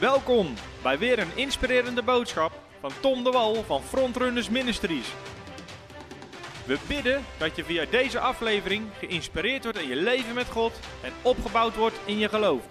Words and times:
Welkom 0.00 0.54
bij 0.82 0.98
weer 0.98 1.18
een 1.18 1.36
inspirerende 1.36 2.02
boodschap 2.02 2.52
van 2.80 2.90
Tom 3.00 3.24
de 3.24 3.30
Wal 3.30 3.62
van 3.62 3.82
Frontrunners 3.82 4.48
Ministries. 4.48 5.14
We 6.66 6.78
bidden 6.88 7.24
dat 7.38 7.56
je 7.56 7.64
via 7.64 7.84
deze 7.90 8.18
aflevering 8.20 8.84
geïnspireerd 8.98 9.62
wordt 9.62 9.78
in 9.78 9.88
je 9.88 9.96
leven 9.96 10.34
met 10.34 10.46
God 10.46 10.72
en 11.02 11.12
opgebouwd 11.22 11.76
wordt 11.76 12.00
in 12.04 12.18
je 12.18 12.28
geloof. 12.28 12.62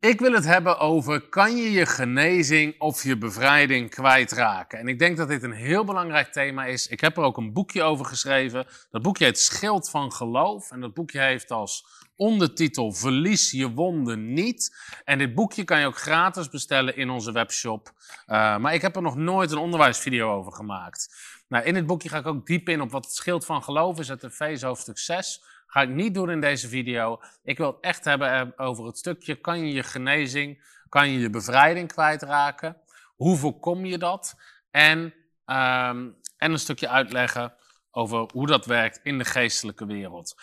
Ik 0.00 0.20
wil 0.20 0.32
het 0.32 0.44
hebben 0.44 0.78
over 0.78 1.28
kan 1.28 1.56
je 1.56 1.72
je 1.72 1.86
genezing 1.86 2.80
of 2.80 3.02
je 3.02 3.18
bevrijding 3.18 3.90
kwijtraken? 3.90 4.78
En 4.78 4.88
ik 4.88 4.98
denk 4.98 5.16
dat 5.16 5.28
dit 5.28 5.42
een 5.42 5.52
heel 5.52 5.84
belangrijk 5.84 6.32
thema 6.32 6.64
is. 6.64 6.86
Ik 6.86 7.00
heb 7.00 7.16
er 7.16 7.22
ook 7.22 7.36
een 7.36 7.52
boekje 7.52 7.82
over 7.82 8.04
geschreven. 8.04 8.66
Dat 8.90 9.02
boekje 9.02 9.24
heet 9.24 9.38
Schild 9.38 9.90
van 9.90 10.12
Geloof. 10.12 10.70
En 10.70 10.80
dat 10.80 10.94
boekje 10.94 11.20
heeft 11.20 11.50
als 11.50 11.86
ondertitel 12.16 12.92
Verlies 12.92 13.50
je 13.50 13.70
wonden 13.70 14.32
niet. 14.32 14.76
En 15.04 15.18
dit 15.18 15.34
boekje 15.34 15.64
kan 15.64 15.80
je 15.80 15.86
ook 15.86 15.98
gratis 15.98 16.48
bestellen 16.48 16.96
in 16.96 17.10
onze 17.10 17.32
webshop. 17.32 17.92
Uh, 18.26 18.56
maar 18.56 18.74
ik 18.74 18.82
heb 18.82 18.96
er 18.96 19.02
nog 19.02 19.16
nooit 19.16 19.50
een 19.50 19.58
onderwijsvideo 19.58 20.32
over 20.32 20.52
gemaakt. 20.52 21.14
Nou, 21.48 21.64
in 21.64 21.74
dit 21.74 21.86
boekje 21.86 22.08
ga 22.08 22.18
ik 22.18 22.26
ook 22.26 22.46
diep 22.46 22.68
in 22.68 22.80
op 22.80 22.90
wat 22.90 23.04
het 23.04 23.14
schild 23.14 23.44
van 23.44 23.62
geloof 23.62 23.98
is 23.98 24.10
uit 24.10 24.24
Efeze 24.24 24.66
hoofdstuk 24.66 24.98
6. 24.98 25.42
Ga 25.66 25.82
ik 25.82 25.88
niet 25.88 26.14
doen 26.14 26.30
in 26.30 26.40
deze 26.40 26.68
video. 26.68 27.20
Ik 27.42 27.58
wil 27.58 27.66
het 27.66 27.80
echt 27.80 28.04
hebben 28.04 28.58
over 28.58 28.86
het 28.86 28.98
stukje: 28.98 29.34
kan 29.34 29.66
je 29.66 29.72
je 29.72 29.82
genezing, 29.82 30.64
kan 30.88 31.10
je 31.10 31.18
je 31.18 31.30
bevrijding 31.30 31.88
kwijtraken? 31.92 32.76
Hoe 33.16 33.36
voorkom 33.36 33.84
je 33.84 33.98
dat? 33.98 34.40
En, 34.70 34.98
um, 35.46 36.16
en 36.36 36.52
een 36.52 36.58
stukje 36.58 36.88
uitleggen 36.88 37.54
over 37.90 38.28
hoe 38.32 38.46
dat 38.46 38.66
werkt 38.66 39.00
in 39.02 39.18
de 39.18 39.24
geestelijke 39.24 39.86
wereld. 39.86 40.34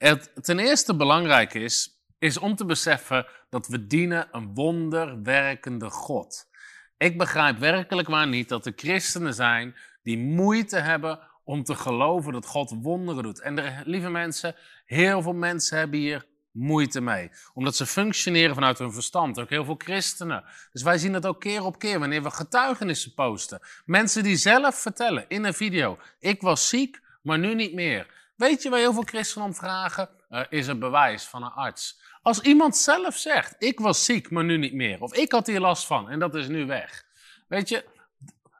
Het 0.00 0.30
ten 0.42 0.58
eerste 0.58 0.96
belangrijk 0.96 1.54
is, 1.54 2.02
is 2.18 2.38
om 2.38 2.56
te 2.56 2.64
beseffen 2.64 3.26
dat 3.50 3.66
we 3.66 3.86
dienen 3.86 4.28
een 4.32 4.54
wonderwerkende 4.54 5.90
God. 5.90 6.48
Ik 6.96 7.18
begrijp 7.18 7.58
werkelijk 7.58 8.08
waar 8.08 8.28
niet 8.28 8.48
dat 8.48 8.66
er 8.66 8.72
christenen 8.76 9.34
zijn 9.34 9.76
die 10.02 10.18
moeite 10.18 10.78
hebben 10.78 11.20
om 11.44 11.64
te 11.64 11.74
geloven 11.74 12.32
dat 12.32 12.46
God 12.46 12.74
wonderen 12.82 13.22
doet. 13.22 13.40
En 13.40 13.82
lieve 13.84 14.10
mensen, 14.10 14.54
heel 14.84 15.22
veel 15.22 15.34
mensen 15.34 15.78
hebben 15.78 15.98
hier 15.98 16.26
moeite 16.52 17.00
mee. 17.00 17.30
Omdat 17.54 17.76
ze 17.76 17.86
functioneren 17.86 18.54
vanuit 18.54 18.78
hun 18.78 18.92
verstand. 18.92 19.40
Ook 19.40 19.50
heel 19.50 19.64
veel 19.64 19.78
christenen. 19.78 20.44
Dus 20.72 20.82
wij 20.82 20.98
zien 20.98 21.12
dat 21.12 21.26
ook 21.26 21.40
keer 21.40 21.64
op 21.64 21.78
keer 21.78 21.98
wanneer 21.98 22.22
we 22.22 22.30
getuigenissen 22.30 23.14
posten. 23.14 23.60
Mensen 23.84 24.22
die 24.22 24.36
zelf 24.36 24.74
vertellen 24.78 25.24
in 25.28 25.44
een 25.44 25.54
video: 25.54 25.98
Ik 26.18 26.40
was 26.40 26.68
ziek, 26.68 27.00
maar 27.22 27.38
nu 27.38 27.54
niet 27.54 27.74
meer. 27.74 28.18
Weet 28.40 28.62
je 28.62 28.70
waar 28.70 28.78
heel 28.78 28.92
veel 28.92 29.02
christenen 29.02 29.46
om 29.46 29.54
vragen? 29.54 30.08
Er 30.28 30.46
is 30.50 30.66
een 30.66 30.78
bewijs 30.78 31.24
van 31.24 31.42
een 31.42 31.50
arts. 31.50 32.00
Als 32.22 32.40
iemand 32.40 32.76
zelf 32.76 33.16
zegt: 33.16 33.54
Ik 33.58 33.80
was 33.80 34.04
ziek, 34.04 34.30
maar 34.30 34.44
nu 34.44 34.56
niet 34.56 34.72
meer. 34.72 35.02
Of 35.02 35.14
ik 35.14 35.32
had 35.32 35.46
hier 35.46 35.60
last 35.60 35.86
van 35.86 36.10
en 36.10 36.18
dat 36.18 36.34
is 36.34 36.48
nu 36.48 36.66
weg. 36.66 37.04
Weet 37.48 37.68
je, 37.68 37.84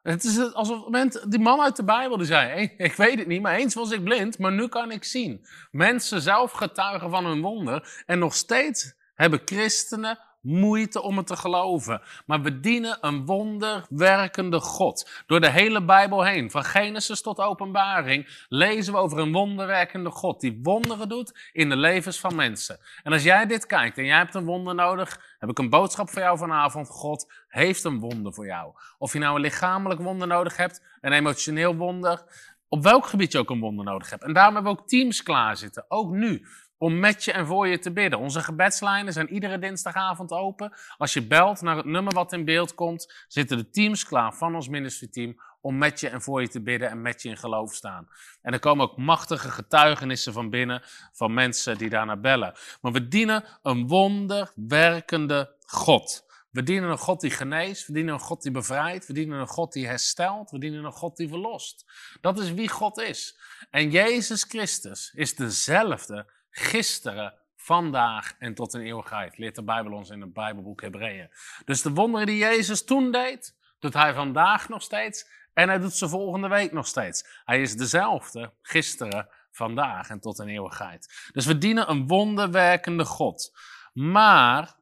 het 0.03 0.25
is 0.25 0.53
alsof 0.55 0.85
die 1.29 1.41
man 1.41 1.61
uit 1.61 1.77
de 1.77 1.85
Bijbel 1.85 2.17
die 2.17 2.27
zei: 2.27 2.75
Ik 2.77 2.93
weet 2.93 3.19
het 3.19 3.27
niet, 3.27 3.43
maar 3.43 3.55
eens 3.55 3.75
was 3.75 3.91
ik 3.91 4.05
blind, 4.05 4.39
maar 4.39 4.53
nu 4.53 4.69
kan 4.69 4.91
ik 4.91 5.05
zien. 5.05 5.47
Mensen 5.71 6.21
zelf 6.21 6.53
getuigen 6.53 7.11
van 7.11 7.27
hun 7.27 7.41
wonder 7.41 8.03
en 8.07 8.19
nog 8.19 8.35
steeds 8.35 8.95
hebben 9.15 9.43
christenen 9.45 10.19
moeite 10.41 11.03
om 11.03 11.17
het 11.17 11.27
te 11.27 11.37
geloven. 11.37 12.03
Maar 12.27 12.43
we 12.43 12.61
dienen 12.61 12.99
een 13.01 13.27
wonderwerkende 13.27 14.61
God. 14.61 15.11
Door 15.27 15.41
de 15.41 15.51
hele 15.51 15.85
Bijbel 15.85 16.25
heen, 16.25 16.51
van 16.51 16.65
Genesis 16.65 17.23
tot 17.23 17.39
Openbaring, 17.39 18.45
lezen 18.49 18.93
we 18.93 18.99
over 18.99 19.19
een 19.19 19.33
wonderwerkende 19.33 20.11
God 20.11 20.41
die 20.41 20.59
wonderen 20.63 21.09
doet 21.09 21.51
in 21.53 21.69
de 21.69 21.77
levens 21.77 22.21
van 22.21 22.35
mensen. 22.35 22.79
En 23.03 23.13
als 23.13 23.23
jij 23.23 23.47
dit 23.47 23.67
kijkt 23.67 23.99
en 23.99 24.05
jij 24.05 24.19
hebt 24.19 24.35
een 24.35 24.45
wonder 24.45 24.75
nodig, 24.75 25.35
heb 25.39 25.51
ik 25.51 25.59
een 25.59 25.71
boodschap 25.71 26.09
voor 26.09 26.23
jou 26.23 26.39
vanavond. 26.39 26.89
God 26.89 27.33
heeft 27.49 27.85
een 27.85 27.99
wonder 27.99 28.35
voor 28.35 28.47
jou. 28.47 28.73
Of 28.99 29.13
je 29.13 29.19
nou 29.19 29.35
een 29.35 29.41
lichamelijk 29.41 30.01
wonder 30.01 30.29
nodig 30.29 30.57
hebt, 30.57 30.85
een 31.01 31.13
emotioneel 31.13 31.77
wonder, 31.77 32.25
op 32.69 32.83
welk 32.83 33.07
gebied 33.07 33.33
je 33.33 33.39
ook 33.39 33.51
een 33.51 33.61
wonder 33.61 33.85
nodig 33.85 34.11
hebt. 34.11 34.23
En 34.23 34.33
daarom 34.33 34.55
hebben 34.55 34.73
we 34.73 34.79
ook 34.79 34.89
teams 34.89 35.23
klaarzitten, 35.23 35.85
ook 35.89 36.11
nu 36.11 36.47
om 36.81 36.99
met 36.99 37.25
je 37.25 37.33
en 37.33 37.47
voor 37.47 37.69
je 37.69 37.79
te 37.79 37.93
bidden. 37.93 38.19
Onze 38.19 38.41
gebedslijnen 38.41 39.13
zijn 39.13 39.33
iedere 39.33 39.59
dinsdagavond 39.59 40.33
open. 40.33 40.73
Als 40.97 41.13
je 41.13 41.27
belt 41.27 41.61
naar 41.61 41.77
het 41.77 41.85
nummer 41.85 42.15
wat 42.15 42.33
in 42.33 42.45
beeld 42.45 42.75
komt, 42.75 43.25
zitten 43.29 43.57
de 43.57 43.71
teams 43.71 44.05
klaar 44.05 44.35
van 44.35 44.55
ons 44.55 44.69
ministerteam 44.69 45.41
om 45.61 45.79
met 45.79 46.01
je 46.01 46.09
en 46.09 46.23
voor 46.23 46.41
je 46.41 46.49
te 46.49 46.63
bidden 46.63 46.91
en 46.91 47.03
met 47.03 47.23
je 47.23 47.29
in 47.29 47.37
geloof 47.37 47.75
staan. 47.75 48.09
En 48.43 48.53
er 48.53 48.59
komen 48.59 48.91
ook 48.91 48.97
machtige 48.97 49.51
getuigenissen 49.51 50.33
van 50.33 50.51
binnen 50.51 50.83
van 51.13 51.35
mensen 51.35 51.79
die 51.79 51.89
daarnaar 51.89 52.21
bellen. 52.21 52.55
Maar 52.81 52.93
we 52.93 53.09
dienen 53.09 53.45
een 53.63 53.87
wonderwerkende 53.87 55.55
God. 55.67 56.29
We 56.51 56.63
dienen 56.63 56.91
een 56.91 56.99
God 56.99 57.21
die 57.21 57.31
geneest, 57.31 57.87
we 57.87 57.93
dienen 57.93 58.15
een 58.15 58.21
God 58.21 58.43
die 58.43 58.53
bevrijdt, 58.53 59.07
we 59.07 59.13
dienen 59.13 59.41
een 59.41 59.47
God 59.47 59.73
die 59.73 59.87
herstelt, 59.87 60.51
we 60.51 60.59
dienen 60.59 60.85
een 60.85 60.93
God 60.93 61.17
die 61.17 61.29
verlost. 61.29 61.85
Dat 62.21 62.39
is 62.39 62.53
wie 62.53 62.69
God 62.69 62.99
is. 62.99 63.39
En 63.71 63.91
Jezus 63.91 64.43
Christus 64.43 65.13
is 65.15 65.35
dezelfde 65.35 66.39
gisteren, 66.51 67.35
vandaag 67.57 68.35
en 68.39 68.55
tot 68.55 68.75
in 68.75 68.81
eeuwigheid. 68.81 69.39
Leert 69.39 69.55
de 69.55 69.63
Bijbel 69.63 69.93
ons 69.93 70.11
in 70.11 70.21
het 70.21 70.33
Bijbelboek 70.33 70.81
Hebreeën. 70.81 71.31
Dus 71.65 71.83
de 71.83 71.91
wonderen 71.91 72.27
die 72.27 72.37
Jezus 72.37 72.85
toen 72.85 73.13
deed, 73.13 73.57
doet 73.79 73.95
hij 73.95 74.15
vandaag 74.15 74.69
nog 74.69 74.83
steeds 74.83 75.29
en 75.55 75.69
hij 75.69 75.79
doet 75.79 75.95
ze 75.95 76.09
volgende 76.09 76.49
week 76.49 76.73
nog 76.73 76.87
steeds. 76.87 77.43
Hij 77.45 77.61
is 77.61 77.77
dezelfde 77.77 78.53
gisteren, 78.63 79.29
vandaag 79.51 80.09
en 80.09 80.21
tot 80.21 80.39
in 80.39 80.49
eeuwigheid. 80.49 81.31
Dus 81.33 81.47
we 81.47 81.59
dienen 81.59 81.91
een 81.91 82.07
wonderwerkende 82.07 83.05
God. 83.05 83.59
Maar 83.93 84.75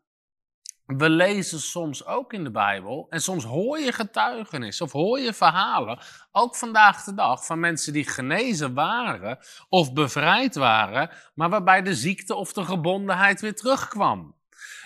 we 0.97 1.11
lezen 1.11 1.61
soms 1.61 2.07
ook 2.07 2.33
in 2.33 2.45
de 2.45 2.51
Bijbel 2.51 3.07
en 3.11 3.21
soms 3.21 3.45
hoor 3.45 3.79
je 3.79 3.93
getuigenissen 3.93 4.87
of 4.87 4.93
hoor 4.93 5.21
je 5.21 5.33
verhalen, 5.35 5.99
ook 6.33 6.57
vandaag 6.57 7.05
de 7.05 7.15
dag, 7.15 7.47
van 7.47 7.61
mensen 7.61 7.93
die 7.93 8.09
genezen 8.09 8.75
waren 8.75 9.39
of 9.69 9.93
bevrijd 9.93 10.55
waren, 10.55 11.11
maar 11.35 11.49
waarbij 11.49 11.83
de 11.83 11.95
ziekte 11.95 12.35
of 12.35 12.53
de 12.53 12.65
gebondenheid 12.65 13.41
weer 13.41 13.55
terugkwam. 13.55 14.37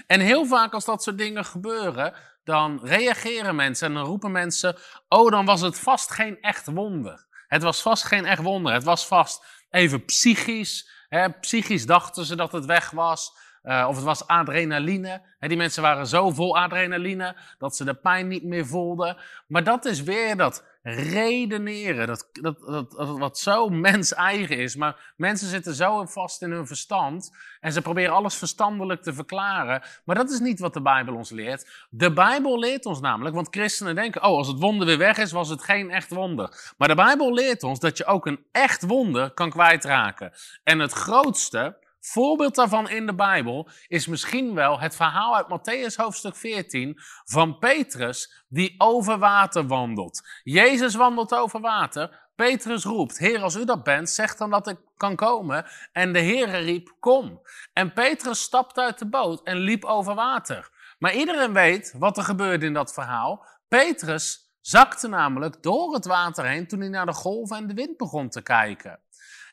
En 0.06 0.20
heel 0.20 0.46
vaak 0.46 0.72
als 0.72 0.84
dat 0.84 1.02
soort 1.02 1.18
dingen 1.18 1.44
gebeuren, 1.44 2.14
dan 2.44 2.80
reageren 2.82 3.54
mensen 3.54 3.88
en 3.88 3.94
dan 3.94 4.04
roepen 4.04 4.32
mensen, 4.32 4.76
oh 5.08 5.30
dan 5.30 5.44
was 5.44 5.60
het 5.60 5.78
vast 5.78 6.10
geen 6.10 6.40
echt 6.40 6.66
wonder. 6.66 7.26
Het 7.46 7.62
was 7.62 7.82
vast 7.82 8.04
geen 8.04 8.24
echt 8.24 8.42
wonder, 8.42 8.72
het 8.72 8.84
was 8.84 9.06
vast 9.06 9.44
even 9.70 10.04
psychisch. 10.04 10.90
Hè? 11.08 11.30
Psychisch 11.30 11.86
dachten 11.86 12.24
ze 12.24 12.36
dat 12.36 12.52
het 12.52 12.64
weg 12.64 12.90
was. 12.90 13.32
Uh, 13.64 13.86
of 13.88 13.94
het 13.94 14.04
was 14.04 14.26
adrenaline. 14.26 15.22
He, 15.38 15.48
die 15.48 15.56
mensen 15.56 15.82
waren 15.82 16.06
zo 16.06 16.30
vol 16.30 16.58
adrenaline 16.58 17.36
dat 17.58 17.76
ze 17.76 17.84
de 17.84 17.94
pijn 17.94 18.28
niet 18.28 18.44
meer 18.44 18.66
voelden. 18.66 19.16
Maar 19.46 19.64
dat 19.64 19.84
is 19.84 20.02
weer 20.02 20.36
dat 20.36 20.64
redeneren, 20.82 22.06
dat, 22.06 22.28
dat, 22.32 22.60
dat, 22.60 22.90
dat 22.90 23.18
wat 23.18 23.38
zo 23.38 23.68
mens-eigen 23.68 24.58
is. 24.58 24.76
Maar 24.76 25.12
mensen 25.16 25.48
zitten 25.48 25.74
zo 25.74 26.04
vast 26.04 26.42
in 26.42 26.50
hun 26.50 26.66
verstand 26.66 27.36
en 27.60 27.72
ze 27.72 27.82
proberen 27.82 28.14
alles 28.14 28.34
verstandelijk 28.34 29.02
te 29.02 29.12
verklaren. 29.12 29.82
Maar 30.04 30.16
dat 30.16 30.30
is 30.30 30.40
niet 30.40 30.60
wat 30.60 30.74
de 30.74 30.82
Bijbel 30.82 31.14
ons 31.14 31.30
leert. 31.30 31.86
De 31.90 32.12
Bijbel 32.12 32.58
leert 32.58 32.86
ons 32.86 33.00
namelijk, 33.00 33.34
want 33.34 33.48
christenen 33.50 33.94
denken, 33.94 34.22
oh, 34.22 34.36
als 34.36 34.48
het 34.48 34.58
wonder 34.58 34.86
weer 34.86 34.98
weg 34.98 35.18
is, 35.18 35.32
was 35.32 35.48
het 35.48 35.62
geen 35.62 35.90
echt 35.90 36.10
wonder. 36.10 36.72
Maar 36.78 36.88
de 36.88 36.94
Bijbel 36.94 37.32
leert 37.32 37.62
ons 37.62 37.78
dat 37.80 37.96
je 37.96 38.04
ook 38.04 38.26
een 38.26 38.44
echt 38.52 38.82
wonder 38.82 39.30
kan 39.30 39.50
kwijtraken. 39.50 40.32
En 40.64 40.78
het 40.78 40.92
grootste 40.92 41.76
Voorbeeld 42.04 42.54
daarvan 42.54 42.88
in 42.88 43.06
de 43.06 43.14
Bijbel 43.14 43.68
is 43.86 44.06
misschien 44.06 44.54
wel 44.54 44.80
het 44.80 44.96
verhaal 44.96 45.36
uit 45.36 45.46
Matthäus 45.46 45.96
hoofdstuk 45.96 46.36
14 46.36 46.98
van 47.24 47.58
Petrus 47.58 48.44
die 48.48 48.74
over 48.78 49.18
water 49.18 49.66
wandelt. 49.66 50.20
Jezus 50.42 50.94
wandelt 50.94 51.34
over 51.34 51.60
water. 51.60 52.30
Petrus 52.34 52.84
roept, 52.84 53.18
Heer, 53.18 53.42
als 53.42 53.54
u 53.54 53.64
dat 53.64 53.82
bent, 53.82 54.10
zeg 54.10 54.36
dan 54.36 54.50
dat 54.50 54.68
ik 54.68 54.78
kan 54.96 55.16
komen. 55.16 55.66
En 55.92 56.12
de 56.12 56.18
Heer 56.18 56.48
riep, 56.48 56.94
kom. 57.00 57.40
En 57.72 57.92
Petrus 57.92 58.40
stapte 58.40 58.80
uit 58.80 58.98
de 58.98 59.08
boot 59.08 59.42
en 59.42 59.56
liep 59.56 59.84
over 59.84 60.14
water. 60.14 60.70
Maar 60.98 61.14
iedereen 61.14 61.52
weet 61.52 61.94
wat 61.98 62.16
er 62.16 62.24
gebeurde 62.24 62.66
in 62.66 62.74
dat 62.74 62.92
verhaal. 62.92 63.46
Petrus 63.68 64.54
zakte 64.60 65.08
namelijk 65.08 65.62
door 65.62 65.94
het 65.94 66.06
water 66.06 66.46
heen 66.46 66.66
toen 66.66 66.80
hij 66.80 66.88
naar 66.88 67.06
de 67.06 67.12
golven 67.12 67.56
en 67.56 67.66
de 67.66 67.74
wind 67.74 67.96
begon 67.96 68.28
te 68.28 68.42
kijken. 68.42 69.00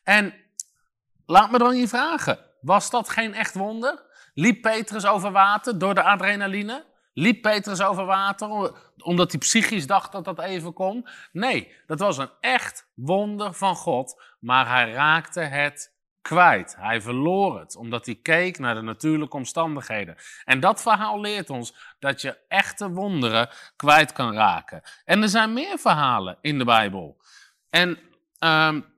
En 0.04 0.34
Laat 1.30 1.52
me 1.52 1.58
dan 1.58 1.78
je 1.78 1.88
vragen, 1.88 2.40
was 2.62 2.90
dat 2.90 3.10
geen 3.10 3.34
echt 3.34 3.54
wonder? 3.54 4.04
Liep 4.34 4.62
Petrus 4.62 5.06
over 5.06 5.31
water 5.31 5.80
door 5.80 5.94
de 5.94 6.04
adrenaline? 6.04 6.86
Liep 7.14 7.42
Petrus 7.42 7.81
over 7.81 8.06
water 8.06 8.74
omdat 8.98 9.31
hij 9.31 9.40
psychisch 9.40 9.88
dacht 9.88 10.12
dat 10.12 10.26
dat 10.26 10.40
even 10.40 10.74
kon? 10.74 11.08
Nee, 11.31 11.76
dat 11.86 12.00
was 12.00 12.18
een 12.18 12.30
echt 12.40 12.90
wonder 12.96 13.54
van 13.54 13.76
God, 13.76 14.22
maar 14.40 14.68
hij 14.68 14.92
raakte 14.92 15.40
het 15.40 15.94
kwijt. 16.22 16.76
Hij 16.80 17.02
verloor 17.02 17.60
het, 17.60 17.75
omdat 17.75 18.06
hij 18.06 18.16
keek 18.16 18.60
naar 18.60 18.75
de 18.75 18.82
natuurlijke 18.82 19.38
omstandigheden. 19.38 20.16
En 20.46 20.60
dat 20.60 20.82
verhaal 20.82 21.20
leert 21.20 21.50
ons 21.50 21.96
dat 22.00 22.22
je 22.22 22.38
echte 22.48 22.90
wonderen 22.90 23.50
kwijt 23.75 24.12
kan 24.12 24.34
raken. 24.34 24.82
En 25.06 25.22
er 25.22 25.30
zijn 25.30 25.54
meer 25.54 25.78
verhalen 25.78 26.38
in 26.42 26.58
de 26.58 26.66
Bijbel. 26.66 27.22
En 27.70 28.00
um, 28.40 28.98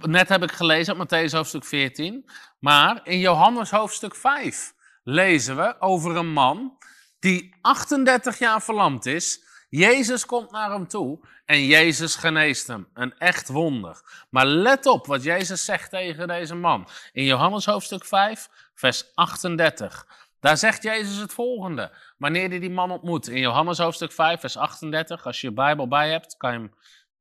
Net 0.00 0.28
heb 0.28 0.42
ik 0.42 0.52
gelezen 0.52 0.98
uit 0.98 1.08
Matthäus 1.08 1.32
hoofdstuk 1.32 1.64
14. 1.64 2.30
Maar 2.58 3.00
in 3.04 3.18
Johannes 3.18 3.70
hoofdstuk 3.70 4.14
5 4.14 4.74
lezen 5.04 5.56
we 5.56 5.80
over 5.80 6.16
een 6.16 6.32
man 6.32 6.78
die 7.18 7.54
38 7.60 8.38
jaar 8.38 8.62
verlamd 8.62 9.06
is. 9.06 9.44
Jezus 9.68 10.26
komt 10.26 10.50
naar 10.50 10.70
hem 10.70 10.88
toe 10.88 11.20
en 11.44 11.64
Jezus 11.64 12.14
geneest 12.14 12.66
hem. 12.66 12.88
Een 12.94 13.18
echt 13.18 13.48
wonder. 13.48 14.00
Maar 14.30 14.46
let 14.46 14.86
op 14.86 15.06
wat 15.06 15.22
Jezus 15.22 15.64
zegt 15.64 15.90
tegen 15.90 16.28
deze 16.28 16.54
man. 16.54 16.88
In 17.12 17.24
Johannes 17.24 17.66
hoofdstuk 17.66 18.04
5, 18.04 18.48
vers 18.74 19.14
38. 19.14 20.06
Daar 20.40 20.56
zegt 20.56 20.82
Jezus 20.82 21.16
het 21.16 21.32
volgende. 21.32 21.92
Wanneer 22.18 22.48
hij 22.48 22.58
die 22.58 22.70
man 22.70 22.90
ontmoet. 22.90 23.28
In 23.28 23.40
Johannes 23.40 23.78
hoofdstuk 23.78 24.12
5, 24.12 24.40
vers 24.40 24.56
38. 24.56 25.26
Als 25.26 25.40
je 25.40 25.46
je 25.46 25.52
Bijbel 25.52 25.88
bij 25.88 26.10
hebt, 26.10 26.36
kan 26.36 26.52
je 26.52 26.58
hem 26.58 26.74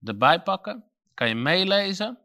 erbij 0.03 0.41
pakken. 0.41 0.83
Kan 1.13 1.27
je 1.27 1.35
meelezen. 1.35 2.19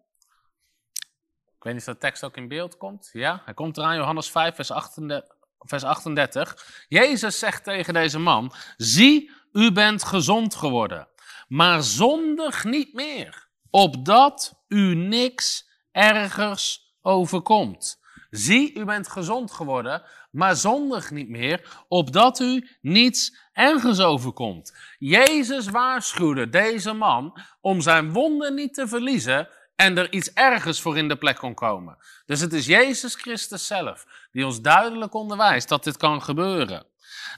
Weet 1.67 1.75
niet 1.75 1.89
of 1.89 1.95
de 1.95 2.01
tekst 2.01 2.25
ook 2.25 2.37
in 2.37 2.49
beeld 2.49 2.77
komt. 2.77 3.11
Ja, 3.13 3.43
hij 3.45 3.55
komt 3.55 3.77
eraan, 3.77 3.97
Johannes 3.97 4.31
5, 4.31 4.55
vers 4.55 4.71
38. 4.71 5.35
Vers 5.59 5.83
38. 5.85 6.85
Jezus 6.89 7.39
zegt 7.39 7.65
tegen 7.65 7.95
deze 7.95 8.19
man: 8.19 8.53
Zie, 8.77 9.31
u 9.53 9.73
bent 9.73 10.05
gezond 10.05 10.55
geworden, 10.55 11.09
maar 11.49 11.83
zondig 11.83 12.65
niet 12.65 12.95
meer, 12.95 13.49
opdat 13.71 14.65
u 14.69 14.95
niks 14.95 15.69
ergers 15.93 16.95
overkomt. 17.03 18.01
Zie, 18.31 18.75
u 18.75 18.85
bent 18.85 19.09
gezond 19.09 19.53
geworden, 19.53 20.03
maar 20.31 20.57
zondig 20.57 21.11
niet 21.11 21.29
meer, 21.29 21.85
opdat 21.89 22.41
u 22.41 22.69
niets 22.81 23.37
ergens 23.53 24.01
overkomt. 24.01 24.77
Jezus 24.99 25.69
waarschuwde 25.69 26.49
deze 26.49 26.93
man 26.93 27.41
om 27.61 27.81
zijn 27.81 28.13
wonden 28.13 28.55
niet 28.55 28.75
te 28.75 28.89
verliezen 28.89 29.49
en 29.77 29.99
er 29.99 30.13
iets 30.13 30.33
ergers 30.33 30.81
voor 30.81 30.97
in 30.99 31.09
de 31.09 31.17
plek 31.17 31.37
kon 31.37 31.55
komen. 31.55 31.97
Dus 32.27 32.41
het 32.41 32.53
is 32.53 32.67
Jezus 32.67 33.15
Christus 33.15 33.67
zelf 33.67 34.07
die 34.33 34.47
ons 34.47 34.61
duidelijk 34.61 35.15
onderwijst 35.15 35.69
dat 35.69 35.85
dit 35.85 35.97
kan 35.97 36.23
gebeuren. 36.23 36.87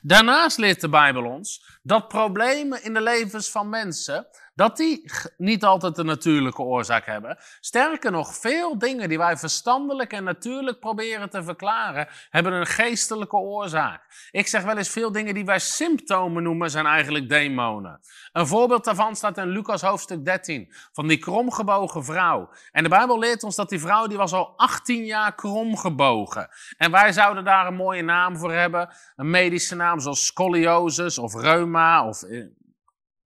Daarnaast 0.03 0.59
leert 0.59 0.81
de 0.81 0.89
Bijbel 0.89 1.25
ons 1.25 1.79
dat 1.83 2.09
problemen 2.09 2.85
in 2.85 2.95
de 2.95 3.03
levens 3.03 3.51
van 3.51 3.69
mensen 3.69 4.27
dat 4.59 4.77
die 4.77 5.11
niet 5.37 5.65
altijd 5.65 5.99
een 5.99 6.07
natuurlijke 6.07 6.63
oorzaak 6.63 7.07
hebben. 7.07 7.39
Sterker 7.61 8.11
nog, 8.11 8.35
veel 8.35 8.79
dingen 8.79 9.09
die 9.09 9.19
wij 9.19 9.37
verstandelijk 9.37 10.13
en 10.13 10.25
natuurlijk 10.25 10.81
proberen 10.81 11.31
te 11.31 11.43
verklaren, 11.43 12.09
hebben 12.31 12.53
een 12.53 12.67
geestelijke 12.67 13.37
oorzaak. 13.37 14.29
Ik 14.31 14.47
zeg 14.47 14.63
wel 14.63 14.77
eens, 14.77 14.89
veel 14.89 15.13
dingen 15.13 15.35
die 15.35 15.45
wij 15.45 15.59
symptomen 15.59 16.43
noemen, 16.43 16.71
zijn 16.71 16.87
eigenlijk 16.87 17.29
demonen. 17.29 18.01
Een 18.33 18.47
voorbeeld 18.47 18.85
daarvan 18.85 19.17
staat 19.17 19.39
in 19.39 19.49
Lucas 19.49 19.83
hoofdstuk 19.83 20.25
13, 20.25 20.73
van 20.93 21.07
die 21.07 21.19
kromgebogen 21.19 22.05
vrouw. 22.05 22.51
En 22.73 22.83
de 22.83 22.89
Bijbel 22.89 23.19
leert 23.19 23.43
ons 23.43 23.57
dat 23.57 23.69
die 23.69 23.81
vrouw, 23.81 24.07
die 24.07 24.19
was 24.19 24.33
al 24.33 24.53
18 24.57 25.05
jaar 25.05 25.35
kromgebogen. 25.35 26.49
En 26.77 26.91
wij 26.91 27.13
zouden 27.13 27.45
daar 27.45 27.67
een 27.67 27.75
mooie 27.75 28.03
naam 28.03 28.39
voor 28.39 28.53
hebben, 28.53 28.89
een 29.17 29.31
medische 29.31 29.75
naam 29.75 30.01
zoals 30.01 30.27
scoliosis 30.27 31.19
of 31.19 31.35
reuma 31.35 32.07
of 32.07 32.23
eh, 32.23 32.47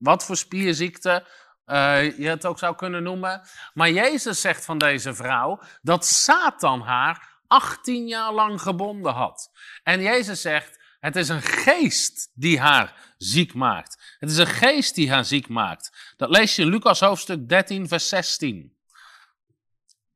wat 0.03 0.25
voor 0.25 0.37
spierziekte 0.37 1.27
uh, 1.67 2.19
je 2.19 2.29
het 2.29 2.47
ook 2.47 2.59
zou 2.59 2.75
kunnen 2.75 3.03
noemen. 3.03 3.43
Maar 3.75 3.91
Jezus 3.91 4.41
zegt 4.41 4.65
van 4.65 4.79
deze 4.79 5.15
vrouw 5.15 5.61
dat 5.83 6.07
Satan 6.07 6.81
haar 6.81 7.41
18 7.47 8.07
jaar 8.07 8.33
lang 8.33 8.61
gebonden 8.61 9.13
had. 9.13 9.51
En 9.83 10.03
Jezus 10.03 10.41
zegt, 10.41 10.81
het 11.01 11.17
is 11.17 11.29
een 11.29 11.43
geest 11.43 12.31
die 12.35 12.61
haar 12.61 13.15
ziek 13.17 13.55
maakt. 13.55 14.17
Het 14.19 14.31
is 14.31 14.37
een 14.37 14.47
geest 14.47 14.95
die 14.95 15.11
haar 15.11 15.25
ziek 15.25 15.49
maakt. 15.49 16.15
Dat 16.17 16.31
lees 16.31 16.57
je 16.57 16.63
in 16.63 16.69
Lucas 16.69 17.01
hoofdstuk 17.01 17.49
13, 17.49 17.89
vers 17.89 18.09
16. 18.09 18.77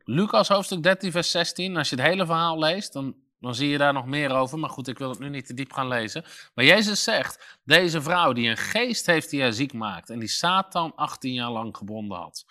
Lucas 0.05 0.49
hoofdstuk 0.49 0.83
13, 0.83 1.13
vers 1.13 1.31
16. 1.31 1.77
Als 1.77 1.89
je 1.89 1.97
het 1.97 2.05
hele 2.05 2.27
verhaal 2.27 2.59
leest, 2.59 2.93
dan 2.93 3.17
dan 3.41 3.55
zie 3.55 3.69
je 3.69 3.79
daar 3.79 3.93
nog 3.93 4.07
meer 4.07 4.31
over. 4.31 4.59
Maar 4.59 4.71
goed, 4.71 4.89
ik 4.89 4.99
wil 4.99 5.09
het 5.11 5.19
nu 5.19 5.29
niet 5.29 5.47
te 5.47 5.55
diep 5.55 5.73
gaan 5.73 5.89
lezen. 5.89 6.25
Maar 6.55 6.65
Jezus 6.65 7.03
zegt, 7.03 7.59
deze 7.65 8.03
vrouw 8.03 8.33
die 8.33 8.49
een 8.49 8.57
geest 8.57 9.07
heeft 9.07 9.31
die 9.31 9.43
haar 9.43 9.53
ziek 9.53 9.73
maakt. 9.73 10.11
En 10.11 10.19
die 10.19 10.29
Satan 10.29 10.93
18 10.95 11.33
jaar 11.33 11.51
lang 11.51 11.77
gebonden 11.77 12.19
had. 12.19 12.45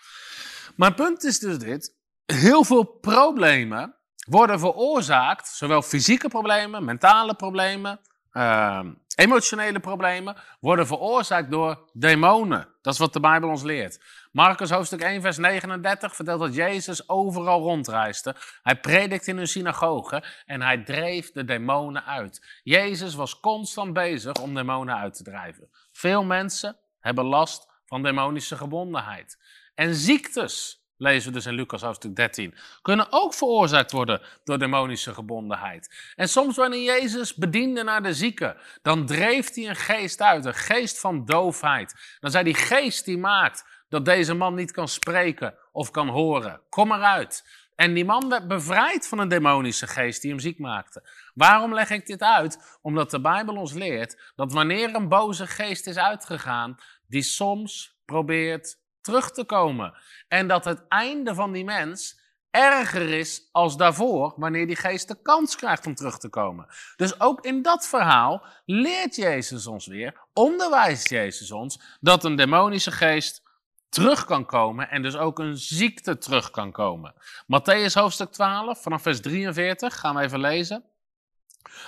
Mijn 0.75 0.93
punt 0.93 1.23
is 1.23 1.39
dus 1.39 1.57
dit. 1.57 1.95
Heel 2.25 2.63
veel 2.63 2.83
problemen 2.83 3.95
worden 4.27 4.59
veroorzaakt. 4.59 5.47
Zowel 5.47 5.81
fysieke 5.81 6.27
problemen, 6.27 6.85
mentale 6.85 7.35
problemen, 7.35 7.99
uh, 8.33 8.79
emotionele 9.15 9.79
problemen. 9.79 10.35
Worden 10.59 10.87
veroorzaakt 10.87 11.51
door 11.51 11.89
demonen. 11.93 12.67
Dat 12.81 12.93
is 12.93 12.99
wat 12.99 13.13
de 13.13 13.19
Bijbel 13.19 13.49
ons 13.49 13.63
leert. 13.63 13.99
Marcus 14.31 14.69
hoofdstuk 14.69 15.01
1, 15.01 15.21
vers 15.21 15.37
39 15.37 16.15
vertelt 16.15 16.39
dat 16.39 16.55
Jezus 16.55 17.09
overal 17.09 17.61
rondreisde. 17.61 18.35
Hij 18.63 18.79
predikte 18.79 19.31
in 19.31 19.37
een 19.37 19.47
synagoge 19.47 20.23
en 20.45 20.61
hij 20.61 20.83
dreef 20.83 21.31
de 21.31 21.45
demonen 21.45 22.05
uit. 22.05 22.59
Jezus 22.63 23.15
was 23.15 23.39
constant 23.39 23.93
bezig 23.93 24.33
om 24.41 24.53
demonen 24.53 24.95
uit 24.95 25.13
te 25.13 25.23
drijven. 25.23 25.69
Veel 25.91 26.23
mensen 26.23 26.77
hebben 26.99 27.25
last 27.25 27.67
van 27.85 28.03
demonische 28.03 28.55
gebondenheid. 28.55 29.37
En 29.75 29.95
ziektes, 29.95 30.84
lezen 30.97 31.27
we 31.27 31.35
dus 31.35 31.45
in 31.45 31.53
Lucas 31.53 31.81
hoofdstuk 31.81 32.15
13, 32.15 32.55
kunnen 32.81 33.07
ook 33.09 33.33
veroorzaakt 33.33 33.91
worden 33.91 34.21
door 34.43 34.59
demonische 34.59 35.13
gebondenheid. 35.13 36.11
En 36.15 36.29
soms 36.29 36.55
wanneer 36.55 36.83
Jezus 36.83 37.35
bediende 37.35 37.83
naar 37.83 38.03
de 38.03 38.13
zieken, 38.13 38.57
dan 38.81 39.05
dreef 39.05 39.53
hij 39.53 39.69
een 39.69 39.75
geest 39.75 40.21
uit, 40.21 40.45
een 40.45 40.53
geest 40.53 40.99
van 40.99 41.25
doofheid. 41.25 42.17
Dan 42.19 42.31
zei 42.31 42.43
die 42.43 42.53
geest 42.53 43.05
die 43.05 43.17
maakt 43.17 43.65
dat 43.89 44.05
deze 44.05 44.33
man 44.33 44.55
niet 44.55 44.71
kan 44.71 44.87
spreken 44.87 45.55
of 45.71 45.91
kan 45.91 46.07
horen. 46.07 46.61
Kom 46.69 46.91
eruit. 46.91 47.63
En 47.75 47.93
die 47.93 48.05
man 48.05 48.29
werd 48.29 48.47
bevrijd 48.47 49.07
van 49.07 49.19
een 49.19 49.27
demonische 49.27 49.87
geest 49.87 50.21
die 50.21 50.31
hem 50.31 50.39
ziek 50.39 50.59
maakte. 50.59 51.09
Waarom 51.33 51.73
leg 51.73 51.89
ik 51.89 52.05
dit 52.05 52.21
uit? 52.21 52.77
Omdat 52.81 53.11
de 53.11 53.21
Bijbel 53.21 53.55
ons 53.55 53.73
leert 53.73 54.31
dat 54.35 54.53
wanneer 54.53 54.95
een 54.95 55.09
boze 55.09 55.47
geest 55.47 55.87
is 55.87 55.97
uitgegaan, 55.97 56.77
die 57.07 57.21
soms 57.21 57.97
probeert 58.05 58.77
terug 59.05 59.31
te 59.31 59.43
komen. 59.43 59.93
En 60.27 60.47
dat 60.47 60.65
het 60.65 60.87
einde 60.87 61.35
van 61.35 61.51
die 61.51 61.63
mens 61.63 62.19
erger 62.51 63.09
is 63.09 63.49
als 63.51 63.77
daarvoor, 63.77 64.33
wanneer 64.37 64.67
die 64.67 64.75
geest 64.75 65.07
de 65.07 65.21
kans 65.21 65.55
krijgt 65.55 65.85
om 65.85 65.95
terug 65.95 66.17
te 66.17 66.29
komen. 66.29 66.67
Dus 66.95 67.19
ook 67.19 67.45
in 67.45 67.61
dat 67.61 67.87
verhaal 67.87 68.45
leert 68.65 69.15
Jezus 69.15 69.67
ons 69.67 69.87
weer, 69.87 70.21
onderwijst 70.33 71.09
Jezus 71.09 71.51
ons, 71.51 71.79
dat 71.99 72.23
een 72.23 72.35
demonische 72.35 72.91
geest 72.91 73.43
terug 73.89 74.25
kan 74.25 74.45
komen 74.45 74.89
en 74.89 75.01
dus 75.01 75.15
ook 75.15 75.39
een 75.39 75.57
ziekte 75.57 76.17
terug 76.17 76.51
kan 76.51 76.71
komen. 76.71 77.13
Matthäus 77.43 77.93
hoofdstuk 77.93 78.31
12, 78.31 78.81
vanaf 78.81 79.01
vers 79.01 79.21
43, 79.21 79.99
gaan 79.99 80.15
we 80.15 80.21
even 80.21 80.39
lezen. 80.39 80.83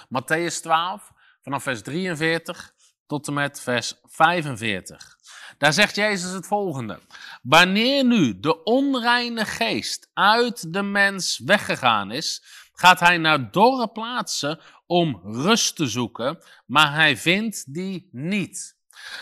Matthäus 0.08 0.62
12, 0.62 1.12
vanaf 1.42 1.64
vers 1.64 1.82
43 1.82 2.74
tot 3.08 3.28
en 3.28 3.34
met 3.34 3.62
vers 3.62 3.94
45. 4.04 5.18
Daar 5.58 5.74
zegt 5.74 5.96
Jezus 5.96 6.32
het 6.32 6.48
volgende. 6.48 7.00
Wanneer 7.42 8.06
nu 8.06 8.40
de 8.40 8.64
onreine 8.64 9.46
geest 9.46 10.10
uit 10.14 10.74
de 10.74 10.84
mens 10.84 11.42
weggegaan 11.46 12.12
is, 12.12 12.44
gaat 12.74 13.00
hij 13.00 13.18
naar 13.18 13.52
dorre 13.52 13.88
plaatsen 13.88 14.60
om 14.86 15.22
rust 15.24 15.76
te 15.76 15.88
zoeken, 15.88 16.40
maar 16.66 16.94
hij 16.94 17.18
vindt 17.18 17.74
die 17.74 18.10
niet. 18.12 18.76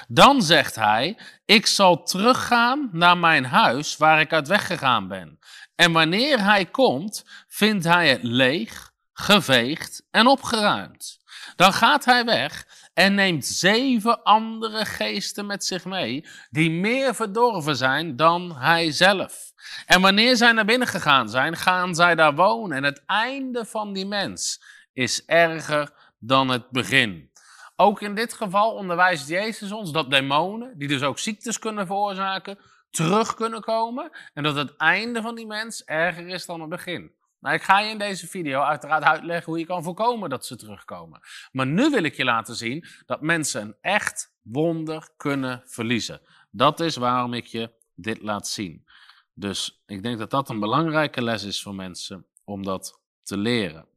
Dan 0.08 0.42
zegt 0.42 0.76
hij: 0.76 1.18
Ik 1.46 1.66
zal 1.66 2.04
teruggaan 2.04 2.90
naar 2.92 3.18
mijn 3.18 3.46
huis 3.46 3.98
waar 3.98 4.20
ik 4.20 4.34
uit 4.34 4.48
weggegaan 4.48 5.08
ben. 5.08 5.40
En 5.76 5.92
wanneer 5.92 6.44
hij 6.44 6.66
komt, 6.66 7.26
vindt 7.48 7.84
hij 7.84 8.10
het 8.10 8.24
leeg, 8.24 8.92
geveegd 9.14 10.04
en 10.12 10.28
opgeruimd. 10.28 11.20
Dan 11.56 11.74
gaat 11.74 12.06
hij 12.06 12.26
weg 12.26 12.66
en 12.96 13.16
neemt 13.16 13.46
zeven 13.46 14.24
andere 14.24 14.86
geesten 14.86 15.46
met 15.46 15.66
zich 15.66 15.86
mee, 15.86 16.28
die 16.50 16.72
meer 16.72 17.16
verdorven 17.16 17.76
zijn 17.76 18.16
dan 18.16 18.56
hij 18.56 18.92
zelf. 18.92 19.54
En 19.86 20.02
wanneer 20.02 20.36
zij 20.36 20.52
naar 20.52 20.66
binnen 20.66 20.88
gegaan 20.88 21.30
zijn, 21.30 21.56
gaan 21.56 21.96
zij 21.96 22.16
daar 22.16 22.36
wonen. 22.36 22.78
En 22.78 22.84
het 22.84 23.04
einde 23.06 23.66
van 23.66 23.94
die 23.94 24.06
mens 24.06 24.64
is 24.94 25.26
erger 25.26 25.92
dan 26.20 26.50
het 26.50 26.70
begin. 26.70 27.32
Ook 27.76 28.02
in 28.02 28.16
dit 28.16 28.34
geval 28.34 28.72
onderwijst 28.74 29.28
Jezus 29.28 29.72
ons 29.72 29.92
dat 29.92 30.10
demonen, 30.10 30.78
die 30.78 30.88
dus 30.88 31.02
ook 31.02 31.20
ziektes 31.20 31.60
kunnen 31.60 31.86
veroorzaken, 31.86 32.60
terug 32.90 33.34
kunnen 33.34 33.62
komen. 33.62 34.12
En 34.34 34.44
dat 34.44 34.56
het 34.56 34.76
einde 34.76 35.22
van 35.22 35.36
die 35.36 35.48
mens 35.48 35.84
erger 35.84 36.28
is 36.28 36.46
dan 36.46 36.60
het 36.60 36.70
begin. 36.70 37.12
Nou, 37.40 37.56
ik 37.56 37.62
ga 37.62 37.80
je 37.80 37.90
in 37.90 37.98
deze 37.98 38.28
video 38.28 38.62
uiteraard 38.62 39.04
uitleggen 39.04 39.46
hoe 39.46 39.60
je 39.60 39.66
kan 39.66 39.84
voorkomen 39.84 40.30
dat 40.30 40.46
ze 40.46 40.56
terugkomen. 40.56 41.20
Maar 41.52 41.68
nu 41.68 41.90
wil 41.90 42.04
ik 42.04 42.16
je 42.16 42.24
laten 42.24 42.56
zien 42.56 42.86
dat 43.06 43.22
mensen 43.22 43.62
een 43.62 43.76
echt 43.82 44.34
wonder 44.42 45.10
kunnen 45.18 45.64
verliezen. 45.66 46.22
Dat 46.52 46.80
is 46.80 46.96
waarom 46.96 47.34
ik 47.34 47.46
je 47.46 47.72
dit 47.96 48.22
laat 48.22 48.48
zien. 48.48 48.86
Dus 49.34 49.84
ik 49.86 50.04
denk 50.04 50.18
dat 50.18 50.30
dat 50.30 50.50
een 50.50 50.60
belangrijke 50.60 51.22
les 51.22 51.44
is 51.44 51.62
voor 51.62 51.76
mensen 51.76 52.26
om 52.44 52.64
dat 52.64 53.00
te 53.24 53.38
leren. 53.38 53.88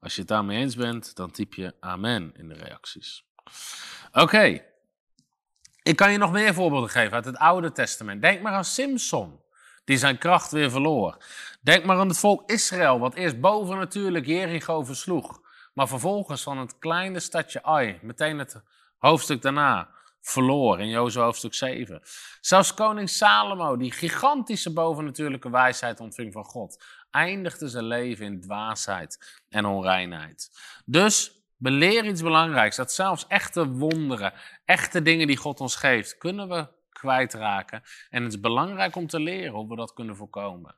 Als 0.00 0.14
je 0.14 0.20
het 0.20 0.28
daarmee 0.28 0.58
eens 0.58 0.76
bent, 0.76 1.16
dan 1.16 1.30
typ 1.30 1.54
je 1.54 1.76
amen 1.80 2.32
in 2.34 2.48
de 2.48 2.54
reacties. 2.54 3.24
Oké. 4.12 4.62
Ik 5.82 5.96
kan 5.96 6.12
je 6.12 6.18
nog 6.18 6.32
meer 6.32 6.54
voorbeelden 6.54 6.90
geven 6.90 7.12
uit 7.12 7.24
het 7.24 7.36
Oude 7.36 7.72
Testament. 7.72 8.22
Denk 8.22 8.42
maar 8.42 8.52
aan 8.52 8.64
Simson, 8.64 9.40
die 9.88 9.96
zijn 9.96 10.18
kracht 10.18 10.50
weer 10.50 10.70
verloor. 10.70 11.16
Denk 11.60 11.84
maar 11.84 11.98
aan 11.98 12.08
het 12.08 12.18
volk 12.18 12.50
Israël, 12.50 12.98
wat 12.98 13.14
eerst 13.14 13.40
boven 13.40 13.76
natuurlijk 13.76 14.26
Jericho 14.26 14.84
versloeg. 14.84 15.40
maar 15.74 15.88
vervolgens 15.88 16.42
van 16.42 16.58
het 16.58 16.78
kleine 16.78 17.20
stadje 17.20 17.62
Ai, 17.62 17.98
meteen 18.02 18.38
het 18.38 18.62
hoofdstuk 18.98 19.42
daarna, 19.42 19.88
verloor 20.20 20.80
in 20.80 20.88
Jozef 20.88 21.22
hoofdstuk 21.22 21.54
7. 21.54 22.02
Zelfs 22.40 22.74
koning 22.74 23.08
Salomo, 23.08 23.76
die 23.76 23.92
gigantische 23.92 24.72
bovennatuurlijke 24.72 25.50
wijsheid 25.50 26.00
ontving 26.00 26.32
van 26.32 26.44
God, 26.44 26.84
eindigde 27.10 27.68
zijn 27.68 27.86
leven 27.86 28.26
in 28.26 28.40
dwaasheid 28.40 29.40
en 29.48 29.66
onreinheid. 29.66 30.50
Dus 30.84 31.42
beleer 31.56 32.04
iets 32.04 32.22
belangrijks, 32.22 32.76
dat 32.76 32.92
zelfs 32.92 33.26
echte 33.26 33.68
wonderen, 33.68 34.32
echte 34.64 35.02
dingen 35.02 35.26
die 35.26 35.36
God 35.36 35.60
ons 35.60 35.76
geeft, 35.76 36.18
kunnen 36.18 36.48
we 36.48 36.76
kwijtraken. 36.98 37.82
En 38.10 38.22
het 38.22 38.32
is 38.32 38.40
belangrijk 38.40 38.96
om 38.96 39.06
te 39.06 39.20
leren 39.20 39.52
hoe 39.52 39.68
we 39.68 39.76
dat 39.76 39.92
kunnen 39.92 40.16
voorkomen. 40.16 40.74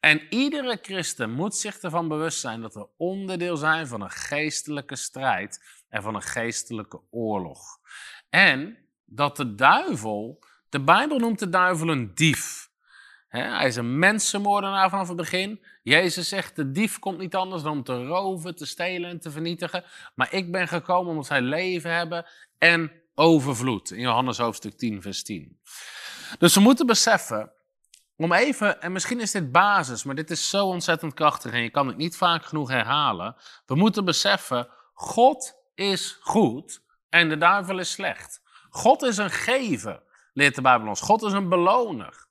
En 0.00 0.20
iedere 0.30 0.78
christen 0.82 1.30
moet 1.30 1.54
zich 1.54 1.78
ervan 1.78 2.08
bewust 2.08 2.40
zijn 2.40 2.60
dat 2.60 2.74
we 2.74 2.88
onderdeel 2.96 3.56
zijn 3.56 3.86
van 3.86 4.00
een 4.00 4.10
geestelijke 4.10 4.96
strijd 4.96 5.82
en 5.88 6.02
van 6.02 6.14
een 6.14 6.22
geestelijke 6.22 7.00
oorlog. 7.10 7.60
En 8.30 8.78
dat 9.04 9.36
de 9.36 9.54
duivel, 9.54 10.44
de 10.68 10.80
Bijbel 10.80 11.18
noemt 11.18 11.38
de 11.38 11.48
duivel 11.48 11.88
een 11.88 12.14
dief. 12.14 12.70
hij 13.28 13.66
is 13.66 13.76
een 13.76 13.98
mensenmoordenaar 13.98 14.90
vanaf 14.90 15.08
het 15.08 15.16
begin. 15.16 15.64
Jezus 15.82 16.28
zegt, 16.28 16.56
de 16.56 16.70
dief 16.70 16.98
komt 16.98 17.18
niet 17.18 17.34
anders 17.34 17.62
dan 17.62 17.72
om 17.72 17.82
te 17.82 18.04
roven, 18.04 18.56
te 18.56 18.66
stelen 18.66 19.10
en 19.10 19.20
te 19.20 19.30
vernietigen. 19.30 19.84
Maar 20.14 20.32
ik 20.32 20.52
ben 20.52 20.68
gekomen 20.68 21.10
omdat 21.10 21.26
zij 21.26 21.40
leven 21.40 21.94
hebben 21.94 22.26
en 22.58 22.92
overvloed. 23.16 23.90
In 23.90 24.00
Johannes 24.00 24.38
hoofdstuk 24.38 24.78
10, 24.78 25.02
vers 25.02 25.22
10. 25.22 25.60
Dus 26.38 26.54
we 26.54 26.60
moeten 26.60 26.86
beseffen, 26.86 27.52
om 28.16 28.32
even, 28.32 28.80
en 28.82 28.92
misschien 28.92 29.20
is 29.20 29.30
dit 29.30 29.52
basis, 29.52 30.04
maar 30.04 30.14
dit 30.14 30.30
is 30.30 30.50
zo 30.50 30.66
ontzettend 30.66 31.14
krachtig 31.14 31.52
en 31.52 31.62
je 31.62 31.70
kan 31.70 31.86
het 31.86 31.96
niet 31.96 32.16
vaak 32.16 32.44
genoeg 32.44 32.68
herhalen. 32.68 33.36
We 33.66 33.74
moeten 33.74 34.04
beseffen, 34.04 34.68
God 34.92 35.54
is 35.74 36.18
goed 36.20 36.82
en 37.08 37.28
de 37.28 37.36
duivel 37.36 37.78
is 37.78 37.90
slecht. 37.90 38.40
God 38.70 39.02
is 39.02 39.16
een 39.16 39.30
gever, 39.30 40.02
leert 40.32 40.54
de 40.54 40.62
Bijbel 40.62 40.88
ons. 40.88 41.00
God 41.00 41.22
is 41.22 41.32
een 41.32 41.48
beloner. 41.48 42.25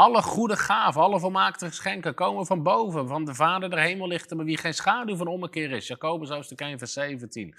Alle 0.00 0.22
goede 0.22 0.56
gaven, 0.56 1.00
alle 1.02 1.20
volmaakte 1.20 1.66
geschenken 1.66 2.14
komen 2.14 2.46
van 2.46 2.62
boven, 2.62 3.08
van 3.08 3.24
de 3.24 3.34
Vader 3.34 3.70
der 3.70 3.78
hemel 3.78 4.08
ligt, 4.08 4.34
maar 4.34 4.44
wie 4.44 4.56
geen 4.56 4.74
schaduw 4.74 5.16
van 5.16 5.26
ommekeer 5.26 5.70
is. 5.70 5.86
Jacobus 5.86 6.28
hoofdstuk 6.28 6.60
1 6.60 6.78
vers 6.78 6.92
17. 6.92 7.54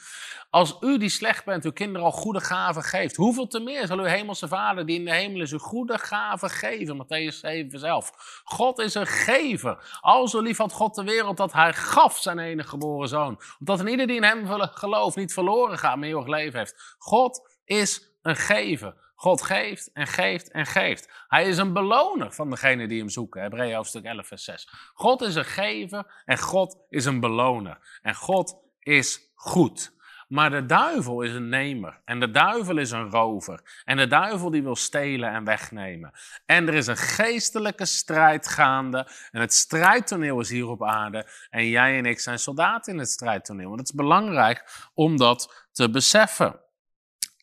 Als 0.49 0.77
u 0.79 0.97
die 0.97 1.09
slecht 1.09 1.45
bent, 1.45 1.65
uw 1.65 1.71
kinderen 1.71 2.05
al 2.05 2.11
goede 2.11 2.39
gaven 2.39 2.83
geeft, 2.83 3.15
hoeveel 3.15 3.47
te 3.47 3.59
meer 3.59 3.87
zal 3.87 3.97
uw 3.97 4.03
hemelse 4.03 4.47
Vader 4.47 4.85
die 4.85 4.99
in 4.99 5.05
de 5.05 5.13
hemel 5.13 5.41
is, 5.41 5.51
uw 5.51 5.57
goede 5.57 5.97
gaven 5.97 6.49
geven? 6.49 7.03
Matthäus 7.03 7.35
7 7.39 7.69
vers 7.69 7.83
11. 7.83 8.41
God 8.43 8.79
is 8.79 8.93
een 8.93 9.07
gever. 9.07 9.99
Al 10.01 10.27
zo 10.27 10.39
lief 10.39 10.57
had 10.57 10.73
God 10.73 10.95
de 10.95 11.03
wereld 11.03 11.37
dat 11.37 11.53
hij 11.53 11.73
gaf 11.73 12.17
zijn 12.17 12.39
enige 12.39 12.69
geboren 12.69 13.07
zoon. 13.07 13.39
Omdat 13.59 13.79
een 13.79 13.87
ieder 13.87 14.07
die 14.07 14.15
in 14.15 14.23
hem 14.23 14.45
gelooft 14.73 15.15
niet 15.15 15.33
verloren 15.33 15.77
gaat, 15.77 15.95
maar 15.95 16.07
eeuwig 16.07 16.27
leven 16.27 16.59
heeft. 16.59 16.95
God 16.97 17.49
is 17.65 18.15
een 18.21 18.35
gever. 18.35 19.10
God 19.21 19.41
geeft 19.41 19.91
en 19.93 20.07
geeft 20.07 20.51
en 20.51 20.65
geeft. 20.65 21.09
Hij 21.27 21.47
is 21.47 21.57
een 21.57 21.73
beloner 21.73 22.31
van 22.31 22.49
degene 22.49 22.87
die 22.87 22.99
hem 22.99 23.09
zoeken. 23.09 23.41
Hebreeën 23.41 23.75
hoofdstuk 23.75 24.03
11, 24.03 24.27
vers 24.27 24.43
6. 24.43 24.69
God 24.93 25.21
is 25.21 25.35
een 25.35 25.45
gever 25.45 26.21
en 26.25 26.37
God 26.37 26.77
is 26.89 27.05
een 27.05 27.19
beloner. 27.19 27.99
En 28.01 28.15
God 28.15 28.55
is 28.79 29.31
goed. 29.35 29.93
Maar 30.27 30.49
de 30.49 30.65
duivel 30.65 31.21
is 31.21 31.33
een 31.33 31.49
nemer. 31.49 32.01
En 32.05 32.19
de 32.19 32.31
duivel 32.31 32.77
is 32.77 32.91
een 32.91 33.09
rover. 33.09 33.81
En 33.85 33.97
de 33.97 34.07
duivel 34.07 34.49
die 34.49 34.63
wil 34.63 34.75
stelen 34.75 35.31
en 35.31 35.43
wegnemen. 35.43 36.11
En 36.45 36.67
er 36.67 36.73
is 36.73 36.87
een 36.87 36.97
geestelijke 36.97 37.85
strijd 37.85 38.47
gaande. 38.47 39.07
En 39.31 39.41
het 39.41 39.53
strijdtoneel 39.53 40.39
is 40.39 40.49
hier 40.49 40.67
op 40.67 40.83
aarde. 40.83 41.27
En 41.49 41.67
jij 41.67 41.97
en 41.97 42.05
ik 42.05 42.19
zijn 42.19 42.39
soldaten 42.39 42.93
in 42.93 42.99
het 42.99 43.09
strijdtoneel. 43.09 43.71
En 43.71 43.77
het 43.77 43.87
is 43.87 43.95
belangrijk 43.95 44.89
om 44.93 45.17
dat 45.17 45.67
te 45.71 45.89
beseffen. 45.89 46.59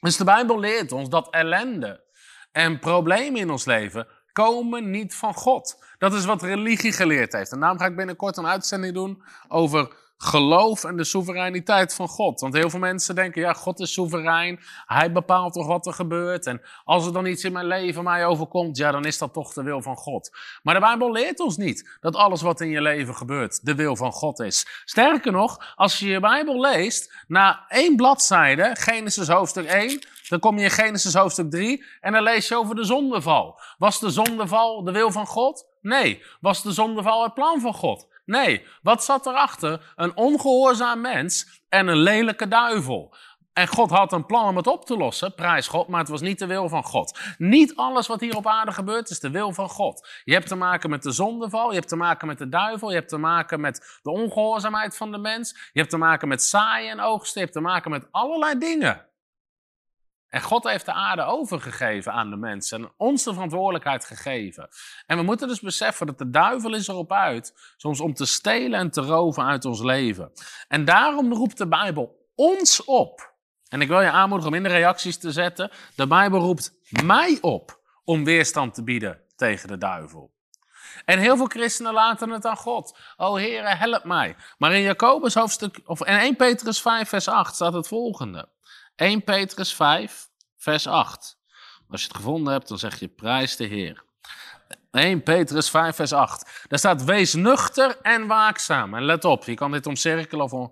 Dus 0.00 0.16
de 0.16 0.24
Bijbel 0.24 0.58
leert 0.58 0.92
ons 0.92 1.08
dat 1.08 1.30
ellende 1.30 2.04
en 2.52 2.78
problemen 2.78 3.40
in 3.40 3.50
ons 3.50 3.64
leven 3.64 4.06
komen 4.32 4.90
niet 4.90 5.14
van 5.14 5.34
God. 5.34 5.84
Dat 5.98 6.14
is 6.14 6.24
wat 6.24 6.42
religie 6.42 6.92
geleerd 6.92 7.32
heeft. 7.32 7.52
En 7.52 7.60
daarom 7.60 7.78
ga 7.78 7.86
ik 7.86 7.96
binnenkort 7.96 8.36
een 8.36 8.46
uitzending 8.46 8.94
doen 8.94 9.22
over 9.48 9.96
geloof 10.18 10.84
en 10.84 10.96
de 10.96 11.04
soevereiniteit 11.04 11.94
van 11.94 12.08
God. 12.08 12.40
Want 12.40 12.54
heel 12.54 12.70
veel 12.70 12.78
mensen 12.78 13.14
denken, 13.14 13.40
ja, 13.40 13.52
God 13.52 13.80
is 13.80 13.92
soeverein. 13.92 14.60
Hij 14.86 15.12
bepaalt 15.12 15.52
toch 15.52 15.66
wat 15.66 15.86
er 15.86 15.92
gebeurt. 15.92 16.46
En 16.46 16.62
als 16.84 17.06
er 17.06 17.12
dan 17.12 17.26
iets 17.26 17.44
in 17.44 17.52
mijn 17.52 17.66
leven 17.66 18.04
mij 18.04 18.26
overkomt, 18.26 18.76
ja, 18.76 18.90
dan 18.90 19.04
is 19.04 19.18
dat 19.18 19.32
toch 19.32 19.52
de 19.52 19.62
wil 19.62 19.82
van 19.82 19.96
God. 19.96 20.30
Maar 20.62 20.74
de 20.74 20.80
Bijbel 20.80 21.12
leert 21.12 21.40
ons 21.40 21.56
niet 21.56 21.98
dat 22.00 22.16
alles 22.16 22.42
wat 22.42 22.60
in 22.60 22.68
je 22.68 22.82
leven 22.82 23.14
gebeurt 23.14 23.64
de 23.64 23.74
wil 23.74 23.96
van 23.96 24.12
God 24.12 24.40
is. 24.40 24.82
Sterker 24.84 25.32
nog, 25.32 25.74
als 25.76 25.98
je 25.98 26.08
je 26.08 26.20
Bijbel 26.20 26.60
leest, 26.60 27.24
na 27.26 27.64
één 27.68 27.96
bladzijde, 27.96 28.70
Genesis 28.78 29.28
hoofdstuk 29.28 29.66
1, 29.66 30.00
dan 30.28 30.38
kom 30.38 30.58
je 30.58 30.64
in 30.64 30.70
Genesis 30.70 31.14
hoofdstuk 31.14 31.50
3 31.50 31.84
en 32.00 32.12
dan 32.12 32.22
lees 32.22 32.48
je 32.48 32.56
over 32.56 32.74
de 32.74 32.84
zondeval. 32.84 33.60
Was 33.78 34.00
de 34.00 34.10
zondeval 34.10 34.84
de 34.84 34.92
wil 34.92 35.10
van 35.10 35.26
God? 35.26 35.66
Nee. 35.80 36.22
Was 36.40 36.62
de 36.62 36.72
zondeval 36.72 37.22
het 37.22 37.34
plan 37.34 37.60
van 37.60 37.74
God? 37.74 38.06
Nee, 38.28 38.66
wat 38.82 39.04
zat 39.04 39.26
erachter? 39.26 39.92
Een 39.96 40.16
ongehoorzaam 40.16 41.00
mens 41.00 41.62
en 41.68 41.86
een 41.86 41.96
lelijke 41.96 42.48
duivel. 42.48 43.14
En 43.52 43.66
God 43.66 43.90
had 43.90 44.12
een 44.12 44.26
plan 44.26 44.48
om 44.48 44.56
het 44.56 44.66
op 44.66 44.84
te 44.84 44.96
lossen, 44.96 45.34
prijs 45.34 45.68
God, 45.68 45.88
maar 45.88 46.00
het 46.00 46.08
was 46.08 46.20
niet 46.20 46.38
de 46.38 46.46
wil 46.46 46.68
van 46.68 46.84
God. 46.84 47.18
Niet 47.38 47.76
alles 47.76 48.06
wat 48.06 48.20
hier 48.20 48.36
op 48.36 48.46
aarde 48.46 48.72
gebeurt 48.72 49.10
is 49.10 49.20
de 49.20 49.30
wil 49.30 49.52
van 49.52 49.68
God. 49.68 50.08
Je 50.24 50.32
hebt 50.32 50.48
te 50.48 50.54
maken 50.54 50.90
met 50.90 51.02
de 51.02 51.10
zondeval, 51.10 51.68
je 51.68 51.76
hebt 51.76 51.88
te 51.88 51.96
maken 51.96 52.26
met 52.26 52.38
de 52.38 52.48
duivel, 52.48 52.88
je 52.88 52.94
hebt 52.94 53.08
te 53.08 53.18
maken 53.18 53.60
met 53.60 54.00
de 54.02 54.10
ongehoorzaamheid 54.10 54.96
van 54.96 55.12
de 55.12 55.18
mens, 55.18 55.70
je 55.72 55.78
hebt 55.78 55.90
te 55.90 55.96
maken 55.96 56.28
met 56.28 56.42
saaien 56.42 56.90
en 56.90 57.00
oogsten, 57.00 57.40
je 57.40 57.46
hebt 57.46 57.58
te 57.58 57.62
maken 57.62 57.90
met 57.90 58.06
allerlei 58.10 58.58
dingen. 58.58 59.07
En 60.28 60.42
God 60.42 60.64
heeft 60.64 60.84
de 60.84 60.92
aarde 60.92 61.22
overgegeven 61.22 62.12
aan 62.12 62.30
de 62.30 62.36
mensen 62.36 62.78
en 62.78 62.92
ons 62.96 63.24
de 63.24 63.32
verantwoordelijkheid 63.32 64.04
gegeven. 64.04 64.68
En 65.06 65.16
we 65.16 65.22
moeten 65.22 65.48
dus 65.48 65.60
beseffen 65.60 66.06
dat 66.06 66.18
de 66.18 66.30
duivel 66.30 66.74
is 66.74 66.88
erop 66.88 67.12
uit, 67.12 67.74
soms 67.76 68.00
om 68.00 68.14
te 68.14 68.26
stelen 68.26 68.78
en 68.78 68.90
te 68.90 69.00
roven 69.00 69.44
uit 69.44 69.64
ons 69.64 69.82
leven. 69.82 70.32
En 70.68 70.84
daarom 70.84 71.32
roept 71.32 71.58
de 71.58 71.68
Bijbel 71.68 72.26
ons 72.34 72.84
op. 72.84 73.36
En 73.68 73.80
ik 73.80 73.88
wil 73.88 74.00
je 74.00 74.10
aanmoedigen 74.10 74.52
om 74.52 74.58
in 74.58 74.62
de 74.68 74.76
reacties 74.76 75.18
te 75.18 75.32
zetten. 75.32 75.70
De 75.94 76.06
Bijbel 76.06 76.40
roept 76.40 76.72
mij 77.04 77.38
op 77.40 77.80
om 78.04 78.24
weerstand 78.24 78.74
te 78.74 78.84
bieden 78.84 79.20
tegen 79.36 79.68
de 79.68 79.78
duivel. 79.78 80.36
En 81.04 81.18
heel 81.18 81.36
veel 81.36 81.46
christenen 81.46 81.92
laten 81.92 82.30
het 82.30 82.44
aan 82.44 82.56
God. 82.56 82.98
O 83.16 83.36
Heere, 83.36 83.74
help 83.74 84.04
mij. 84.04 84.36
Maar 84.58 84.72
in 84.72 84.82
Jacobus 84.82 85.34
hoofdstuk, 85.34 85.80
of 85.84 86.04
in 86.04 86.14
1 86.14 86.36
Petrus 86.36 86.80
5 86.80 87.08
vers 87.08 87.28
8 87.28 87.54
staat 87.54 87.72
het 87.72 87.88
volgende. 87.88 88.48
1 88.98 89.24
Petrus 89.24 89.74
5, 89.74 90.28
vers 90.56 90.86
8. 90.86 91.38
Als 91.88 92.00
je 92.00 92.06
het 92.06 92.16
gevonden 92.16 92.52
hebt, 92.52 92.68
dan 92.68 92.78
zeg 92.78 93.00
je 93.00 93.08
prijs 93.08 93.56
de 93.56 93.64
Heer. 93.64 94.04
1 94.90 95.22
Petrus 95.22 95.70
5, 95.70 95.96
vers 95.96 96.12
8. 96.12 96.64
Daar 96.68 96.78
staat: 96.78 97.04
Wees 97.04 97.34
nuchter 97.34 97.98
en 98.02 98.26
waakzaam. 98.26 98.94
En 98.94 99.04
let 99.04 99.24
op, 99.24 99.44
je 99.44 99.54
kan 99.54 99.70
dit 99.70 99.86
omcirkelen 99.86 100.44
of 100.44 100.70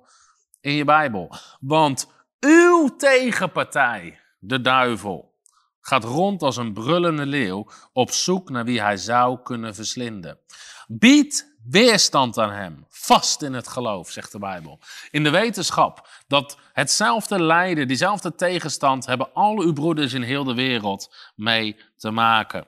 in 0.60 0.72
je 0.72 0.84
Bijbel. 0.84 1.36
Want 1.60 2.12
uw 2.40 2.96
tegenpartij, 2.96 4.20
de 4.38 4.60
duivel, 4.60 5.34
gaat 5.80 6.04
rond 6.04 6.42
als 6.42 6.56
een 6.56 6.72
brullende 6.72 7.26
leeuw 7.26 7.66
op 7.92 8.10
zoek 8.10 8.50
naar 8.50 8.64
wie 8.64 8.80
hij 8.80 8.96
zou 8.96 9.42
kunnen 9.42 9.74
verslinden. 9.74 10.38
Bied 10.86 11.56
weerstand 11.70 12.38
aan 12.38 12.52
hem, 12.52 12.86
vast 13.06 13.42
in 13.42 13.52
het 13.52 13.68
geloof, 13.68 14.10
zegt 14.10 14.32
de 14.32 14.38
Bijbel. 14.38 14.80
In 15.10 15.24
de 15.24 15.30
wetenschap 15.30 16.08
dat 16.28 16.58
hetzelfde 16.72 17.42
lijden, 17.42 17.88
diezelfde 17.88 18.34
tegenstand 18.34 19.06
hebben 19.06 19.32
al 19.32 19.60
uw 19.60 19.72
broeders 19.72 20.12
in 20.12 20.22
heel 20.22 20.44
de 20.44 20.54
wereld 20.54 21.14
mee 21.34 21.76
te 21.96 22.10
maken. 22.10 22.66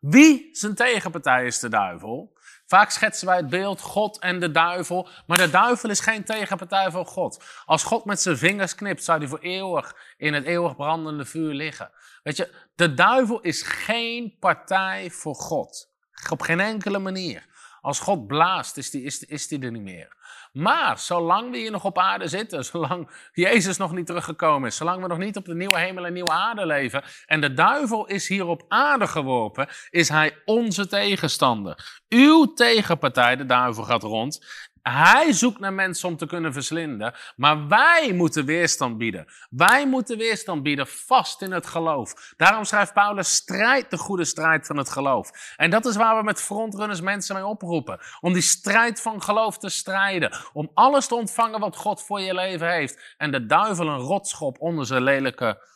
Wie 0.00 0.48
zijn 0.52 0.74
tegenpartij 0.74 1.46
is 1.46 1.58
de 1.58 1.68
duivel? 1.68 2.38
Vaak 2.66 2.90
schetsen 2.90 3.26
wij 3.26 3.36
het 3.36 3.48
beeld 3.48 3.80
God 3.80 4.18
en 4.18 4.40
de 4.40 4.50
duivel, 4.50 5.08
maar 5.26 5.38
de 5.38 5.50
duivel 5.50 5.90
is 5.90 6.00
geen 6.00 6.24
tegenpartij 6.24 6.90
van 6.90 7.06
God. 7.06 7.44
Als 7.64 7.82
God 7.82 8.04
met 8.04 8.20
zijn 8.20 8.36
vingers 8.36 8.74
knipt, 8.74 9.04
zou 9.04 9.18
hij 9.18 9.28
voor 9.28 9.38
eeuwig 9.38 9.96
in 10.16 10.34
het 10.34 10.44
eeuwig 10.44 10.76
brandende 10.76 11.24
vuur 11.24 11.54
liggen. 11.54 11.90
Weet 12.22 12.36
je, 12.36 12.54
de 12.74 12.94
duivel 12.94 13.40
is 13.40 13.62
geen 13.62 14.36
partij 14.38 15.10
voor 15.10 15.34
God. 15.34 15.88
Op 16.30 16.42
geen 16.42 16.60
enkele 16.60 16.98
manier. 16.98 17.48
Als 17.80 18.00
God 18.00 18.26
blaast, 18.26 18.76
is 18.76 18.90
die, 18.90 19.02
is, 19.02 19.24
is 19.24 19.48
die 19.48 19.60
er 19.60 19.70
niet 19.70 19.82
meer. 19.82 20.18
Maar 20.52 20.98
zolang 20.98 21.50
we 21.50 21.58
hier 21.58 21.70
nog 21.70 21.84
op 21.84 21.98
aarde 21.98 22.28
zitten, 22.28 22.64
zolang 22.72 23.10
Jezus 23.32 23.76
nog 23.76 23.92
niet 23.92 24.06
teruggekomen 24.06 24.68
is, 24.68 24.76
zolang 24.76 25.02
we 25.02 25.08
nog 25.08 25.18
niet 25.18 25.36
op 25.36 25.44
de 25.44 25.54
nieuwe 25.54 25.78
hemel 25.78 26.06
en 26.06 26.12
nieuwe 26.12 26.30
aarde 26.30 26.66
leven 26.66 27.02
en 27.26 27.40
de 27.40 27.54
duivel 27.54 28.06
is 28.06 28.28
hier 28.28 28.46
op 28.46 28.64
aarde 28.68 29.06
geworpen, 29.06 29.68
is 29.90 30.08
hij 30.08 30.38
onze 30.44 30.86
tegenstander. 30.86 32.00
Uw 32.08 32.52
tegenpartij, 32.52 33.36
de 33.36 33.46
duivel, 33.46 33.84
gaat 33.84 34.02
rond 34.02 34.68
Hij 34.82 35.32
zoekt 35.32 35.58
naar 35.58 35.72
mensen 35.72 36.08
om 36.08 36.16
te 36.16 36.26
kunnen 36.26 36.52
verslinden, 36.52 37.14
maar 37.36 37.68
wij 37.68 38.12
moeten 38.12 38.44
weerstand 38.44 38.98
bieden. 38.98 39.26
Wij 39.50 39.86
moeten 39.86 40.18
weerstand 40.18 40.62
bieden 40.62 40.86
vast 40.86 41.42
in 41.42 41.52
het 41.52 41.66
geloof. 41.66 42.34
Daarom 42.36 42.64
schrijft 42.64 42.92
Paulus: 42.92 43.34
strijd 43.34 43.90
de 43.90 43.98
goede 43.98 44.24
strijd 44.24 44.66
van 44.66 44.76
het 44.76 44.90
geloof. 44.90 45.54
En 45.56 45.70
dat 45.70 45.86
is 45.86 45.96
waar 45.96 46.16
we 46.16 46.22
met 46.22 46.40
frontrunners 46.40 47.00
mensen 47.00 47.34
mee 47.34 47.46
oproepen. 47.46 48.00
Om 48.20 48.32
die 48.32 48.42
strijd 48.42 49.00
van 49.00 49.22
geloof 49.22 49.58
te 49.58 49.68
strijden. 49.68 50.36
Om 50.52 50.70
alles 50.74 51.06
te 51.06 51.14
ontvangen 51.14 51.60
wat 51.60 51.76
God 51.76 52.02
voor 52.02 52.20
je 52.20 52.34
leven 52.34 52.72
heeft. 52.72 53.14
En 53.16 53.30
de 53.30 53.46
duivel 53.46 53.88
een 53.88 53.98
rotschop 53.98 54.60
onder 54.60 54.86
zijn 54.86 55.02
lelijke 55.02 55.68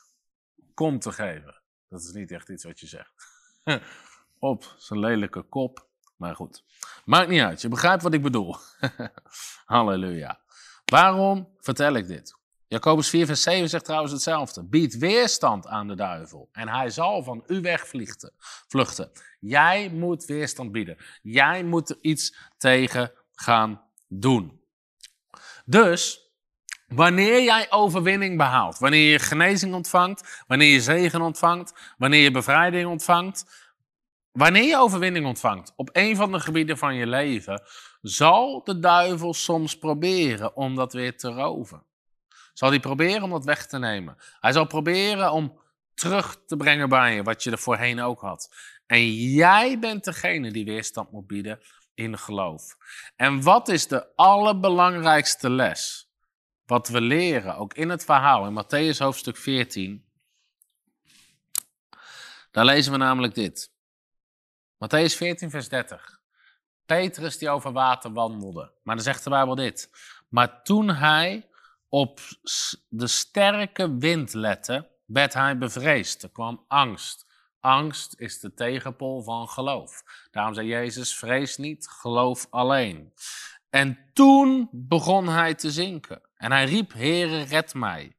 kont 0.75 1.02
te 1.02 1.12
geven. 1.12 1.62
Dat 1.88 2.00
is 2.00 2.12
niet 2.12 2.30
echt 2.30 2.49
iets 2.49 2.64
wat 2.64 2.80
je 2.80 2.87
zegt. 2.87 3.12
Op 4.38 4.75
zijn 4.76 5.00
lelijke 5.00 5.42
kop. 5.42 5.87
Maar 6.16 6.35
goed, 6.35 6.64
maakt 7.04 7.28
niet 7.28 7.40
uit. 7.40 7.62
Je 7.62 7.68
begrijpt 7.68 8.02
wat 8.02 8.14
ik 8.14 8.23
bedoel. 8.23 8.56
Halleluja. 9.64 10.40
Waarom 10.85 11.49
vertel 11.59 11.94
ik 11.94 12.06
dit? 12.06 12.37
Jacobus 12.68 13.09
4, 13.09 13.26
vers 13.26 13.42
7 13.42 13.68
zegt 13.68 13.85
trouwens 13.85 14.12
hetzelfde. 14.12 14.64
Bied 14.64 14.97
weerstand 14.97 15.66
aan 15.66 15.88
de 15.88 15.94
duivel 15.94 16.49
en 16.52 16.68
hij 16.68 16.90
zal 16.90 17.23
van 17.23 17.44
u 17.47 17.61
wegvluchten. 17.61 18.33
Vluchten. 18.68 19.11
Jij 19.40 19.90
moet 19.90 20.25
weerstand 20.25 20.73
bieden. 20.73 20.97
Jij 21.23 21.64
moet 21.64 21.90
er 21.90 21.99
iets 22.00 22.37
tegen 22.56 23.12
gaan 23.35 23.83
doen. 24.09 24.61
Dus, 25.64 26.30
wanneer 26.87 27.42
jij 27.42 27.66
overwinning 27.71 28.37
behaalt, 28.37 28.78
wanneer 28.78 29.12
je 29.12 29.18
genezing 29.18 29.75
ontvangt, 29.75 30.44
wanneer 30.47 30.73
je 30.73 30.80
zegen 30.80 31.21
ontvangt, 31.21 31.94
wanneer 31.99 32.23
je 32.23 32.30
bevrijding 32.30 32.88
ontvangt, 32.88 33.63
Wanneer 34.38 34.62
je 34.62 34.79
overwinning 34.79 35.26
ontvangt 35.26 35.73
op 35.76 35.91
een 35.93 36.17
van 36.17 36.33
de 36.33 36.41
gebieden 36.41 36.79
van 36.79 36.95
je 36.95 37.07
leven, 37.07 37.62
zal 38.03 38.64
de 38.64 38.79
duivel 38.79 39.35
soms 39.35 39.79
proberen 39.79 40.57
om 40.57 40.75
dat 40.75 40.93
weer 40.93 41.17
te 41.17 41.29
roven. 41.29 41.83
Zal 42.53 42.69
hij 42.69 42.81
proberen 42.81 43.23
om 43.23 43.31
dat 43.31 43.45
weg 43.45 43.67
te 43.67 43.79
nemen. 43.79 44.17
Hij 44.41 44.53
zal 44.53 44.67
proberen 44.67 45.33
om 45.33 45.61
terug 45.95 46.41
te 46.47 46.57
brengen 46.57 46.88
bij 46.88 47.14
je 47.14 47.23
wat 47.23 47.43
je 47.43 47.50
er 47.50 47.59
voorheen 47.59 48.00
ook 48.00 48.21
had. 48.21 48.55
En 48.87 49.12
jij 49.14 49.79
bent 49.79 50.05
degene 50.05 50.53
die 50.53 50.64
weerstand 50.64 51.11
moet 51.11 51.26
bieden 51.26 51.61
in 51.95 52.19
geloof. 52.19 52.76
En 53.17 53.43
wat 53.43 53.69
is 53.69 53.87
de 53.87 54.17
allerbelangrijkste 54.17 55.50
les? 55.50 56.09
Wat 56.67 56.88
we 56.88 57.00
leren, 57.00 57.57
ook 57.57 57.75
in 57.75 57.88
het 57.88 58.05
verhaal 58.05 58.47
in 58.47 58.64
Matthäus 58.64 58.99
hoofdstuk 58.99 59.37
14. 59.37 60.05
Daar 62.50 62.64
lezen 62.64 62.93
we 62.93 62.99
namelijk 62.99 63.35
dit. 63.35 63.74
Matthäus 64.85 65.17
14, 65.17 65.50
vers 65.50 65.69
30. 65.69 66.21
Petrus 66.87 67.38
die 67.38 67.50
over 67.50 67.73
water 67.73 68.12
wandelde. 68.12 68.73
Maar 68.83 68.95
dan 68.95 69.05
zegt 69.05 69.25
de 69.25 69.31
Bijbel 69.31 69.55
dit. 69.55 69.91
Maar 70.29 70.62
toen 70.62 70.88
hij 70.88 71.49
op 71.88 72.21
de 72.88 73.07
sterke 73.07 73.97
wind 73.97 74.35
lette, 74.35 74.91
werd 75.07 75.35
hij 75.35 75.59
bevreesd. 75.59 76.23
Er 76.23 76.31
kwam 76.31 76.64
angst. 76.69 77.26
Angst 77.61 78.21
is 78.21 78.41
de 78.41 78.55
tegenpol 78.55 79.23
van 79.23 79.49
geloof. 79.49 80.03
Daarom 80.31 80.55
zei 80.55 80.67
Jezus: 80.67 81.17
vrees 81.17 81.57
niet, 81.57 81.88
geloof 81.88 82.47
alleen. 82.50 83.12
En 83.71 83.99
toen 84.12 84.69
begon 84.73 85.29
hij 85.29 85.55
te 85.55 85.71
zinken. 85.71 86.21
En 86.37 86.53
hij 86.53 86.64
riep: 86.64 86.93
Heere, 86.93 87.43
red 87.43 87.75
mij. 87.75 88.17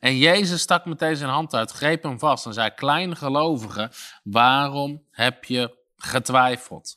En 0.00 0.18
Jezus 0.18 0.60
stak 0.60 0.84
meteen 0.84 1.16
zijn 1.16 1.30
hand 1.30 1.54
uit, 1.54 1.70
greep 1.70 2.02
hem 2.02 2.18
vast 2.18 2.46
en 2.46 2.52
zei: 2.52 2.70
Kleingelovige, 2.70 3.90
waarom 4.22 5.06
heb 5.10 5.44
je 5.44 5.78
getwijfeld. 6.04 6.96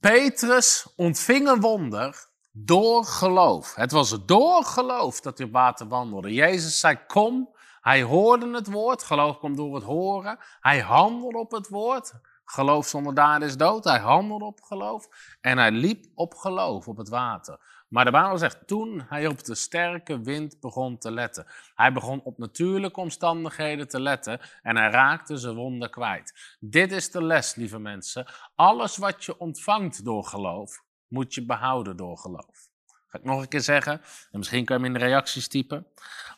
Petrus 0.00 0.86
ontving 0.96 1.48
een 1.48 1.60
wonder 1.60 2.26
door 2.52 3.04
geloof. 3.04 3.74
Het 3.74 3.92
was 3.92 4.24
door 4.24 4.64
geloof 4.64 5.20
dat 5.20 5.38
hij 5.38 5.46
op 5.46 5.52
water 5.52 5.88
wandelde. 5.88 6.32
Jezus 6.32 6.80
zei: 6.80 6.98
Kom. 7.06 7.52
Hij 7.80 8.02
hoorde 8.02 8.54
het 8.54 8.70
woord. 8.70 9.02
Geloof 9.02 9.38
komt 9.38 9.56
door 9.56 9.74
het 9.74 9.84
horen. 9.84 10.38
Hij 10.60 10.80
handelde 10.80 11.38
op 11.38 11.50
het 11.50 11.68
woord. 11.68 12.12
Geloof 12.44 12.86
zonder 12.86 13.14
daad 13.14 13.42
is 13.42 13.56
dood. 13.56 13.84
Hij 13.84 13.98
handelde 13.98 14.44
op 14.44 14.60
geloof. 14.62 15.08
En 15.40 15.58
hij 15.58 15.70
liep 15.70 16.06
op 16.14 16.34
geloof 16.34 16.88
op 16.88 16.96
het 16.96 17.08
water. 17.08 17.58
Maar 17.88 18.04
de 18.04 18.10
Bijbel 18.10 18.38
zegt, 18.38 18.66
toen 18.66 19.04
hij 19.08 19.26
op 19.26 19.44
de 19.44 19.54
sterke 19.54 20.20
wind 20.20 20.60
begon 20.60 20.98
te 20.98 21.10
letten. 21.10 21.46
Hij 21.74 21.92
begon 21.92 22.22
op 22.22 22.38
natuurlijke 22.38 23.00
omstandigheden 23.00 23.88
te 23.88 24.00
letten 24.00 24.40
en 24.62 24.76
hij 24.76 24.90
raakte 24.90 25.36
zijn 25.36 25.54
wonden 25.54 25.90
kwijt. 25.90 26.56
Dit 26.60 26.92
is 26.92 27.10
de 27.10 27.22
les, 27.22 27.54
lieve 27.54 27.78
mensen. 27.78 28.26
Alles 28.54 28.96
wat 28.96 29.24
je 29.24 29.38
ontvangt 29.38 30.04
door 30.04 30.24
geloof, 30.24 30.82
moet 31.08 31.34
je 31.34 31.44
behouden 31.44 31.96
door 31.96 32.18
geloof. 32.18 32.68
Ga 33.06 33.18
ik 33.18 33.24
nog 33.24 33.40
een 33.40 33.48
keer 33.48 33.60
zeggen, 33.60 34.00
en 34.30 34.38
misschien 34.38 34.64
kan 34.64 34.76
je 34.78 34.84
hem 34.84 34.94
in 34.94 35.00
de 35.00 35.06
reacties 35.06 35.48
typen. 35.48 35.86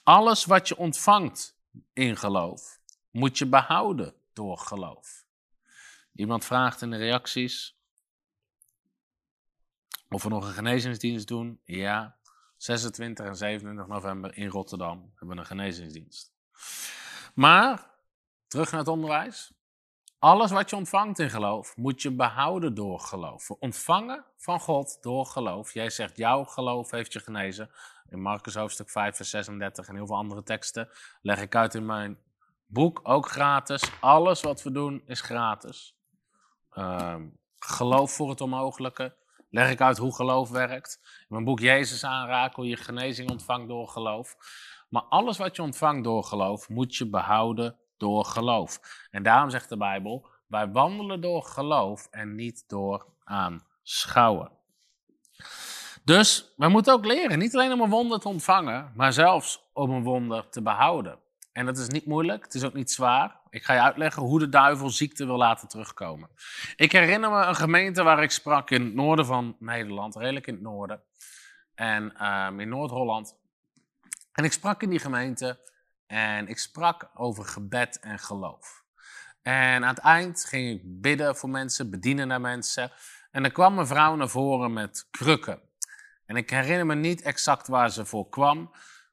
Alles 0.02 0.44
wat 0.44 0.68
je 0.68 0.76
ontvangt 0.76 1.58
in 1.92 2.16
geloof, 2.16 2.78
moet 3.10 3.38
je 3.38 3.46
behouden 3.46 4.14
door 4.32 4.58
geloof. 4.58 5.24
Iemand 6.14 6.44
vraagt 6.44 6.82
in 6.82 6.90
de 6.90 6.96
reacties, 6.96 7.75
of 10.08 10.22
we 10.22 10.28
nog 10.28 10.46
een 10.46 10.52
genezingsdienst 10.52 11.28
doen? 11.28 11.60
Ja. 11.64 12.16
26 12.56 13.26
en 13.26 13.36
27 13.36 13.86
november 13.86 14.36
in 14.36 14.48
Rotterdam 14.48 15.12
hebben 15.14 15.36
we 15.36 15.42
een 15.42 15.46
genezingsdienst. 15.46 16.32
Maar, 17.34 17.90
terug 18.48 18.70
naar 18.70 18.80
het 18.80 18.88
onderwijs. 18.88 19.54
Alles 20.18 20.50
wat 20.50 20.70
je 20.70 20.76
ontvangt 20.76 21.18
in 21.18 21.30
geloof, 21.30 21.76
moet 21.76 22.02
je 22.02 22.14
behouden 22.14 22.74
door 22.74 23.00
geloof. 23.00 23.50
Ontvangen 23.50 24.24
van 24.36 24.60
God 24.60 24.98
door 25.00 25.26
geloof. 25.26 25.72
Jij 25.72 25.90
zegt, 25.90 26.16
jouw 26.16 26.44
geloof 26.44 26.90
heeft 26.90 27.12
je 27.12 27.20
genezen. 27.20 27.70
In 28.08 28.20
Marcus 28.20 28.54
hoofdstuk 28.54 28.90
5, 28.90 29.16
vers 29.16 29.30
36 29.30 29.88
en 29.88 29.94
heel 29.94 30.06
veel 30.06 30.16
andere 30.16 30.42
teksten 30.42 30.88
leg 31.22 31.40
ik 31.40 31.54
uit 31.54 31.74
in 31.74 31.86
mijn 31.86 32.18
boek, 32.66 33.00
ook 33.02 33.28
gratis. 33.28 33.82
Alles 34.00 34.40
wat 34.40 34.62
we 34.62 34.70
doen 34.70 35.02
is 35.06 35.20
gratis. 35.20 35.96
Uh, 36.72 37.16
geloof 37.58 38.12
voor 38.12 38.30
het 38.30 38.40
onmogelijke 38.40 39.16
leg 39.50 39.70
ik 39.70 39.80
uit 39.80 39.98
hoe 39.98 40.14
geloof 40.14 40.50
werkt. 40.50 40.98
In 41.02 41.26
mijn 41.28 41.44
boek 41.44 41.60
Jezus 41.60 42.04
aanraken, 42.04 42.56
hoe 42.56 42.68
je 42.68 42.76
genezing 42.76 43.30
ontvangt 43.30 43.68
door 43.68 43.88
geloof. 43.88 44.36
Maar 44.88 45.02
alles 45.02 45.38
wat 45.38 45.56
je 45.56 45.62
ontvangt 45.62 46.04
door 46.04 46.24
geloof, 46.24 46.68
moet 46.68 46.96
je 46.96 47.06
behouden 47.06 47.76
door 47.96 48.24
geloof. 48.24 48.80
En 49.10 49.22
daarom 49.22 49.50
zegt 49.50 49.68
de 49.68 49.76
Bijbel, 49.76 50.28
wij 50.46 50.70
wandelen 50.70 51.20
door 51.20 51.42
geloof 51.42 52.08
en 52.10 52.34
niet 52.34 52.64
door 52.66 53.06
aanschouwen. 53.24 54.50
Dus 56.04 56.52
wij 56.56 56.68
moeten 56.68 56.92
ook 56.92 57.04
leren, 57.04 57.38
niet 57.38 57.54
alleen 57.54 57.72
om 57.72 57.80
een 57.80 57.90
wonder 57.90 58.20
te 58.20 58.28
ontvangen, 58.28 58.92
maar 58.94 59.12
zelfs 59.12 59.62
om 59.72 59.90
een 59.90 60.02
wonder 60.02 60.48
te 60.48 60.62
behouden. 60.62 61.18
En 61.52 61.66
dat 61.66 61.78
is 61.78 61.88
niet 61.88 62.06
moeilijk, 62.06 62.44
het 62.44 62.54
is 62.54 62.64
ook 62.64 62.74
niet 62.74 62.90
zwaar. 62.90 63.40
Ik 63.56 63.64
ga 63.64 63.72
je 63.72 63.80
uitleggen 63.80 64.22
hoe 64.22 64.38
de 64.38 64.48
duivel 64.48 64.90
ziekte 64.90 65.26
wil 65.26 65.36
laten 65.36 65.68
terugkomen. 65.68 66.28
Ik 66.76 66.92
herinner 66.92 67.30
me 67.30 67.44
een 67.44 67.56
gemeente 67.56 68.02
waar 68.02 68.22
ik 68.22 68.30
sprak 68.30 68.70
in 68.70 68.84
het 68.84 68.94
noorden 68.94 69.26
van 69.26 69.56
Nederland, 69.58 70.16
redelijk 70.16 70.46
in 70.46 70.54
het 70.54 70.62
noorden. 70.62 71.02
En 71.74 72.26
um, 72.26 72.60
in 72.60 72.68
Noord-Holland. 72.68 73.36
En 74.32 74.44
ik 74.44 74.52
sprak 74.52 74.82
in 74.82 74.90
die 74.90 74.98
gemeente 74.98 75.60
en 76.06 76.48
ik 76.48 76.58
sprak 76.58 77.10
over 77.14 77.44
gebed 77.44 77.98
en 78.00 78.18
geloof. 78.18 78.84
En 79.42 79.84
aan 79.84 79.94
het 79.94 79.98
eind 79.98 80.44
ging 80.44 80.70
ik 80.70 81.00
bidden 81.00 81.36
voor 81.36 81.50
mensen, 81.50 81.90
bedienen 81.90 82.28
naar 82.28 82.40
mensen. 82.40 82.92
En 83.30 83.44
er 83.44 83.52
kwam 83.52 83.78
een 83.78 83.86
vrouw 83.86 84.16
naar 84.16 84.28
voren 84.28 84.72
met 84.72 85.08
krukken. 85.10 85.60
En 86.26 86.36
ik 86.36 86.50
herinner 86.50 86.86
me 86.86 86.94
niet 86.94 87.22
exact 87.22 87.68
waar 87.68 87.90
ze 87.90 88.04
voor 88.04 88.28
kwam. 88.28 88.70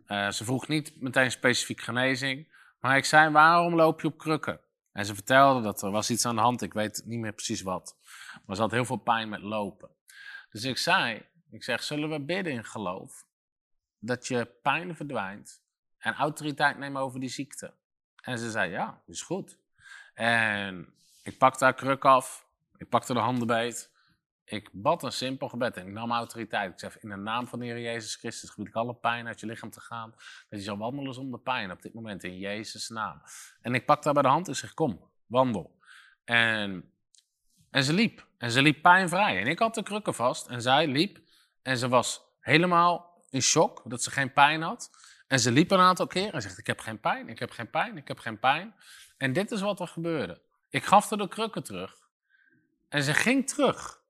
Uh, 0.08 0.30
ze 0.30 0.44
vroeg 0.44 0.68
niet 0.68 1.02
meteen 1.02 1.32
specifiek 1.32 1.82
genezing. 1.82 2.53
Maar 2.84 2.98
ik 2.98 3.06
zei, 3.06 3.30
waarom 3.30 3.76
loop 3.76 4.02
je 4.02 4.08
op 4.08 4.18
krukken? 4.18 4.60
En 4.92 5.06
ze 5.06 5.14
vertelde 5.14 5.62
dat 5.62 5.82
er 5.82 5.92
was 5.92 6.10
iets 6.10 6.26
aan 6.26 6.36
de 6.36 6.42
hand, 6.42 6.62
ik 6.62 6.74
weet 6.74 7.02
niet 7.06 7.20
meer 7.20 7.34
precies 7.34 7.62
wat. 7.62 7.98
Maar 8.46 8.56
ze 8.56 8.62
had 8.62 8.72
heel 8.72 8.86
veel 8.86 8.98
pijn 8.98 9.30
met 9.30 9.42
lopen. 9.42 9.90
Dus 10.50 10.64
ik 10.64 10.78
zei, 10.78 11.26
ik 11.52 11.64
zeg, 11.64 11.84
zullen 11.84 12.10
we 12.10 12.20
bidden 12.20 12.54
in 12.54 12.66
geloof? 12.66 13.26
Dat 14.00 14.28
je 14.28 14.46
pijn 14.62 14.96
verdwijnt 14.96 15.64
en 15.98 16.14
autoriteit 16.14 16.78
nemen 16.78 17.02
over 17.02 17.20
die 17.20 17.30
ziekte. 17.30 17.74
En 18.22 18.38
ze 18.38 18.52
zei, 18.52 18.72
ja, 18.72 19.02
is 19.06 19.22
goed. 19.22 19.58
En 20.14 20.94
ik 21.24 21.38
pakte 21.38 21.64
haar 21.64 21.74
kruk 21.74 22.06
af, 22.06 22.48
ik 22.78 22.90
pakte 22.90 23.14
de 23.14 23.20
handen 23.20 23.48
beet. 23.48 23.92
Ik 24.46 24.70
bad 24.72 25.04
een 25.04 25.12
simpel 25.12 25.50
gebed 25.50 25.78
en 25.78 25.88
ik 25.88 25.94
nam 25.94 26.12
autoriteit. 26.12 26.72
Ik 26.72 26.80
zeg, 26.80 27.00
in 27.00 27.10
de 27.10 27.16
naam 27.16 27.48
van 27.48 27.60
de 27.60 27.66
Heer 27.66 27.80
Jezus 27.80 28.16
Christus 28.16 28.50
gebied 28.50 28.68
ik 28.68 28.76
alle 28.76 28.96
pijn 28.96 29.28
uit 29.28 29.40
je 29.40 29.46
lichaam 29.46 29.70
te 29.70 29.82
gaan. 29.82 30.12
Dat 30.50 30.60
je 30.60 30.66
zal 30.66 30.78
wandelen 30.78 31.14
zonder 31.14 31.40
pijn 31.40 31.72
op 31.72 31.82
dit 31.82 31.94
moment, 31.94 32.24
in 32.24 32.38
Jezus' 32.38 32.90
naam. 32.90 33.22
En 33.62 33.74
ik 33.74 33.86
pakte 33.86 34.04
haar 34.04 34.14
bij 34.14 34.24
de 34.24 34.30
hand 34.30 34.48
en 34.48 34.56
zeg, 34.56 34.74
kom, 34.74 35.10
wandel. 35.26 35.80
En, 36.24 36.92
en 37.72 37.84
ze 37.84 37.94
liep. 37.94 38.28
En 38.38 38.52
ze 38.52 38.62
liep 38.62 38.82
pijnvrij. 38.82 39.40
En 39.42 39.48
ik 39.48 39.60
had 39.60 39.76
de 39.76 39.84
krukken 39.84 40.14
vast 40.14 40.48
en 40.48 40.62
zij 40.62 40.88
liep. 40.88 41.20
En 41.62 41.78
ze 41.78 41.88
was 41.88 42.22
helemaal 42.40 43.24
in 43.30 43.42
shock 43.42 43.82
dat 43.86 44.04
ze 44.04 44.12
geen 44.12 44.34
pijn 44.34 44.62
had. 44.62 44.92
En 45.28 45.40
ze 45.40 45.52
liep 45.52 45.72
een 45.72 45.80
aantal 45.80 46.08
keer 46.08 46.34
en 46.34 46.42
zegt, 46.42 46.58
ik 46.58 46.68
heb 46.68 46.80
geen 46.80 47.00
pijn, 47.00 47.30
ik 47.30 47.40
heb 47.40 47.52
geen 47.52 47.70
pijn, 47.70 47.98
ik 47.98 48.08
heb 48.08 48.20
geen 48.20 48.40
pijn. 48.40 48.76
En 49.18 49.34
dit 49.34 49.52
is 49.52 49.62
wat 49.62 49.80
er 49.80 49.88
gebeurde. 49.88 50.42
Ik 50.70 50.86
gaf 50.86 51.10
haar 51.10 51.20
de 51.20 51.28
krukken 51.28 51.64
terug. 51.64 51.96
En 52.90 53.04
ze 53.04 53.14
ging 53.14 53.48
terug 53.48 54.03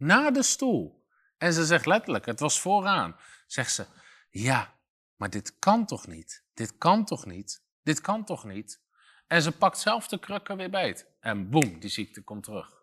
naar 0.00 0.32
de 0.32 0.42
stoel. 0.42 1.06
En 1.38 1.52
ze 1.52 1.64
zegt 1.64 1.86
letterlijk, 1.86 2.26
het 2.26 2.40
was 2.40 2.60
vooraan. 2.60 3.16
Zegt 3.46 3.72
ze, 3.72 3.86
ja, 4.30 4.74
maar 5.16 5.30
dit 5.30 5.58
kan 5.58 5.86
toch 5.86 6.06
niet? 6.06 6.44
Dit 6.54 6.78
kan 6.78 7.04
toch 7.04 7.26
niet? 7.26 7.62
Dit 7.82 8.00
kan 8.00 8.24
toch 8.24 8.44
niet? 8.44 8.80
En 9.26 9.42
ze 9.42 9.52
pakt 9.52 9.78
zelf 9.78 10.08
de 10.08 10.18
krukken 10.18 10.56
weer 10.56 10.70
beet. 10.70 11.06
En 11.20 11.50
boem, 11.50 11.78
die 11.78 11.90
ziekte 11.90 12.22
komt 12.22 12.44
terug. 12.44 12.82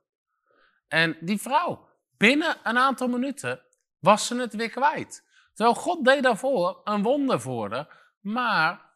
En 0.88 1.18
die 1.22 1.42
vrouw, 1.42 1.90
binnen 2.18 2.58
een 2.64 2.78
aantal 2.78 3.08
minuten, 3.08 3.62
was 4.00 4.28
ze 4.28 4.36
het 4.36 4.54
weer 4.54 4.70
kwijt. 4.70 5.24
Terwijl 5.54 5.76
God 5.76 6.06
deed 6.06 6.24
daarvoor 6.24 6.82
een 6.84 7.04
wonder 7.04 7.42
voor. 7.42 7.94
Maar 8.20 8.87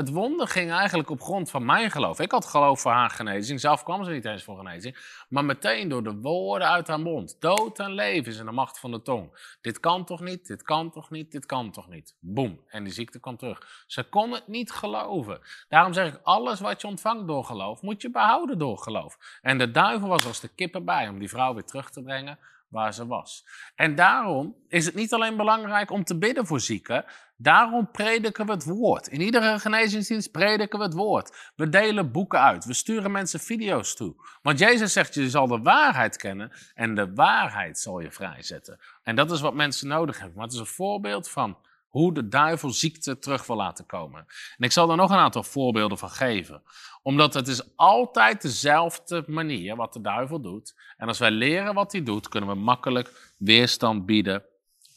het 0.00 0.10
wonder 0.10 0.48
ging 0.48 0.70
eigenlijk 0.72 1.10
op 1.10 1.22
grond 1.22 1.50
van 1.50 1.64
mijn 1.64 1.90
geloof. 1.90 2.20
Ik 2.20 2.30
had 2.30 2.44
geloof 2.44 2.80
voor 2.80 2.92
haar 2.92 3.10
genezing. 3.10 3.60
Zelf 3.60 3.82
kwam 3.82 4.04
ze 4.04 4.10
niet 4.10 4.24
eens 4.24 4.42
voor 4.42 4.56
genezing. 4.56 5.24
Maar 5.28 5.44
meteen 5.44 5.88
door 5.88 6.02
de 6.02 6.14
woorden 6.14 6.68
uit 6.68 6.88
haar 6.88 7.00
mond. 7.00 7.36
Dood 7.40 7.78
en 7.78 7.92
leven 7.92 8.32
is 8.32 8.38
in 8.38 8.44
de 8.44 8.52
macht 8.52 8.78
van 8.78 8.90
de 8.90 9.02
tong. 9.02 9.56
Dit 9.60 9.80
kan 9.80 10.04
toch 10.04 10.20
niet, 10.20 10.46
dit 10.46 10.62
kan 10.62 10.90
toch 10.90 11.10
niet, 11.10 11.32
dit 11.32 11.46
kan 11.46 11.70
toch 11.70 11.88
niet. 11.88 12.16
Boom. 12.20 12.60
En 12.68 12.84
die 12.84 12.92
ziekte 12.92 13.20
kwam 13.20 13.36
terug. 13.36 13.84
Ze 13.86 14.02
kon 14.02 14.32
het 14.32 14.48
niet 14.48 14.70
geloven. 14.70 15.40
Daarom 15.68 15.92
zeg 15.92 16.14
ik, 16.14 16.20
alles 16.22 16.60
wat 16.60 16.80
je 16.80 16.86
ontvangt 16.86 17.26
door 17.26 17.44
geloof, 17.44 17.82
moet 17.82 18.02
je 18.02 18.10
behouden 18.10 18.58
door 18.58 18.78
geloof. 18.78 19.38
En 19.42 19.58
de 19.58 19.70
duivel 19.70 20.08
was 20.08 20.26
als 20.26 20.40
de 20.40 20.48
kippen 20.48 20.84
bij 20.84 21.08
om 21.08 21.18
die 21.18 21.28
vrouw 21.28 21.54
weer 21.54 21.64
terug 21.64 21.90
te 21.90 22.02
brengen 22.02 22.38
waar 22.70 22.94
ze 22.94 23.06
was. 23.06 23.46
En 23.74 23.94
daarom 23.94 24.56
is 24.68 24.86
het 24.86 24.94
niet 24.94 25.12
alleen 25.12 25.36
belangrijk 25.36 25.90
om 25.90 26.04
te 26.04 26.18
bidden 26.18 26.46
voor 26.46 26.60
zieken, 26.60 27.04
daarom 27.36 27.90
prediken 27.90 28.46
we 28.46 28.52
het 28.52 28.64
woord. 28.64 29.06
In 29.06 29.20
iedere 29.20 29.58
genezingsdienst 29.58 30.30
prediken 30.30 30.78
we 30.78 30.84
het 30.84 30.94
woord. 30.94 31.52
We 31.56 31.68
delen 31.68 32.12
boeken 32.12 32.40
uit, 32.40 32.64
we 32.64 32.74
sturen 32.74 33.10
mensen 33.10 33.40
video's 33.40 33.94
toe. 33.94 34.14
Want 34.42 34.58
Jezus 34.58 34.92
zegt, 34.92 35.14
je 35.14 35.30
zal 35.30 35.46
de 35.46 35.60
waarheid 35.60 36.16
kennen 36.16 36.52
en 36.74 36.94
de 36.94 37.14
waarheid 37.14 37.78
zal 37.78 38.00
je 38.00 38.10
vrijzetten. 38.10 38.78
En 39.02 39.16
dat 39.16 39.30
is 39.30 39.40
wat 39.40 39.54
mensen 39.54 39.88
nodig 39.88 40.18
hebben. 40.18 40.36
Maar 40.36 40.46
het 40.46 40.54
is 40.54 40.60
een 40.60 40.66
voorbeeld 40.66 41.30
van 41.30 41.58
hoe 41.90 42.14
de 42.14 42.28
duivel 42.28 42.70
ziekte 42.70 43.18
terug 43.18 43.46
wil 43.46 43.56
laten 43.56 43.86
komen. 43.86 44.26
En 44.56 44.64
ik 44.64 44.72
zal 44.72 44.90
er 44.90 44.96
nog 44.96 45.10
een 45.10 45.16
aantal 45.16 45.42
voorbeelden 45.42 45.98
van 45.98 46.10
geven. 46.10 46.62
Omdat 47.02 47.34
het 47.34 47.48
is 47.48 47.76
altijd 47.76 48.42
dezelfde 48.42 49.24
manier 49.26 49.76
wat 49.76 49.92
de 49.92 50.00
duivel 50.00 50.40
doet. 50.40 50.74
En 50.96 51.08
als 51.08 51.18
wij 51.18 51.30
leren 51.30 51.74
wat 51.74 51.92
hij 51.92 52.02
doet, 52.02 52.28
kunnen 52.28 52.48
we 52.48 52.54
makkelijk 52.54 53.32
weerstand 53.38 54.06
bieden 54.06 54.44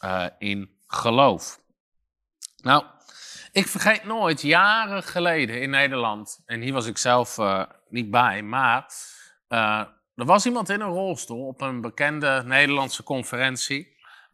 uh, 0.04 0.26
in 0.38 0.70
geloof. 0.88 1.62
Nou, 2.62 2.84
ik 3.52 3.68
vergeet 3.68 4.04
nooit, 4.04 4.42
jaren 4.42 5.04
geleden 5.04 5.62
in 5.62 5.70
Nederland, 5.70 6.42
en 6.46 6.62
hier 6.62 6.74
was 6.74 6.86
ik 6.86 6.98
zelf 6.98 7.38
uh, 7.38 7.64
niet 7.90 8.12
bij, 8.12 8.42
maar 8.42 8.94
uh, 9.50 9.84
er 10.16 10.26
was 10.26 10.46
iemand 10.46 10.70
in 10.70 10.82
een 10.82 10.88
rolstoel 10.88 11.48
op 11.48 11.62
een 11.62 11.82
bekende 11.82 12.44
Nederlandse 12.46 13.04
conferentie. 13.04 13.93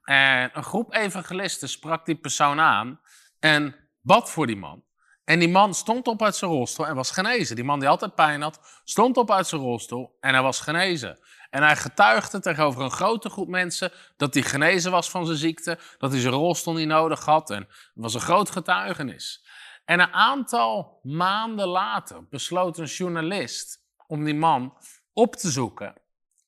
En 0.10 0.50
een 0.54 0.63
groep 0.63 0.93
evangelisten 0.93 1.69
sprak 1.69 2.06
die 2.06 2.15
persoon 2.15 2.60
aan 2.60 3.00
en 3.39 3.76
bad 4.02 4.32
voor 4.32 4.48
die 4.48 4.56
man. 4.56 4.84
En 5.24 5.39
die 5.39 5.50
man 5.50 5.74
stond 5.74 6.08
op 6.08 6.24
uit 6.24 6.36
zijn 6.36 6.52
rolstoel 6.52 6.88
en 6.88 6.95
was 6.95 7.12
genezen. 7.12 7.56
Die 7.56 7.65
man 7.65 7.80
die 7.80 7.89
altijd 7.89 8.15
pijn 8.15 8.41
had, 8.41 8.82
stond 8.84 9.17
op 9.17 9.32
uit 9.32 9.48
zijn 9.48 9.62
rolstoel 9.62 10.17
en 10.19 10.34
hij 10.34 10.41
was 10.41 10.60
genezen. 10.60 11.19
En 11.50 11.63
hij 11.63 11.76
getuigde 11.76 12.39
tegenover 12.39 12.82
een 12.82 12.91
grote 12.91 13.30
groep 13.30 13.48
mensen 13.48 13.91
dat 14.17 14.34
hij 14.34 14.43
genezen 14.43 14.91
was 14.91 15.10
van 15.10 15.26
zijn 15.26 15.38
ziekte, 15.38 15.80
dat 15.98 16.12
hij 16.12 16.22
zijn 16.22 16.34
rolstoel 16.34 16.74
niet 16.74 16.88
nodig 16.88 17.26
had. 17.26 17.50
En 17.50 17.62
het 17.69 17.91
was 17.93 18.13
een 18.13 18.19
groot 18.19 18.50
getuigenis. 18.50 19.45
En 19.86 20.00
een 20.00 20.13
aantal 20.13 21.00
maanden 21.04 21.67
later 21.67 22.28
besloot 22.30 22.78
een 22.78 22.86
journalist 22.86 23.78
om 24.08 24.24
die 24.24 24.36
man 24.36 24.78
op 25.13 25.36
te 25.36 25.50
zoeken. 25.50 25.93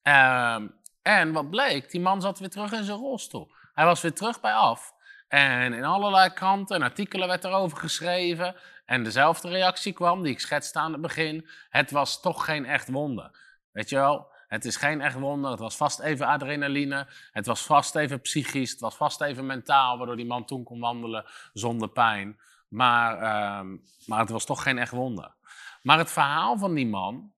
Uh, 0.03 0.55
en 1.01 1.31
wat 1.31 1.49
bleek, 1.49 1.91
die 1.91 2.01
man 2.01 2.21
zat 2.21 2.39
weer 2.39 2.49
terug 2.49 2.71
in 2.71 2.83
zijn 2.83 2.97
rolstoel. 2.97 3.51
Hij 3.73 3.85
was 3.85 4.01
weer 4.01 4.13
terug 4.13 4.39
bij 4.39 4.53
af. 4.53 4.93
En 5.27 5.73
in 5.73 5.83
allerlei 5.83 6.29
kranten 6.29 6.75
en 6.75 6.81
artikelen 6.81 7.27
werd 7.27 7.43
erover 7.43 7.77
geschreven. 7.77 8.55
En 8.85 9.03
dezelfde 9.03 9.49
reactie 9.49 9.93
kwam 9.93 10.23
die 10.23 10.31
ik 10.31 10.39
schetste 10.39 10.79
aan 10.79 10.91
het 10.91 11.01
begin. 11.01 11.47
Het 11.69 11.91
was 11.91 12.21
toch 12.21 12.45
geen 12.45 12.65
echt 12.65 12.89
wonder. 12.89 13.39
Weet 13.71 13.89
je 13.89 13.95
wel, 13.95 14.31
het 14.47 14.65
is 14.65 14.75
geen 14.75 15.01
echt 15.01 15.19
wonder. 15.19 15.51
Het 15.51 15.59
was 15.59 15.75
vast 15.75 15.99
even 15.99 16.27
adrenaline. 16.27 17.07
Het 17.31 17.45
was 17.45 17.61
vast 17.61 17.95
even 17.95 18.21
psychisch. 18.21 18.71
Het 18.71 18.79
was 18.79 18.95
vast 18.95 19.21
even 19.21 19.45
mentaal, 19.45 19.97
waardoor 19.97 20.15
die 20.15 20.25
man 20.25 20.45
toen 20.45 20.63
kon 20.63 20.79
wandelen 20.79 21.25
zonder 21.53 21.89
pijn. 21.89 22.39
Maar, 22.67 23.15
uh, 23.15 23.77
maar 24.05 24.19
het 24.19 24.29
was 24.29 24.45
toch 24.45 24.63
geen 24.63 24.77
echt 24.77 24.91
wonder. 24.91 25.33
Maar 25.81 25.97
het 25.97 26.11
verhaal 26.11 26.57
van 26.57 26.73
die 26.73 26.87
man, 26.87 27.33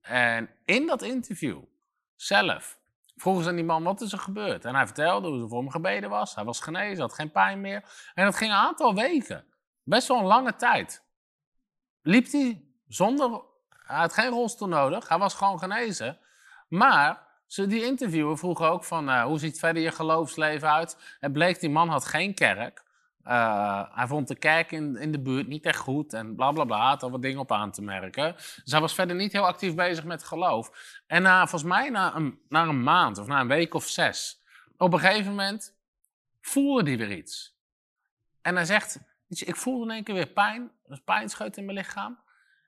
en 0.00 0.50
in 0.64 0.86
dat 0.86 1.02
interview 1.02 1.62
zelf, 2.14 2.78
vroegen 3.16 3.42
ze 3.42 3.48
aan 3.48 3.56
die 3.56 3.64
man, 3.64 3.82
wat 3.82 4.00
is 4.00 4.12
er 4.12 4.18
gebeurd? 4.18 4.64
En 4.64 4.74
hij 4.74 4.86
vertelde 4.86 5.28
hoe 5.28 5.38
ze 5.38 5.48
voor 5.48 5.58
hem 5.58 5.70
gebeden 5.70 6.10
was. 6.10 6.34
Hij 6.34 6.44
was 6.44 6.60
genezen, 6.60 7.00
had 7.00 7.12
geen 7.12 7.30
pijn 7.30 7.60
meer. 7.60 7.84
En 8.14 8.24
dat 8.24 8.36
ging 8.36 8.50
een 8.50 8.56
aantal 8.56 8.94
weken. 8.94 9.44
Best 9.82 10.08
wel 10.08 10.18
een 10.18 10.24
lange 10.24 10.56
tijd. 10.56 11.04
Liep 12.02 12.30
hij 12.30 12.64
zonder... 12.88 13.42
Hij 13.68 13.96
had 13.96 14.12
geen 14.12 14.30
rolstoel 14.30 14.68
nodig. 14.68 15.08
Hij 15.08 15.18
was 15.18 15.34
gewoon 15.34 15.58
genezen. 15.58 16.18
Maar 16.68 17.26
ze 17.46 17.66
die 17.66 17.84
interviewer 17.84 18.38
vroegen 18.38 18.70
ook 18.70 18.84
van, 18.84 19.08
uh, 19.08 19.24
hoe 19.24 19.38
ziet 19.38 19.58
verder 19.58 19.82
je 19.82 19.92
geloofsleven 19.92 20.70
uit? 20.70 21.16
Het 21.20 21.32
bleek, 21.32 21.60
die 21.60 21.70
man 21.70 21.88
had 21.88 22.04
geen 22.04 22.34
kerk. 22.34 22.84
Uh, 23.28 23.82
hij 23.90 24.06
vond 24.06 24.28
de 24.28 24.34
kerk 24.34 24.72
in, 24.72 24.96
in 24.96 25.12
de 25.12 25.20
buurt 25.20 25.46
niet 25.46 25.64
echt 25.64 25.78
goed 25.78 26.12
en 26.12 26.34
bla 26.34 26.52
bla 26.52 26.64
bla. 26.64 26.88
Had 26.88 27.02
al 27.02 27.10
wat 27.10 27.22
dingen 27.22 27.40
op 27.40 27.52
aan 27.52 27.70
te 27.70 27.82
merken. 27.82 28.32
Dus 28.34 28.72
hij 28.72 28.80
was 28.80 28.94
verder 28.94 29.16
niet 29.16 29.32
heel 29.32 29.46
actief 29.46 29.74
bezig 29.74 30.04
met 30.04 30.24
geloof. 30.24 30.70
En 31.06 31.22
na, 31.22 31.46
volgens 31.46 31.70
mij 31.70 31.90
na 31.90 32.14
een, 32.14 32.40
na 32.48 32.62
een 32.62 32.82
maand 32.82 33.18
of 33.18 33.26
na 33.26 33.40
een 33.40 33.48
week 33.48 33.74
of 33.74 33.86
zes, 33.86 34.42
op 34.76 34.92
een 34.92 34.98
gegeven 34.98 35.30
moment 35.30 35.76
voelde 36.40 36.90
hij 36.90 36.98
weer 36.98 37.12
iets. 37.12 37.56
En 38.42 38.54
hij 38.54 38.64
zegt: 38.64 39.00
Ik 39.28 39.56
voelde 39.56 39.84
in 39.84 39.90
één 39.90 40.04
keer 40.04 40.14
weer 40.14 40.26
pijn, 40.26 40.70
een 40.86 41.04
pijnscheut 41.04 41.56
in 41.56 41.64
mijn 41.64 41.78
lichaam. 41.78 42.18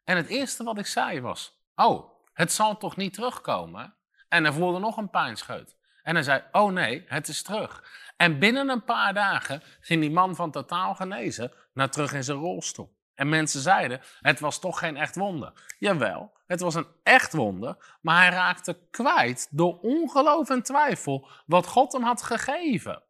En 0.05 0.17
het 0.17 0.27
eerste 0.27 0.65
wat 0.65 0.79
ik 0.79 0.87
zei 0.87 1.21
was: 1.21 1.61
Oh, 1.75 2.11
het 2.33 2.53
zal 2.53 2.77
toch 2.77 2.97
niet 2.97 3.13
terugkomen? 3.13 3.95
En 4.29 4.45
hij 4.45 4.53
voelde 4.53 4.79
nog 4.79 4.97
een 4.97 5.11
pijnscheut. 5.11 5.77
En 6.03 6.15
hij 6.15 6.23
zei: 6.23 6.43
Oh 6.53 6.73
nee, 6.73 7.05
het 7.07 7.29
is 7.29 7.43
terug. 7.43 7.85
En 8.19 8.39
binnen 8.39 8.69
een 8.69 8.85
paar 8.85 9.15
dagen 9.15 9.63
ging 9.81 10.01
die 10.01 10.11
man 10.11 10.35
van 10.35 10.51
totaal 10.51 10.95
genezen 10.95 11.53
naar 11.73 11.91
terug 11.91 12.13
in 12.13 12.25
zijn 12.25 12.39
rolstoel. 12.39 12.97
En 13.15 13.29
mensen 13.29 13.61
zeiden, 13.61 14.01
het 14.21 14.41
was 14.41 14.59
toch 14.59 14.79
geen 14.79 14.97
echt 14.97 15.17
wonder. 15.17 15.53
Jawel, 15.79 16.33
het 16.47 16.61
was 16.61 16.75
een 16.75 16.87
echt 17.03 17.33
wonder, 17.33 17.97
maar 18.01 18.23
hij 18.23 18.31
raakte 18.31 18.79
kwijt 18.91 19.49
door 19.51 19.79
ongeloof 19.81 20.51
en 20.51 20.63
twijfel 20.63 21.29
wat 21.47 21.67
God 21.67 21.93
hem 21.93 22.03
had 22.03 22.23
gegeven. 22.23 23.03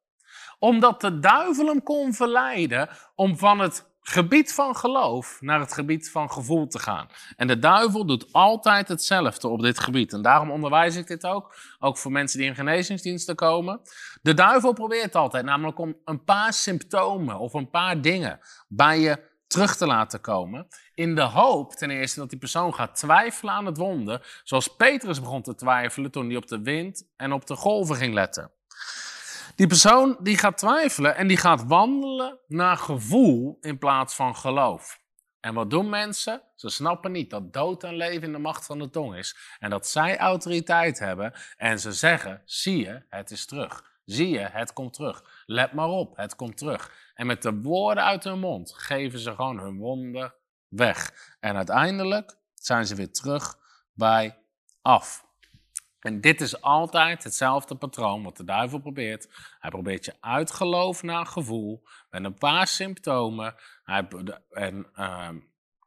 Omdat 0.59 1.01
de 1.01 1.19
duivel 1.19 1.67
hem 1.67 1.83
kon 1.83 2.15
verleiden 2.15 2.89
om 3.15 3.39
van 3.39 3.59
het 3.59 3.97
gebied 4.09 4.55
van 4.55 4.77
geloof 4.77 5.39
naar 5.41 5.61
het 5.61 5.73
gebied 5.73 6.11
van 6.11 6.31
gevoel 6.31 6.67
te 6.67 6.79
gaan. 6.79 7.09
En 7.37 7.47
de 7.47 7.59
duivel 7.59 8.07
doet 8.07 8.33
altijd 8.33 8.89
hetzelfde 8.89 9.49
op 9.49 9.63
dit 9.63 9.79
gebied. 9.79 10.13
En 10.13 10.23
daarom 10.23 10.51
onderwijs 10.51 10.97
ik 10.97 11.07
dit 11.07 11.27
ook, 11.27 11.55
ook 11.79 11.99
voor 11.99 12.13
mensen 12.13 12.39
die 12.39 12.49
in 12.49 12.55
genezingsdiensten 12.55 13.35
komen. 13.35 13.81
De 14.23 14.35
duivel 14.35 14.73
probeert 14.73 15.15
altijd 15.15 15.45
namelijk 15.45 15.79
om 15.79 15.97
een 16.05 16.25
paar 16.25 16.53
symptomen 16.53 17.39
of 17.39 17.53
een 17.53 17.71
paar 17.71 18.01
dingen 18.01 18.41
bij 18.69 19.01
je 19.01 19.27
terug 19.47 19.77
te 19.77 19.87
laten 19.87 20.21
komen. 20.21 20.69
In 20.95 21.15
de 21.15 21.23
hoop 21.23 21.73
ten 21.73 21.91
eerste 21.91 22.21
dat 22.21 22.31
die 22.31 22.39
persoon 22.39 22.75
gaat 22.75 22.97
twijfelen 22.97 23.55
aan 23.55 23.67
het 23.67 23.77
wonder. 23.77 24.41
Zoals 24.45 24.77
Petrus 24.77 25.21
begon 25.21 25.43
te 25.43 25.55
twijfelen 25.55 26.11
toen 26.11 26.27
hij 26.27 26.37
op 26.37 26.47
de 26.47 26.63
wind 26.63 27.09
en 27.17 27.33
op 27.33 27.47
de 27.47 27.57
golven 27.57 27.97
ging 27.97 28.15
letten. 28.15 28.51
Die 29.59 29.67
persoon 29.67 30.17
die 30.21 30.39
gaat 30.39 30.59
twijfelen 30.59 31.17
en 31.17 31.27
die 31.27 31.37
gaat 31.37 31.65
wandelen 31.67 32.39
naar 32.47 32.77
gevoel 32.77 33.59
in 33.61 33.79
plaats 33.79 34.15
van 34.15 34.37
geloof. 34.37 35.01
En 35.41 35.55
wat 35.55 35.71
doen 35.71 35.89
mensen? 35.89 36.43
Ze 36.55 36.69
snappen 36.69 37.13
niet 37.13 37.31
dat 37.31 37.53
dood 37.53 37.85
en 37.85 37.97
leven 37.97 38.23
in 38.23 38.33
de 38.33 38.39
macht 38.39 38.67
van 38.67 38.79
de 38.79 38.91
tong 38.91 39.17
is. 39.17 39.37
En 39.59 39.71
dat 39.71 39.89
zij 39.89 40.19
autoriteit 40.19 40.99
hebben. 40.99 41.33
En 41.57 41.81
ze 41.81 41.93
zeggen: 41.93 42.43
zie 42.45 42.79
je, 42.79 43.03
het 43.09 43.31
is 43.31 43.47
terug. 43.47 43.85
Zie 44.05 44.29
je, 44.29 44.39
het 44.39 44.73
komt 44.73 44.93
terug. 44.93 45.43
Let 45.47 45.73
maar 45.73 45.89
op, 45.89 46.17
het 46.17 46.37
komt 46.37 46.57
terug. 46.57 46.93
En 47.15 47.27
met 47.27 47.43
de 47.43 47.61
woorden 47.61 48.05
uit 48.05 48.25
hun 48.25 48.39
mond 48.39 48.73
geven 48.75 49.19
ze 49.19 49.35
gewoon 49.35 49.59
hun 49.59 49.79
wonder 49.79 50.35
weg. 50.69 51.13
En 51.41 51.57
uiteindelijk 51.57 52.37
zijn 52.55 52.87
ze 52.87 52.95
weer 52.95 53.13
terug 53.13 53.59
bij 53.93 54.39
af. 54.83 55.28
En 56.09 56.21
dit 56.21 56.41
is 56.41 56.61
altijd 56.61 57.25
hetzelfde 57.25 57.75
patroon 57.75 58.23
wat 58.23 58.37
de 58.37 58.45
duivel 58.45 58.79
probeert. 58.79 59.29
Hij 59.59 59.71
probeert 59.71 60.05
je 60.05 60.15
uit 60.21 60.51
geloof 60.51 61.03
naar 61.03 61.27
gevoel 61.27 61.83
met 62.11 62.25
een 62.25 62.35
paar 62.35 62.67
symptomen. 62.67 63.55
Hij, 63.85 64.09
en, 64.51 64.87
uh, 64.97 65.29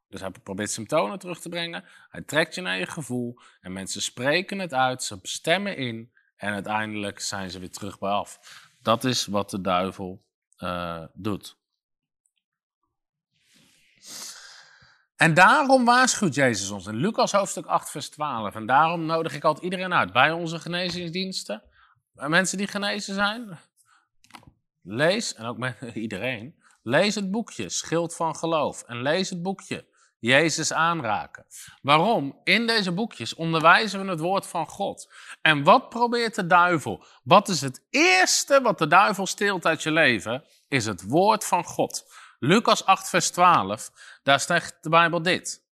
dus 0.09 0.21
hij 0.21 0.31
probeert 0.43 0.71
symptomen 0.71 1.19
terug 1.19 1.39
te 1.39 1.49
brengen. 1.49 1.83
Hij 2.09 2.21
trekt 2.21 2.55
je 2.55 2.61
naar 2.61 2.77
je 2.77 2.85
gevoel 2.85 3.39
en 3.61 3.73
mensen 3.73 4.01
spreken 4.01 4.59
het 4.59 4.73
uit, 4.73 5.03
ze 5.03 5.19
stemmen 5.21 5.77
in 5.77 6.11
en 6.35 6.53
uiteindelijk 6.53 7.19
zijn 7.19 7.51
ze 7.51 7.59
weer 7.59 7.71
terug 7.71 7.99
bij 7.99 8.09
af. 8.11 8.39
Dat 8.81 9.03
is 9.03 9.25
wat 9.25 9.49
de 9.49 9.61
duivel 9.61 10.23
uh, 10.57 11.03
doet. 11.13 11.57
En 15.21 15.33
daarom 15.33 15.85
waarschuwt 15.85 16.35
Jezus 16.35 16.69
ons 16.69 16.85
in 16.87 16.95
Lucas 16.95 17.31
hoofdstuk 17.31 17.65
8, 17.65 17.89
vers 17.89 18.09
12. 18.09 18.55
En 18.55 18.65
daarom 18.65 19.05
nodig 19.05 19.33
ik 19.33 19.43
altijd 19.43 19.63
iedereen 19.63 19.93
uit 19.93 20.13
bij 20.13 20.31
onze 20.31 20.59
genezingsdiensten. 20.59 21.63
mensen 22.13 22.57
die 22.57 22.67
genezen 22.67 23.15
zijn, 23.15 23.59
lees, 24.83 25.33
en 25.33 25.45
ook 25.45 25.57
met 25.57 25.77
iedereen, 25.93 26.55
lees 26.83 27.15
het 27.15 27.31
boekje 27.31 27.69
Schild 27.69 28.15
van 28.15 28.35
Geloof. 28.35 28.83
En 28.83 29.01
lees 29.01 29.29
het 29.29 29.41
boekje 29.41 29.85
Jezus 30.19 30.73
aanraken. 30.73 31.45
Waarom? 31.81 32.39
In 32.43 32.67
deze 32.67 32.91
boekjes 32.91 33.35
onderwijzen 33.35 34.05
we 34.05 34.11
het 34.11 34.19
woord 34.19 34.47
van 34.47 34.67
God. 34.67 35.13
En 35.41 35.63
wat 35.63 35.89
probeert 35.89 36.35
de 36.35 36.47
duivel? 36.47 37.05
Wat 37.23 37.47
is 37.47 37.61
het 37.61 37.85
eerste 37.89 38.61
wat 38.61 38.77
de 38.77 38.87
duivel 38.87 39.27
steelt 39.27 39.65
uit 39.65 39.83
je 39.83 39.91
leven? 39.91 40.43
Is 40.67 40.85
het 40.85 41.07
woord 41.07 41.45
van 41.45 41.63
God. 41.63 42.05
Lucas 42.43 42.85
8, 42.85 43.09
vers 43.09 43.29
12, 43.29 43.91
daar 44.23 44.39
zegt 44.39 44.77
de 44.81 44.89
Bijbel 44.89 45.21
dit. 45.21 45.69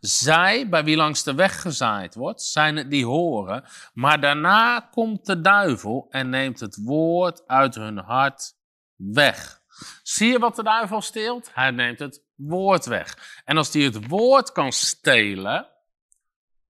Zij, 0.00 0.68
bij 0.68 0.84
wie 0.84 0.96
langs 0.96 1.22
de 1.22 1.34
weg 1.34 1.60
gezaaid 1.60 2.14
wordt, 2.14 2.42
zijn 2.42 2.76
het 2.76 2.90
die 2.90 3.06
horen, 3.06 3.64
maar 3.92 4.20
daarna 4.20 4.80
komt 4.80 5.26
de 5.26 5.40
duivel 5.40 6.06
en 6.10 6.28
neemt 6.28 6.60
het 6.60 6.78
woord 6.84 7.46
uit 7.46 7.74
hun 7.74 7.98
hart 7.98 8.54
weg. 8.96 9.60
Zie 10.02 10.32
je 10.32 10.38
wat 10.38 10.56
de 10.56 10.62
duivel 10.62 11.00
steelt? 11.00 11.50
Hij 11.54 11.70
neemt 11.70 11.98
het 11.98 12.24
woord 12.34 12.84
weg. 12.84 13.42
En 13.44 13.56
als 13.56 13.72
hij 13.72 13.82
het 13.82 14.08
woord 14.08 14.52
kan 14.52 14.72
stelen, 14.72 15.68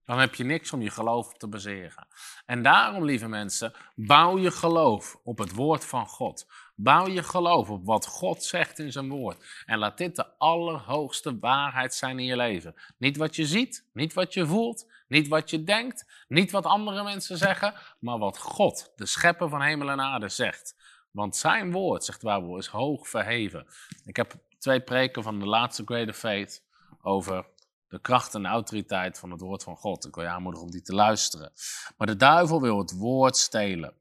dan 0.05 0.19
heb 0.19 0.35
je 0.35 0.43
niks 0.43 0.73
om 0.73 0.81
je 0.81 0.89
geloof 0.89 1.33
te 1.33 1.47
baseren. 1.47 2.07
En 2.45 2.63
daarom, 2.63 3.05
lieve 3.05 3.27
mensen, 3.27 3.73
bouw 3.95 4.37
je 4.37 4.51
geloof 4.51 5.19
op 5.23 5.37
het 5.37 5.53
woord 5.53 5.85
van 5.85 6.07
God. 6.07 6.47
Bouw 6.75 7.07
je 7.07 7.23
geloof 7.23 7.69
op 7.69 7.85
wat 7.85 8.05
God 8.05 8.43
zegt 8.43 8.79
in 8.79 8.91
zijn 8.91 9.09
woord. 9.09 9.63
En 9.65 9.77
laat 9.77 9.97
dit 9.97 10.15
de 10.15 10.37
allerhoogste 10.37 11.39
waarheid 11.39 11.93
zijn 11.93 12.19
in 12.19 12.25
je 12.25 12.35
leven. 12.35 12.75
Niet 12.97 13.17
wat 13.17 13.35
je 13.35 13.45
ziet, 13.45 13.85
niet 13.93 14.13
wat 14.13 14.33
je 14.33 14.45
voelt, 14.45 14.91
niet 15.07 15.27
wat 15.27 15.49
je 15.49 15.63
denkt, 15.63 16.05
niet 16.27 16.51
wat 16.51 16.65
andere 16.65 17.03
mensen 17.03 17.37
zeggen, 17.37 17.73
maar 17.99 18.17
wat 18.17 18.37
God, 18.37 18.91
de 18.95 19.05
schepper 19.05 19.49
van 19.49 19.61
hemel 19.61 19.89
en 19.89 20.01
aarde, 20.01 20.29
zegt. 20.29 20.75
Want 21.11 21.35
zijn 21.35 21.71
woord, 21.71 22.03
zegt 22.03 22.21
Bijbel, 22.21 22.57
is 22.57 22.67
hoog 22.67 23.07
verheven. 23.07 23.67
Ik 24.05 24.15
heb 24.15 24.33
twee 24.59 24.81
preken 24.81 25.23
van 25.23 25.39
de 25.39 25.45
laatste 25.45 25.83
Greater 25.85 26.13
Faith 26.13 26.63
over 27.01 27.45
de 27.87 27.99
kracht 27.99 28.35
en 28.35 28.41
de 28.41 28.47
autoriteit 28.47 29.19
van 29.19 29.31
het 29.31 29.41
woord 29.41 29.63
van 29.63 29.77
God. 29.77 30.05
Ik 30.05 30.15
wil 30.15 30.23
je 30.23 30.29
aanmoedigen 30.29 30.65
om 30.65 30.71
die 30.71 30.81
te 30.81 30.93
luisteren. 30.93 31.51
Maar 31.97 32.07
de 32.07 32.15
duivel 32.15 32.61
wil 32.61 32.77
het 32.77 32.97
woord 32.97 33.37
stelen. 33.37 33.93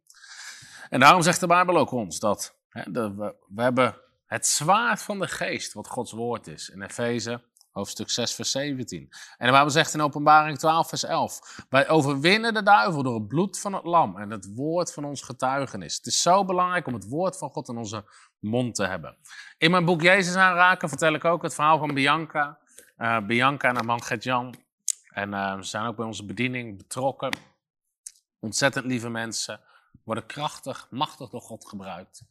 En 0.91 1.01
daarom 1.01 1.23
zegt 1.23 1.41
de 1.41 1.47
Bijbel 1.47 1.77
ook 1.77 1.91
ons 1.91 2.19
dat 2.19 2.61
we, 2.73 3.35
hebben 3.55 3.97
het 4.27 4.47
zwaard 4.47 5.03
van 5.03 5.19
de 5.19 5.29
geest, 5.29 5.73
wat 5.73 5.89
Gods 5.89 6.13
woord 6.13 6.47
is. 6.47 6.69
In 6.69 6.83
Efeze 6.83 7.43
hoofdstuk 7.73 8.11
6, 8.11 8.35
vers 8.35 8.51
17. 8.51 9.13
En 9.39 9.47
de 9.47 9.53
Bijbel 9.53 9.71
zegt 9.71 9.95
in 9.95 10.01
openbaring 10.01 10.59
12, 10.59 10.89
vers 10.89 11.05
11. 11.05 11.65
Wij 11.69 11.89
overwinnen 11.89 12.55
de 12.55 12.63
duivel 12.63 13.03
door 13.03 13.15
het 13.15 13.29
bloed 13.29 13.59
van 13.61 13.73
het 13.73 13.85
lam 13.85 14.19
en 14.19 14.31
het 14.31 14.55
woord 14.55 14.93
van 14.93 15.05
ons 15.05 15.23
getuigenis. 15.23 15.97
Het 15.97 16.07
is 16.07 16.23
zo 16.23 16.45
belangrijk 16.45 16.87
om 16.87 16.95
het 16.95 17.09
woord 17.09 17.39
van 17.39 17.51
God 17.51 17.69
in 17.69 17.77
onze 17.77 18.05
mond 18.39 18.75
te 18.75 18.87
hebben. 18.87 19.17
In 19.59 19.71
mijn 19.71 19.85
boek 19.85 20.03
Jezus 20.03 20.35
aanraken 20.35 20.89
vertel 20.89 21.15
ik 21.15 21.25
ook 21.25 21.43
het 21.43 21.55
verhaal 21.55 21.79
van 21.79 21.95
Bianca. 21.95 22.59
Uh, 22.99 23.27
Bianca 23.27 23.69
en 23.69 23.75
haar 23.75 23.85
man 23.85 24.03
Gert-Jan. 24.03 24.55
En 25.09 25.33
uh, 25.33 25.57
ze 25.57 25.69
zijn 25.69 25.87
ook 25.87 25.97
bij 25.97 26.07
onze 26.07 26.25
bediening 26.25 26.77
betrokken. 26.77 27.37
Ontzettend 28.39 28.85
lieve 28.85 29.09
mensen. 29.09 29.61
Worden 30.05 30.27
krachtig, 30.27 30.87
machtig 30.91 31.29
door 31.29 31.41
God 31.41 31.69
gebruikt. 31.69 32.25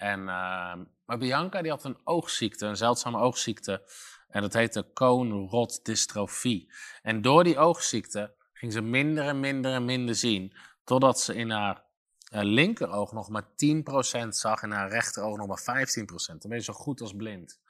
En, 0.00 0.20
uh, 0.20 0.72
maar 1.04 1.18
Bianca 1.18 1.62
die 1.62 1.70
had 1.70 1.84
een 1.84 1.98
oogziekte, 2.04 2.66
een 2.66 2.76
zeldzame 2.76 3.18
oogziekte. 3.18 3.82
En 4.28 4.42
dat 4.42 4.52
heette 4.52 4.90
Cohn-Rod-dystrofie. 4.92 6.72
En 7.02 7.22
door 7.22 7.44
die 7.44 7.58
oogziekte 7.58 8.34
ging 8.52 8.72
ze 8.72 8.80
minder 8.80 9.26
en 9.26 9.40
minder 9.40 9.72
en 9.72 9.84
minder 9.84 10.14
zien. 10.14 10.56
Totdat 10.84 11.20
ze 11.20 11.34
in 11.34 11.50
haar 11.50 11.84
uh, 12.32 12.40
linkeroog 12.42 13.12
nog 13.12 13.28
maar 13.28 13.44
10% 14.24 14.28
zag 14.28 14.62
en 14.62 14.70
haar 14.70 14.90
rechteroog 14.90 15.36
nog 15.36 15.46
maar 15.46 15.86
15%. 15.86 16.04
Dan 16.26 16.38
ben 16.48 16.58
je 16.58 16.64
zo 16.64 16.72
goed 16.72 17.00
als 17.00 17.14
blind. 17.16 17.60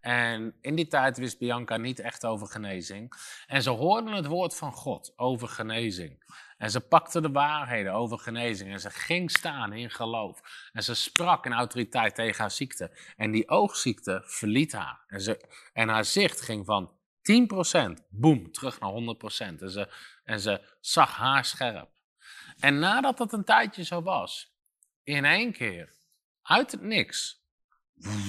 En 0.00 0.54
in 0.60 0.74
die 0.74 0.86
tijd 0.86 1.18
wist 1.18 1.38
Bianca 1.38 1.76
niet 1.76 2.00
echt 2.00 2.24
over 2.24 2.46
genezing. 2.46 3.12
En 3.46 3.62
ze 3.62 3.70
hoorden 3.70 4.12
het 4.12 4.26
woord 4.26 4.56
van 4.56 4.72
God 4.72 5.12
over 5.16 5.48
genezing. 5.48 6.24
En 6.58 6.70
ze 6.70 6.80
pakte 6.80 7.20
de 7.20 7.30
waarheden 7.30 7.92
over 7.92 8.18
genezing. 8.18 8.72
En 8.72 8.80
ze 8.80 8.90
ging 8.90 9.30
staan 9.30 9.72
in 9.72 9.90
geloof. 9.90 10.68
En 10.72 10.82
ze 10.82 10.94
sprak 10.94 11.46
in 11.46 11.52
autoriteit 11.52 12.14
tegen 12.14 12.40
haar 12.40 12.50
ziekte. 12.50 12.98
En 13.16 13.30
die 13.30 13.48
oogziekte 13.48 14.22
verliet 14.24 14.72
haar. 14.72 15.04
En, 15.06 15.20
ze, 15.20 15.48
en 15.72 15.88
haar 15.88 16.04
zicht 16.04 16.40
ging 16.40 16.66
van 16.66 16.92
10%, 18.00 18.06
boem, 18.08 18.52
terug 18.52 18.80
naar 18.80 18.92
100%. 18.92 19.60
En 19.60 19.70
ze, 19.70 19.88
en 20.24 20.40
ze 20.40 20.60
zag 20.80 21.16
haar 21.16 21.44
scherp. 21.44 21.90
En 22.58 22.78
nadat 22.78 23.18
dat 23.18 23.32
een 23.32 23.44
tijdje 23.44 23.84
zo 23.84 24.02
was, 24.02 24.54
in 25.02 25.24
één 25.24 25.52
keer, 25.52 25.94
uit 26.42 26.70
het 26.70 26.82
niks, 26.82 27.42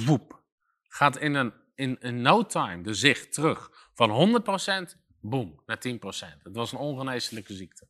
woep, 0.06 0.42
gaat 0.88 1.18
in 1.18 1.34
een 1.34 1.54
in, 1.80 1.98
in 2.00 2.22
no 2.22 2.46
time 2.46 2.84
de 2.84 2.94
zicht 2.94 3.34
terug 3.34 3.90
van 3.94 4.42
100%, 4.94 4.98
boem, 5.22 5.62
naar 5.66 5.78
10%. 5.88 5.90
Het 6.44 6.56
was 6.56 6.72
een 6.72 6.78
ongeneeslijke 6.78 7.54
ziekte. 7.54 7.88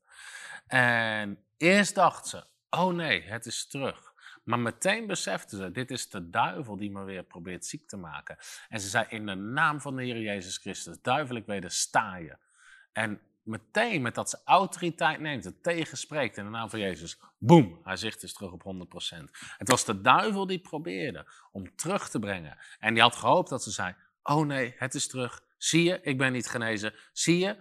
En 0.70 1.44
eerst 1.58 1.96
dacht 1.96 2.28
ze, 2.28 2.44
oh 2.70 2.94
nee, 2.94 3.24
het 3.24 3.46
is 3.46 3.68
terug. 3.68 4.14
Maar 4.44 4.60
meteen 4.60 5.08
besefte 5.08 5.56
ze, 5.56 5.72
dit 5.72 5.92
is 5.92 6.10
de 6.10 6.30
duivel 6.30 6.78
die 6.78 6.92
me 6.92 7.04
weer 7.04 7.24
probeert 7.24 7.66
ziek 7.66 7.88
te 7.88 7.98
maken. 7.98 8.38
En 8.70 8.80
ze 8.80 8.90
zei, 8.90 9.06
in 9.10 9.26
de 9.26 9.36
naam 9.36 9.82
van 9.82 9.96
de 9.96 10.04
Heer 10.04 10.22
Jezus 10.22 10.58
Christus, 10.58 11.02
duivel, 11.02 11.36
ik 11.36 11.46
wedersta 11.46 12.16
je. 12.16 12.38
En 12.92 13.22
meteen 13.44 14.02
met 14.02 14.16
dat 14.16 14.30
ze 14.30 14.40
autoriteit 14.46 15.20
neemt, 15.20 15.44
het 15.44 15.64
tegenspreekt 15.64 16.38
in 16.38 16.44
de 16.44 16.50
naam 16.50 16.70
van 16.70 16.80
Jezus, 16.80 17.20
boem, 17.38 17.80
haar 17.84 17.98
zicht 17.98 18.24
is 18.24 18.34
terug 18.34 18.52
op 18.52 18.64
100%. 18.64 19.30
Het 19.58 19.70
was 19.70 19.86
de 19.86 20.02
duivel 20.02 20.48
die 20.48 20.60
probeerde 20.60 21.26
om 21.52 21.76
terug 21.76 22.10
te 22.10 22.20
brengen. 22.20 22.58
En 22.80 22.94
die 22.94 23.04
had 23.04 23.16
gehoopt 23.16 23.50
dat 23.50 23.64
ze 23.64 23.72
zei, 23.72 23.96
oh 24.24 24.46
nee, 24.46 24.74
het 24.78 24.96
is 24.96 25.08
terug. 25.08 25.44
Zie 25.58 25.84
je, 25.84 26.00
ik 26.02 26.18
ben 26.18 26.32
niet 26.32 26.48
genezen. 26.48 26.94
Zie 27.14 27.38
je? 27.38 27.58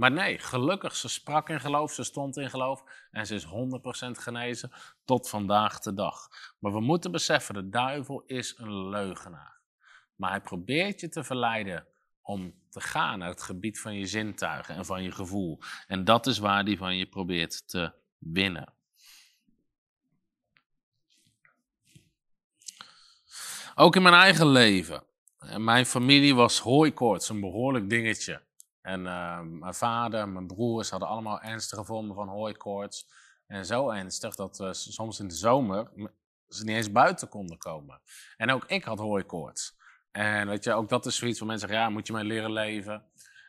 Maar 0.00 0.12
nee, 0.12 0.38
gelukkig, 0.38 0.96
ze 0.96 1.08
sprak 1.08 1.48
in 1.48 1.60
geloof, 1.60 1.92
ze 1.92 2.04
stond 2.04 2.36
in 2.36 2.50
geloof 2.50 2.84
en 3.10 3.26
ze 3.26 3.34
is 3.34 3.44
100% 3.44 3.48
genezen 4.10 4.72
tot 5.04 5.28
vandaag 5.28 5.80
de 5.80 5.94
dag. 5.94 6.28
Maar 6.58 6.72
we 6.72 6.80
moeten 6.80 7.10
beseffen, 7.10 7.54
de 7.54 7.68
duivel 7.68 8.22
is 8.26 8.54
een 8.58 8.88
leugenaar. 8.88 9.60
Maar 10.16 10.30
hij 10.30 10.40
probeert 10.40 11.00
je 11.00 11.08
te 11.08 11.24
verleiden 11.24 11.86
om 12.22 12.54
te 12.68 12.80
gaan 12.80 13.18
naar 13.18 13.28
het 13.28 13.42
gebied 13.42 13.80
van 13.80 13.94
je 13.94 14.06
zintuigen 14.06 14.74
en 14.74 14.84
van 14.84 15.02
je 15.02 15.12
gevoel. 15.12 15.58
En 15.86 16.04
dat 16.04 16.26
is 16.26 16.38
waar 16.38 16.64
die 16.64 16.78
van 16.78 16.96
je 16.96 17.06
probeert 17.06 17.68
te 17.68 17.92
winnen. 18.18 18.72
Ook 23.74 23.96
in 23.96 24.02
mijn 24.02 24.14
eigen 24.14 24.46
leven. 24.46 25.02
Mijn 25.56 25.86
familie 25.86 26.34
was 26.34 26.58
hooikoorts, 26.58 27.28
een 27.28 27.40
behoorlijk 27.40 27.90
dingetje. 27.90 28.48
En 28.82 29.00
uh, 29.00 29.40
mijn 29.40 29.74
vader, 29.74 30.28
mijn 30.28 30.46
broers 30.46 30.90
hadden 30.90 31.08
allemaal 31.08 31.40
ernstige 31.40 31.84
vormen 31.84 32.14
van 32.14 32.28
hooikoorts. 32.28 33.06
En 33.46 33.66
zo 33.66 33.90
ernstig 33.90 34.34
dat 34.34 34.58
we 34.58 34.74
soms 34.74 35.20
in 35.20 35.28
de 35.28 35.34
zomer 35.34 35.90
ze 36.48 36.64
niet 36.64 36.76
eens 36.76 36.92
buiten 36.92 37.28
konden 37.28 37.58
komen. 37.58 38.00
En 38.36 38.50
ook 38.50 38.64
ik 38.64 38.84
had 38.84 38.98
hooikoorts. 38.98 39.78
En 40.10 40.48
weet 40.48 40.64
je, 40.64 40.72
ook 40.72 40.88
dat 40.88 41.06
is 41.06 41.16
zoiets 41.16 41.38
waar 41.38 41.48
mensen 41.48 41.68
zeggen, 41.68 41.86
ja, 41.86 41.92
moet 41.92 42.06
je 42.06 42.12
mee 42.12 42.24
leren 42.24 42.52
leven. 42.52 43.04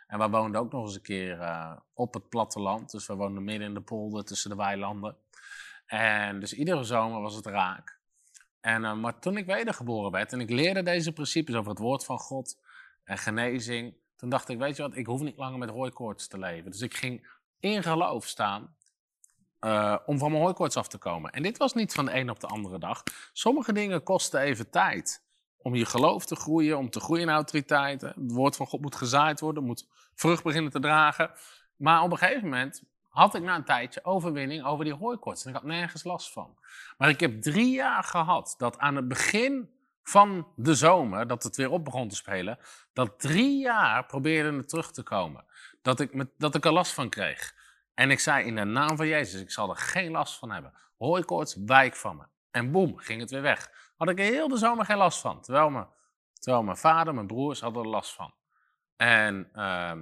En 0.07 0.19
we 0.19 0.29
woonden 0.29 0.61
ook 0.61 0.71
nog 0.71 0.85
eens 0.85 0.95
een 0.95 1.01
keer 1.01 1.39
uh, 1.39 1.77
op 1.93 2.13
het 2.13 2.29
platteland. 2.29 2.91
Dus 2.91 3.07
we 3.07 3.15
woonden 3.15 3.43
midden 3.43 3.67
in 3.67 3.73
de 3.73 3.81
polder 3.81 4.25
tussen 4.25 4.49
de 4.49 4.55
weilanden. 4.55 5.17
En 5.85 6.39
dus 6.39 6.53
iedere 6.53 6.83
zomer 6.83 7.21
was 7.21 7.35
het 7.35 7.45
raak. 7.45 7.99
En, 8.59 8.83
uh, 8.83 8.93
maar 8.93 9.19
toen 9.19 9.37
ik 9.37 9.45
wedergeboren 9.45 10.11
werd 10.11 10.33
en 10.33 10.39
ik 10.39 10.49
leerde 10.49 10.83
deze 10.83 11.11
principes 11.11 11.55
over 11.55 11.69
het 11.69 11.79
woord 11.79 12.05
van 12.05 12.19
God 12.19 12.59
en 13.03 13.17
genezing, 13.17 13.95
toen 14.21 14.29
dacht 14.29 14.49
ik, 14.49 14.57
weet 14.57 14.75
je 14.75 14.81
wat, 14.81 14.95
ik 14.95 15.05
hoef 15.05 15.21
niet 15.21 15.37
langer 15.37 15.59
met 15.59 15.69
hooikoorts 15.69 16.27
te 16.27 16.37
leven. 16.37 16.71
Dus 16.71 16.81
ik 16.81 16.93
ging 16.93 17.27
in 17.59 17.83
geloof 17.83 18.25
staan 18.25 18.75
uh, 19.61 19.97
om 20.05 20.17
van 20.17 20.31
mijn 20.31 20.43
hooikoorts 20.43 20.77
af 20.77 20.87
te 20.87 20.97
komen. 20.97 21.31
En 21.31 21.43
dit 21.43 21.57
was 21.57 21.73
niet 21.73 21.93
van 21.93 22.05
de 22.05 22.15
een 22.15 22.29
op 22.29 22.39
de 22.39 22.47
andere 22.47 22.79
dag. 22.79 23.03
Sommige 23.33 23.73
dingen 23.73 24.03
kosten 24.03 24.39
even 24.39 24.69
tijd 24.69 25.23
om 25.57 25.75
je 25.75 25.85
geloof 25.85 26.25
te 26.25 26.35
groeien, 26.35 26.77
om 26.77 26.89
te 26.89 26.99
groeien 26.99 27.23
in 27.23 27.33
autoriteit. 27.33 28.01
Het 28.01 28.13
woord 28.31 28.55
van 28.55 28.67
God 28.67 28.81
moet 28.81 28.95
gezaaid 28.95 29.39
worden, 29.39 29.63
moet 29.63 29.87
vrucht 30.13 30.43
beginnen 30.43 30.71
te 30.71 30.79
dragen. 30.79 31.31
Maar 31.75 32.03
op 32.03 32.11
een 32.11 32.17
gegeven 32.17 32.43
moment 32.43 32.83
had 33.09 33.35
ik 33.35 33.41
na 33.41 33.55
een 33.55 33.65
tijdje 33.65 34.05
overwinning 34.05 34.63
over 34.63 34.85
die 34.85 34.93
hooikoorts. 34.93 35.43
En 35.43 35.49
ik 35.49 35.55
had 35.55 35.65
nergens 35.65 36.03
last 36.03 36.31
van. 36.31 36.57
Maar 36.97 37.09
ik 37.09 37.19
heb 37.19 37.41
drie 37.41 37.71
jaar 37.71 38.03
gehad 38.03 38.55
dat 38.57 38.77
aan 38.77 38.95
het 38.95 39.07
begin 39.07 39.69
van 40.03 40.47
de 40.55 40.75
zomer, 40.75 41.27
dat 41.27 41.43
het 41.43 41.55
weer 41.55 41.71
op 41.71 41.85
begon 41.85 42.07
te 42.07 42.15
spelen, 42.15 42.59
dat 42.93 43.19
drie 43.19 43.59
jaar 43.59 44.05
probeerde 44.05 44.57
het 44.57 44.69
terug 44.69 44.91
te 44.91 45.03
komen. 45.03 45.45
Dat 45.81 45.99
ik, 45.99 46.25
dat 46.37 46.55
ik 46.55 46.65
er 46.65 46.71
last 46.71 46.93
van 46.93 47.09
kreeg. 47.09 47.55
En 47.93 48.11
ik 48.11 48.19
zei 48.19 48.45
in 48.45 48.55
de 48.55 48.63
naam 48.63 48.97
van 48.97 49.07
Jezus, 49.07 49.41
ik 49.41 49.51
zal 49.51 49.69
er 49.69 49.77
geen 49.77 50.11
last 50.11 50.37
van 50.37 50.51
hebben. 50.51 50.73
Hooikoorts, 50.97 51.55
wijk 51.65 51.95
van 51.95 52.15
me. 52.15 52.23
En 52.51 52.71
boem, 52.71 52.97
ging 52.97 53.21
het 53.21 53.31
weer 53.31 53.41
weg 53.41 53.81
had 54.01 54.09
ik 54.09 54.17
heel 54.17 54.47
de 54.47 54.57
zomer 54.57 54.85
geen 54.85 54.97
last 54.97 55.19
van. 55.19 55.41
Terwijl 55.41 55.69
mijn, 55.69 55.87
terwijl 56.33 56.63
mijn 56.63 56.77
vader, 56.77 57.13
mijn 57.13 57.27
broers 57.27 57.61
hadden 57.61 57.83
er 57.83 57.89
last 57.89 58.13
van. 58.13 58.33
En, 58.95 59.49
uh, 59.53 60.01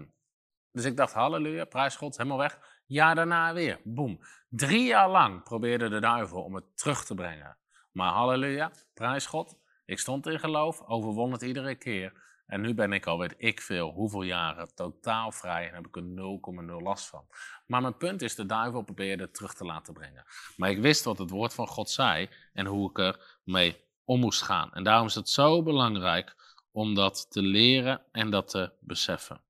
dus 0.72 0.86
ik 0.86 0.98
dacht, 0.98 1.14
halleluja, 1.14 1.66
prijs 1.66 1.96
God, 1.96 2.18
helemaal 2.18 2.38
weg. 2.38 2.60
Jaar 2.86 3.16
daarna 3.16 3.54
weer. 3.54 3.82
Boom. 3.84 4.20
Drie 4.50 4.84
jaar 4.84 5.10
lang 5.10 5.44
probeerde 5.44 5.90
de 5.90 6.00
duivel 6.00 6.44
om 6.44 6.56
het 6.56 6.78
terug 6.78 7.06
te 7.06 7.16
brengen. 7.16 7.58
Maar 7.92 8.12
halleluja, 8.12 8.72
prijs 8.94 9.26
God. 9.26 9.60
Ik 9.90 10.00
stond 10.00 10.28
in 10.28 10.40
geloof, 10.40 10.82
overwon 10.88 11.32
het 11.32 11.42
iedere 11.42 11.76
keer. 11.76 12.14
En 12.46 12.62
nu 12.62 12.74
ben 12.74 12.94
ik 12.94 13.06
al, 13.06 13.18
weet 13.18 13.36
ik 13.38 13.62
veel, 13.62 13.92
hoeveel 13.92 14.22
jaren 14.22 14.76
totaal 14.76 15.32
vrij 15.32 15.68
en 15.68 15.76
heb 15.76 15.88
ik 15.88 15.96
er 15.96 16.04
0,0 16.04 16.84
last 16.84 17.08
van. 17.08 17.28
Maar 17.66 17.82
mijn 17.82 17.98
punt 17.98 18.22
is, 18.22 18.36
de 18.36 18.46
duivel 18.46 18.82
probeerde 18.82 19.24
het 19.24 19.34
terug 19.34 19.54
te 19.54 19.66
laten 19.66 19.94
brengen. 19.94 20.26
Maar 20.58 20.70
ik 20.70 20.80
wist 20.80 21.04
wat 21.04 21.18
het 21.18 21.30
woord 21.30 21.54
van 21.54 21.68
God 21.68 21.90
zei 21.90 22.30
en 22.54 22.66
hoe 22.66 22.90
ik 22.90 22.98
er 22.98 23.40
mee 23.44 23.78
om 24.04 24.20
moest 24.20 24.42
gaan. 24.42 24.74
En 24.74 24.84
daarom 24.84 25.08
is 25.08 25.16
het 25.16 25.30
zo 25.30 25.64
belangrijk 25.64 26.36
om 26.72 26.96
dat 26.96 27.32
te 27.32 27.42
leren 27.42 28.02
en 28.12 28.30
dat 28.30 28.48
te 28.48 28.72
beseffen. 28.80 29.42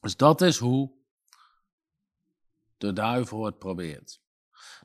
Dus 0.00 0.16
dat 0.16 0.40
is 0.40 0.58
hoe 0.58 0.90
de 2.78 2.92
duivel 2.92 3.44
het 3.44 3.58
probeert. 3.58 4.24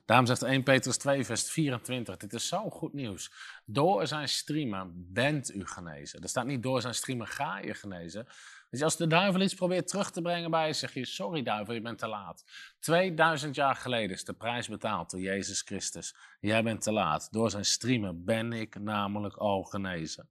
Daarom 0.05 0.25
zegt 0.25 0.41
1 0.41 0.63
Petrus 0.63 0.97
2, 0.97 1.25
vers 1.25 1.51
24, 1.51 2.17
dit 2.17 2.33
is 2.33 2.47
zo 2.47 2.69
goed 2.69 2.93
nieuws. 2.93 3.31
Door 3.65 4.07
zijn 4.07 4.29
streamen 4.29 4.91
bent 4.95 5.55
u 5.55 5.67
genezen. 5.67 6.21
Er 6.21 6.29
staat 6.29 6.45
niet 6.45 6.63
door 6.63 6.81
zijn 6.81 6.93
streamen 6.93 7.27
ga 7.27 7.59
je 7.59 7.73
genezen. 7.73 8.27
Dus 8.69 8.81
als 8.81 8.97
de 8.97 9.07
duivel 9.07 9.41
iets 9.41 9.53
probeert 9.53 9.87
terug 9.87 10.11
te 10.11 10.21
brengen 10.21 10.51
bij 10.51 10.67
je, 10.67 10.73
zeg 10.73 10.93
je, 10.93 11.05
sorry 11.05 11.43
duivel, 11.43 11.73
je 11.73 11.81
bent 11.81 11.97
te 11.97 12.07
laat. 12.07 12.43
2000 12.79 13.55
jaar 13.55 13.75
geleden 13.75 14.15
is 14.15 14.23
de 14.23 14.33
prijs 14.33 14.67
betaald 14.67 15.11
door 15.11 15.19
Jezus 15.19 15.61
Christus. 15.61 16.15
Jij 16.39 16.63
bent 16.63 16.81
te 16.81 16.91
laat. 16.91 17.27
Door 17.31 17.49
zijn 17.49 17.65
streamen 17.65 18.25
ben 18.25 18.53
ik 18.53 18.79
namelijk 18.79 19.35
al 19.35 19.63
genezen. 19.63 20.29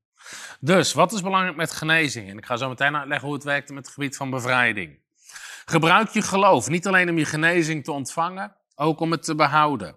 Dus, 0.60 0.92
wat 0.92 1.12
is 1.12 1.22
belangrijk 1.22 1.56
met 1.56 1.72
genezing? 1.72 2.30
En 2.30 2.38
ik 2.38 2.46
ga 2.46 2.56
zo 2.56 2.68
meteen 2.68 2.96
uitleggen 2.96 3.26
hoe 3.26 3.36
het 3.36 3.44
werkt 3.44 3.68
met 3.68 3.84
het 3.84 3.94
gebied 3.94 4.16
van 4.16 4.30
bevrijding. 4.30 4.98
Gebruik 5.64 6.08
je 6.08 6.22
geloof, 6.22 6.68
niet 6.68 6.86
alleen 6.86 7.10
om 7.10 7.18
je 7.18 7.24
genezing 7.24 7.84
te 7.84 7.92
ontvangen, 7.92 8.56
ook 8.80 9.00
om 9.00 9.10
het 9.10 9.22
te 9.22 9.34
behouden. 9.34 9.96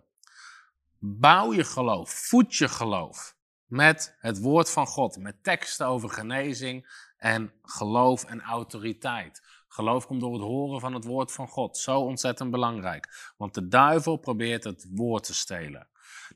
Bouw 1.00 1.54
je 1.54 1.64
geloof, 1.64 2.10
voed 2.10 2.56
je 2.56 2.68
geloof 2.68 3.36
met 3.66 4.16
het 4.20 4.40
woord 4.40 4.72
van 4.72 4.88
God, 4.88 5.18
met 5.18 5.44
teksten 5.44 5.88
over 5.88 6.10
genezing 6.10 6.88
en 7.18 7.54
geloof 7.62 8.24
en 8.24 8.42
autoriteit. 8.42 9.42
Geloof 9.68 10.06
komt 10.08 10.22
door 10.22 10.34
het 10.34 10.42
horen 10.42 10.80
van 10.80 10.94
het 10.94 11.06
woord 11.06 11.32
van 11.32 11.48
God. 11.48 11.78
Zo 11.78 12.00
ontzettend 12.00 12.52
belangrijk. 12.52 13.34
Want 13.38 13.54
de 13.54 13.68
duivel 13.68 14.18
probeert 14.18 14.64
het 14.64 14.88
woord 14.90 15.24
te 15.24 15.34
stelen. 15.34 15.88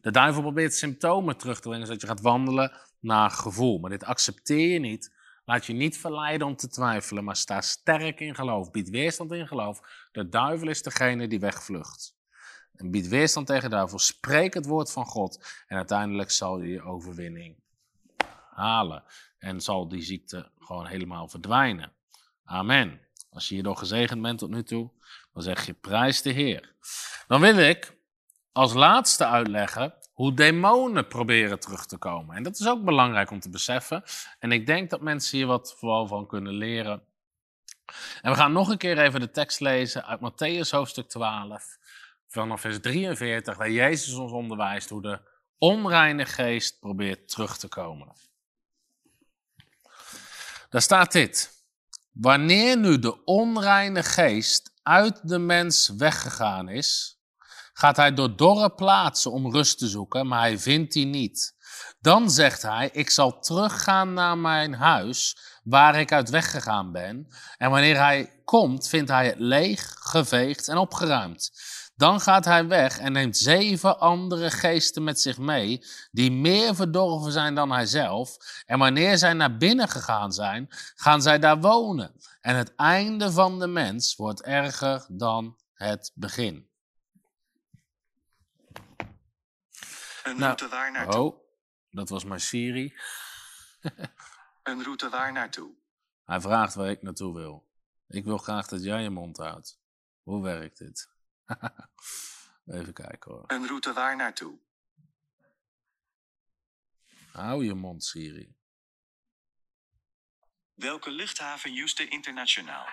De 0.01 0.11
duivel 0.11 0.41
probeert 0.41 0.73
symptomen 0.73 1.37
terug 1.37 1.59
te 1.59 1.67
brengen, 1.67 1.85
zodat 1.85 2.01
je 2.01 2.07
gaat 2.07 2.21
wandelen 2.21 2.71
naar 2.99 3.29
gevoel. 3.29 3.79
Maar 3.79 3.89
dit 3.89 4.03
accepteer 4.03 4.73
je 4.73 4.79
niet. 4.79 5.15
Laat 5.45 5.65
je 5.65 5.73
niet 5.73 5.97
verleiden 5.97 6.47
om 6.47 6.55
te 6.55 6.67
twijfelen, 6.67 7.23
maar 7.23 7.35
sta 7.35 7.61
sterk 7.61 8.19
in 8.19 8.35
geloof. 8.35 8.71
Bied 8.71 8.89
weerstand 8.89 9.31
in 9.31 9.47
geloof. 9.47 10.07
De 10.11 10.29
duivel 10.29 10.69
is 10.69 10.81
degene 10.81 11.27
die 11.27 11.39
wegvlucht. 11.39 12.16
En 12.77 12.91
bied 12.91 13.07
weerstand 13.07 13.47
tegen 13.47 13.69
duivel. 13.69 13.99
Spreek 13.99 14.53
het 14.53 14.65
woord 14.65 14.91
van 14.91 15.05
God. 15.05 15.63
En 15.67 15.77
uiteindelijk 15.77 16.31
zal 16.31 16.61
je 16.61 16.67
je 16.67 16.81
overwinning 16.81 17.55
halen. 18.49 19.03
En 19.37 19.61
zal 19.61 19.87
die 19.87 20.01
ziekte 20.01 20.51
gewoon 20.59 20.85
helemaal 20.85 21.27
verdwijnen. 21.27 21.91
Amen. 22.45 23.01
Als 23.29 23.47
je 23.47 23.53
hierdoor 23.53 23.77
gezegend 23.77 24.21
bent 24.21 24.39
tot 24.39 24.49
nu 24.49 24.63
toe, 24.63 24.91
dan 25.33 25.43
zeg 25.43 25.65
je 25.65 25.73
prijs 25.73 26.21
de 26.21 26.29
Heer. 26.29 26.73
Dan 27.27 27.41
wil 27.41 27.57
ik 27.57 27.97
als 28.51 28.73
laatste 28.73 29.25
uitleggen 29.25 29.93
hoe 30.13 30.33
demonen 30.33 31.07
proberen 31.07 31.59
terug 31.59 31.85
te 31.85 31.97
komen. 31.97 32.35
En 32.35 32.43
dat 32.43 32.59
is 32.59 32.67
ook 32.67 32.83
belangrijk 32.83 33.31
om 33.31 33.39
te 33.39 33.49
beseffen. 33.49 34.03
En 34.39 34.51
ik 34.51 34.65
denk 34.65 34.89
dat 34.89 35.01
mensen 35.01 35.37
hier 35.37 35.47
wat 35.47 35.75
vooral 35.77 36.07
van 36.07 36.27
kunnen 36.27 36.53
leren. 36.53 37.03
En 38.21 38.31
we 38.31 38.37
gaan 38.37 38.51
nog 38.51 38.69
een 38.69 38.77
keer 38.77 38.97
even 38.97 39.19
de 39.19 39.31
tekst 39.31 39.59
lezen 39.59 40.05
uit 40.05 40.19
Matthäus 40.19 40.69
hoofdstuk 40.69 41.09
12, 41.09 41.77
vanaf 42.27 42.61
vers 42.61 42.79
43, 42.79 43.57
waar 43.57 43.71
Jezus 43.71 44.13
ons 44.13 44.31
onderwijst 44.31 44.89
hoe 44.89 45.01
de 45.01 45.19
onreine 45.57 46.25
geest 46.25 46.79
probeert 46.79 47.29
terug 47.29 47.57
te 47.57 47.67
komen. 47.67 48.15
Daar 50.69 50.81
staat 50.81 51.11
dit. 51.11 51.55
Wanneer 52.11 52.77
nu 52.77 52.99
de 52.99 53.23
onreine 53.23 54.03
geest 54.03 54.71
uit 54.83 55.27
de 55.27 55.39
mens 55.39 55.89
weggegaan 55.97 56.69
is, 56.69 57.19
gaat 57.73 57.95
hij 57.95 58.13
door 58.13 58.35
dorre 58.35 58.69
plaatsen 58.69 59.31
om 59.31 59.51
rust 59.51 59.77
te 59.77 59.87
zoeken, 59.87 60.27
maar 60.27 60.39
hij 60.39 60.59
vindt 60.59 60.93
die 60.93 61.05
niet. 61.05 61.55
Dan 61.99 62.31
zegt 62.31 62.61
hij, 62.61 62.89
ik 62.93 63.09
zal 63.09 63.39
teruggaan 63.39 64.13
naar 64.13 64.37
mijn 64.37 64.73
huis, 64.73 65.37
waar 65.63 65.99
ik 65.99 66.11
uit 66.11 66.29
weggegaan 66.29 66.91
ben. 66.91 67.27
En 67.57 67.69
wanneer 67.69 67.97
hij 67.97 68.41
komt, 68.43 68.87
vindt 68.87 69.09
hij 69.09 69.25
het 69.25 69.39
leeg, 69.39 69.95
geveegd 69.99 70.67
en 70.67 70.77
opgeruimd. 70.77 71.51
Dan 71.97 72.21
gaat 72.21 72.45
hij 72.45 72.67
weg 72.67 72.99
en 72.99 73.11
neemt 73.11 73.37
zeven 73.37 73.99
andere 73.99 74.51
geesten 74.51 75.03
met 75.03 75.19
zich 75.19 75.37
mee, 75.37 75.85
die 76.11 76.31
meer 76.31 76.75
verdorven 76.75 77.31
zijn 77.31 77.55
dan 77.55 77.71
hij 77.71 77.85
zelf. 77.85 78.37
En 78.65 78.79
wanneer 78.79 79.17
zij 79.17 79.33
naar 79.33 79.57
binnen 79.57 79.87
gegaan 79.87 80.33
zijn, 80.33 80.67
gaan 80.95 81.21
zij 81.21 81.39
daar 81.39 81.59
wonen. 81.59 82.15
En 82.41 82.55
het 82.55 82.75
einde 82.75 83.31
van 83.31 83.59
de 83.59 83.67
mens 83.67 84.15
wordt 84.15 84.41
erger 84.41 85.05
dan 85.09 85.57
het 85.73 86.11
begin. 86.15 86.69
Een 90.23 90.37
Nou, 90.37 90.39
route 90.39 90.67
waar 90.67 90.91
naartoe? 90.91 91.33
Oh, 91.33 91.39
dat 91.89 92.09
was 92.09 92.23
mijn 92.23 92.41
Siri. 92.41 92.93
Een 94.63 94.83
route 94.83 95.09
waar 95.09 95.31
naartoe? 95.31 95.71
Hij 96.25 96.41
vraagt 96.41 96.73
waar 96.73 96.89
ik 96.89 97.01
naartoe 97.01 97.33
wil. 97.33 97.67
Ik 98.07 98.25
wil 98.25 98.37
graag 98.37 98.67
dat 98.67 98.83
jij 98.83 99.01
je 99.01 99.09
mond 99.09 99.37
houdt. 99.37 99.79
Hoe 100.23 100.41
werkt 100.43 100.77
dit? 100.77 101.15
Even 102.77 102.93
kijken 102.93 103.31
hoor. 103.31 103.43
Een 103.47 103.67
route 103.67 103.93
waar 103.93 104.15
naartoe? 104.15 104.59
Hou 107.31 107.65
je 107.65 107.73
mond, 107.73 108.03
Siri. 108.03 108.55
Welke 110.73 111.11
luchthaven 111.11 111.75
Houston 111.75 112.09
Internationaal? 112.09 112.85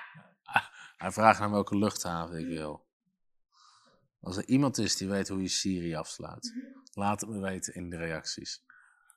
Hij 0.96 1.12
vraagt 1.12 1.38
naar 1.38 1.50
welke 1.50 1.76
luchthaven 1.76 2.38
ik 2.38 2.46
wil. 2.46 2.86
Als 4.20 4.36
er 4.36 4.48
iemand 4.48 4.78
is 4.78 4.96
die 4.96 5.08
weet 5.08 5.28
hoe 5.28 5.42
je 5.42 5.48
Siri 5.48 5.94
afsluit, 5.94 6.54
laat 6.92 7.20
het 7.20 7.30
me 7.30 7.40
weten 7.40 7.74
in 7.74 7.90
de 7.90 7.96
reacties. 7.96 8.64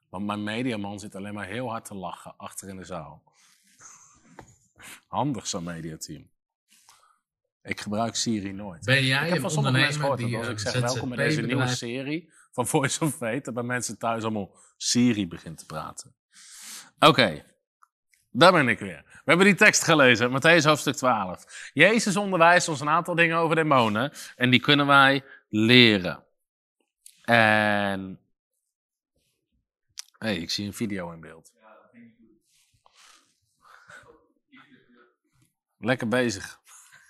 Want 0.10 0.26
mijn 0.26 0.44
mediaman 0.44 1.00
zit 1.00 1.16
alleen 1.16 1.34
maar 1.34 1.48
heel 1.48 1.70
hard 1.70 1.86
te 1.86 1.96
lachen 1.96 2.38
achter 2.38 2.70
in 2.70 2.78
de 2.78 2.86
zaal. 2.86 3.24
Handig 5.08 5.48
zo'n 5.48 5.64
mediateam. 5.64 6.30
Ik 7.68 7.82
gebruik 7.82 8.16
Siri 8.16 8.54
nooit. 8.54 8.86
Ben 8.86 9.06
jij 9.06 9.24
ik 9.24 9.28
heb 9.28 9.36
een 9.36 9.42
van 9.42 9.52
sommige 9.52 9.78
mensen 9.78 10.02
ondernemer 10.02 10.20
gehoord 10.20 10.20
dat 10.20 10.28
die 10.30 10.38
als 10.38 10.48
een 10.48 10.54
ik 10.54 10.82
zeg 10.84 10.94
welkom 10.94 11.10
bij 11.10 11.18
deze 11.18 11.42
nieuwe 11.42 11.68
serie 11.68 12.32
van 12.52 12.68
Voice 12.68 13.06
of 13.06 13.16
Fate, 13.16 13.42
dat 13.42 13.54
bij 13.54 13.64
mensen 13.64 13.98
thuis 13.98 14.24
allemaal 14.24 14.56
Siri 14.78 15.28
begint 15.28 15.58
te 15.58 15.66
praten. 15.66 16.16
Oké, 17.00 17.46
daar 18.32 18.52
ben 18.52 18.68
ik 18.68 18.80
weer. 18.80 19.04
We 19.06 19.34
hebben 19.34 19.46
die 19.46 19.56
tekst 19.56 19.84
gelezen, 19.84 20.30
Matthäus 20.30 20.64
hoofdstuk 20.64 20.96
12. 20.96 21.72
Jezus 21.74 22.16
onderwijst 22.16 22.68
ons 22.68 22.80
een 22.80 22.90
aantal 22.90 23.16
dingen 23.16 23.38
over 23.38 23.56
demonen 23.56 24.12
en 24.36 24.50
die 24.50 24.60
kunnen 24.60 24.88
wij 24.88 25.24
leren. 25.50 26.24
En. 27.24 28.20
hey, 30.18 30.38
ik 30.38 30.50
zie 30.50 30.66
een 30.66 30.74
video 30.74 31.12
in 31.12 31.20
beeld. 31.20 31.52
Lekker 35.78 36.08
bezig. 36.08 36.60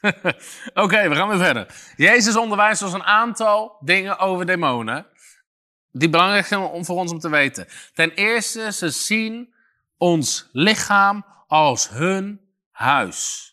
Oké, 0.84 1.10
we 1.10 1.16
gaan 1.16 1.28
weer 1.28 1.38
verder. 1.38 1.68
Jezus 1.96 2.36
onderwijst 2.36 2.82
ons 2.82 2.94
een 2.94 3.04
aantal 3.04 3.78
dingen 3.80 4.18
over 4.20 4.46
demonen. 4.46 5.06
Die 5.92 6.10
belangrijk 6.10 6.46
zijn 6.46 6.62
om- 6.62 6.86
voor 6.86 6.98
ons 6.98 7.12
om 7.12 7.20
te 7.20 7.30
weten. 7.30 7.68
Ten 7.94 8.12
eerste, 8.12 8.72
ze 8.72 8.90
zien 8.90 9.54
ons 9.98 10.50
lichaam 10.52 11.26
als 11.48 11.90
hun 11.90 12.42
huis. 12.72 13.46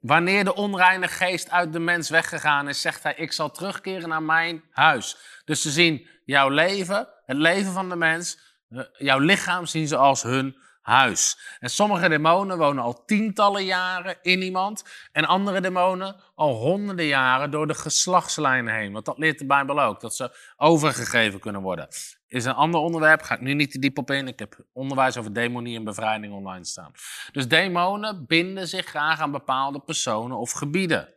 Wanneer 0.00 0.44
de 0.44 0.54
onreine 0.54 1.08
geest 1.08 1.50
uit 1.50 1.72
de 1.72 1.78
mens 1.78 2.10
weggegaan 2.10 2.68
is, 2.68 2.80
zegt 2.80 3.02
hij: 3.02 3.14
Ik 3.14 3.32
zal 3.32 3.50
terugkeren 3.50 4.08
naar 4.08 4.22
mijn 4.22 4.62
huis. 4.70 5.16
Dus 5.44 5.62
ze 5.62 5.70
zien 5.70 6.08
jouw 6.24 6.48
leven, 6.48 7.08
het 7.26 7.36
leven 7.36 7.72
van 7.72 7.88
de 7.88 7.96
mens, 7.96 8.38
eh, 8.68 8.80
jouw 8.92 9.18
lichaam 9.18 9.66
zien 9.66 9.88
ze 9.88 9.96
als 9.96 10.22
hun 10.22 10.56
huis. 10.86 11.38
En 11.60 11.70
sommige 11.70 12.08
demonen 12.08 12.58
wonen 12.58 12.82
al 12.84 13.04
tientallen 13.04 13.64
jaren 13.64 14.16
in 14.22 14.42
iemand. 14.42 14.84
En 15.12 15.24
andere 15.24 15.60
demonen 15.60 16.16
al 16.34 16.54
honderden 16.54 17.04
jaren 17.04 17.50
door 17.50 17.66
de 17.66 17.74
geslachtslijnen 17.74 18.74
heen. 18.74 18.92
Want 18.92 19.04
dat 19.04 19.18
leert 19.18 19.38
de 19.38 19.46
Bijbel 19.46 19.80
ook, 19.80 20.00
dat 20.00 20.16
ze 20.16 20.36
overgegeven 20.56 21.40
kunnen 21.40 21.62
worden. 21.62 21.88
Is 22.28 22.44
een 22.44 22.54
ander 22.54 22.80
onderwerp, 22.80 23.22
ga 23.22 23.34
ik 23.34 23.40
nu 23.40 23.54
niet 23.54 23.70
te 23.70 23.78
diep 23.78 23.98
op 23.98 24.10
in. 24.10 24.28
Ik 24.28 24.38
heb 24.38 24.64
onderwijs 24.72 25.16
over 25.16 25.32
demonie 25.32 25.76
en 25.76 25.84
bevrijding 25.84 26.32
online 26.32 26.64
staan. 26.64 26.92
Dus 27.32 27.48
demonen 27.48 28.26
binden 28.26 28.68
zich 28.68 28.86
graag 28.86 29.20
aan 29.20 29.30
bepaalde 29.30 29.80
personen 29.80 30.36
of 30.36 30.50
gebieden. 30.50 31.14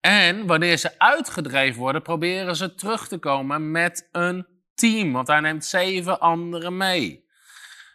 En 0.00 0.46
wanneer 0.46 0.76
ze 0.76 0.98
uitgedreven 0.98 1.80
worden, 1.80 2.02
proberen 2.02 2.56
ze 2.56 2.74
terug 2.74 3.08
te 3.08 3.18
komen 3.18 3.70
met 3.70 4.08
een 4.12 4.46
team. 4.74 5.12
Want 5.12 5.28
hij 5.28 5.40
neemt 5.40 5.64
zeven 5.64 6.20
anderen 6.20 6.76
mee. 6.76 7.25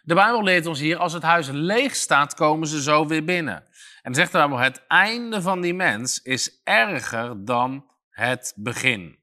De 0.04 0.14
Bijbel 0.14 0.42
leert 0.42 0.66
ons 0.66 0.80
hier, 0.80 0.96
als 0.96 1.12
het 1.12 1.22
huis 1.22 1.48
leeg 1.50 1.94
staat, 1.94 2.34
komen 2.34 2.68
ze 2.68 2.82
zo 2.82 3.06
weer 3.06 3.24
binnen. 3.24 3.64
En 4.02 4.14
zegt 4.14 4.32
de 4.32 4.38
Bijbel, 4.38 4.58
het 4.58 4.86
einde 4.86 5.42
van 5.42 5.60
die 5.60 5.74
mens 5.74 6.22
is 6.22 6.60
erger 6.64 7.44
dan 7.44 7.86
het 8.10 8.52
begin. 8.56 9.18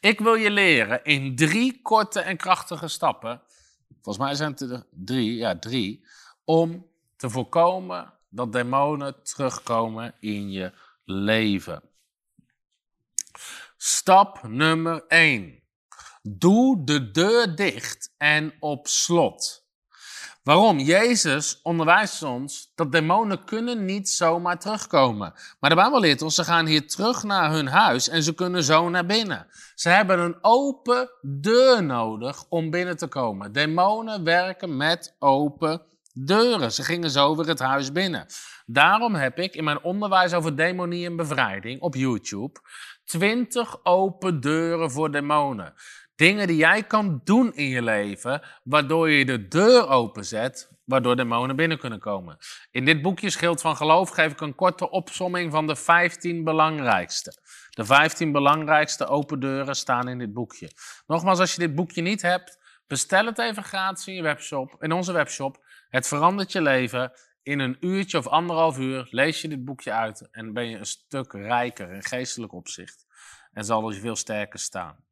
Ik 0.00 0.20
wil 0.20 0.34
je 0.34 0.50
leren 0.50 1.04
in 1.04 1.36
drie 1.36 1.82
korte 1.82 2.20
en 2.20 2.36
krachtige 2.36 2.88
stappen, 2.88 3.42
volgens 3.88 4.24
mij 4.24 4.34
zijn 4.34 4.50
het 4.50 4.60
er 4.60 4.86
drie, 4.90 5.34
ja 5.36 5.58
drie, 5.58 6.06
om 6.44 6.86
te 7.16 7.30
voorkomen 7.30 8.12
dat 8.28 8.52
demonen 8.52 9.22
terugkomen 9.22 10.14
in 10.20 10.50
je 10.50 10.72
leven. 11.04 11.82
Stap 13.76 14.42
nummer 14.42 15.04
1. 15.06 15.62
Doe 16.22 16.84
de 16.84 17.10
deur 17.10 17.54
dicht 17.56 18.14
en 18.16 18.52
op 18.60 18.86
slot. 18.86 19.67
Waarom? 20.48 20.78
Jezus 20.78 21.60
onderwijst 21.62 22.22
ons 22.22 22.72
dat 22.74 22.92
demonen 22.92 23.44
kunnen 23.44 23.84
niet 23.84 24.08
zomaar 24.08 24.58
terugkomen. 24.58 25.32
Maar 25.60 25.70
de 25.70 25.76
Bijbel 25.76 26.00
leert 26.00 26.22
ons, 26.22 26.34
ze 26.34 26.44
gaan 26.44 26.66
hier 26.66 26.88
terug 26.88 27.22
naar 27.22 27.50
hun 27.50 27.66
huis 27.66 28.08
en 28.08 28.22
ze 28.22 28.34
kunnen 28.34 28.62
zo 28.62 28.88
naar 28.88 29.06
binnen. 29.06 29.46
Ze 29.74 29.88
hebben 29.88 30.18
een 30.18 30.38
open 30.40 31.10
deur 31.22 31.82
nodig 31.82 32.44
om 32.48 32.70
binnen 32.70 32.96
te 32.96 33.06
komen. 33.06 33.52
Demonen 33.52 34.24
werken 34.24 34.76
met 34.76 35.16
open 35.18 35.82
deuren. 36.12 36.72
Ze 36.72 36.82
gingen 36.82 37.10
zo 37.10 37.36
weer 37.36 37.46
het 37.46 37.58
huis 37.58 37.92
binnen. 37.92 38.26
Daarom 38.66 39.14
heb 39.14 39.38
ik 39.38 39.54
in 39.54 39.64
mijn 39.64 39.82
onderwijs 39.82 40.34
over 40.34 40.56
demonie 40.56 41.06
en 41.06 41.16
bevrijding 41.16 41.80
op 41.80 41.94
YouTube 41.94 42.60
20 43.04 43.84
open 43.84 44.40
deuren 44.40 44.90
voor 44.90 45.10
demonen. 45.10 45.74
Dingen 46.18 46.46
die 46.46 46.56
jij 46.56 46.82
kan 46.82 47.20
doen 47.24 47.54
in 47.54 47.68
je 47.68 47.82
leven, 47.82 48.42
waardoor 48.62 49.10
je 49.10 49.24
de 49.24 49.48
deur 49.48 49.88
openzet, 49.88 50.70
waardoor 50.84 51.16
demonen 51.16 51.56
binnen 51.56 51.78
kunnen 51.78 51.98
komen. 51.98 52.38
In 52.70 52.84
dit 52.84 53.02
boekje 53.02 53.30
Schild 53.30 53.60
van 53.60 53.76
Geloof 53.76 54.10
geef 54.10 54.32
ik 54.32 54.40
een 54.40 54.54
korte 54.54 54.90
opsomming 54.90 55.52
van 55.52 55.66
de 55.66 55.76
15 55.76 56.44
belangrijkste. 56.44 57.42
De 57.70 57.84
15 57.84 58.32
belangrijkste 58.32 59.06
open 59.06 59.40
deuren 59.40 59.76
staan 59.76 60.08
in 60.08 60.18
dit 60.18 60.32
boekje. 60.32 60.70
Nogmaals, 61.06 61.38
als 61.38 61.52
je 61.54 61.58
dit 61.58 61.74
boekje 61.74 62.02
niet 62.02 62.22
hebt, 62.22 62.58
bestel 62.86 63.26
het 63.26 63.38
even 63.38 63.64
gratis 63.64 64.06
in, 64.06 64.14
je 64.14 64.22
webshop, 64.22 64.76
in 64.82 64.92
onze 64.92 65.12
webshop. 65.12 65.64
Het 65.88 66.08
verandert 66.08 66.52
je 66.52 66.62
leven. 66.62 67.12
In 67.42 67.58
een 67.58 67.76
uurtje 67.80 68.18
of 68.18 68.26
anderhalf 68.26 68.78
uur 68.78 69.06
lees 69.10 69.40
je 69.40 69.48
dit 69.48 69.64
boekje 69.64 69.92
uit 69.92 70.28
en 70.30 70.52
ben 70.52 70.68
je 70.68 70.76
een 70.76 70.86
stuk 70.86 71.32
rijker 71.32 71.90
in 71.90 72.04
geestelijk 72.04 72.52
opzicht. 72.52 73.06
En 73.52 73.64
zal 73.64 73.90
je 73.90 74.00
veel 74.00 74.16
sterker 74.16 74.58
staan. 74.58 75.06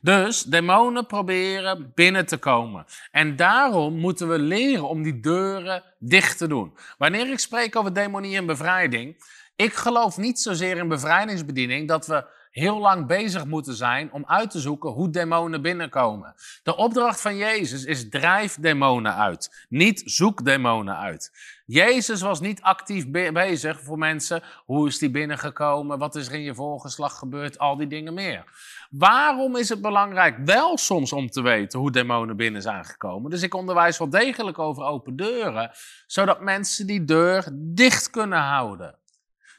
Dus 0.00 0.42
demonen 0.42 1.06
proberen 1.06 1.92
binnen 1.94 2.26
te 2.26 2.36
komen. 2.36 2.86
En 3.10 3.36
daarom 3.36 3.98
moeten 3.98 4.28
we 4.28 4.38
leren 4.38 4.88
om 4.88 5.02
die 5.02 5.20
deuren 5.20 5.82
dicht 5.98 6.38
te 6.38 6.46
doen. 6.46 6.76
Wanneer 6.98 7.30
ik 7.30 7.38
spreek 7.38 7.76
over 7.76 7.94
demonie 7.94 8.36
en 8.36 8.46
bevrijding, 8.46 9.24
ik 9.56 9.74
geloof 9.74 10.16
niet 10.16 10.40
zozeer 10.40 10.76
in 10.76 10.88
bevrijdingsbediening 10.88 11.88
dat 11.88 12.06
we 12.06 12.24
heel 12.50 12.78
lang 12.78 13.06
bezig 13.06 13.44
moeten 13.44 13.74
zijn 13.74 14.12
om 14.12 14.24
uit 14.26 14.50
te 14.50 14.60
zoeken 14.60 14.90
hoe 14.90 15.10
demonen 15.10 15.62
binnenkomen. 15.62 16.34
De 16.62 16.76
opdracht 16.76 17.20
van 17.20 17.36
Jezus 17.36 17.84
is 17.84 18.08
drijf 18.08 18.56
demonen 18.60 19.14
uit, 19.14 19.66
niet 19.68 20.02
zoek 20.04 20.44
demonen 20.44 20.96
uit. 20.96 21.32
Jezus 21.66 22.20
was 22.20 22.40
niet 22.40 22.62
actief 22.62 23.10
bezig 23.10 23.80
voor 23.80 23.98
mensen. 23.98 24.42
Hoe 24.64 24.88
is 24.88 24.98
die 24.98 25.10
binnengekomen? 25.10 25.98
Wat 25.98 26.14
is 26.14 26.26
er 26.26 26.34
in 26.34 26.42
je 26.42 26.54
voorgeslag 26.54 27.18
gebeurd? 27.18 27.58
Al 27.58 27.76
die 27.76 27.86
dingen 27.86 28.14
meer. 28.14 28.44
Waarom 28.90 29.56
is 29.56 29.68
het 29.68 29.80
belangrijk 29.80 30.36
wel 30.44 30.78
soms 30.78 31.12
om 31.12 31.30
te 31.30 31.42
weten 31.42 31.78
hoe 31.78 31.90
demonen 31.90 32.36
binnen 32.36 32.62
zijn 32.62 32.84
gekomen? 32.84 33.30
Dus 33.30 33.42
ik 33.42 33.54
onderwijs 33.54 33.98
wel 33.98 34.10
degelijk 34.10 34.58
over 34.58 34.84
open 34.84 35.16
deuren, 35.16 35.70
zodat 36.06 36.40
mensen 36.40 36.86
die 36.86 37.04
deur 37.04 37.48
dicht 37.52 38.10
kunnen 38.10 38.40
houden 38.40 38.98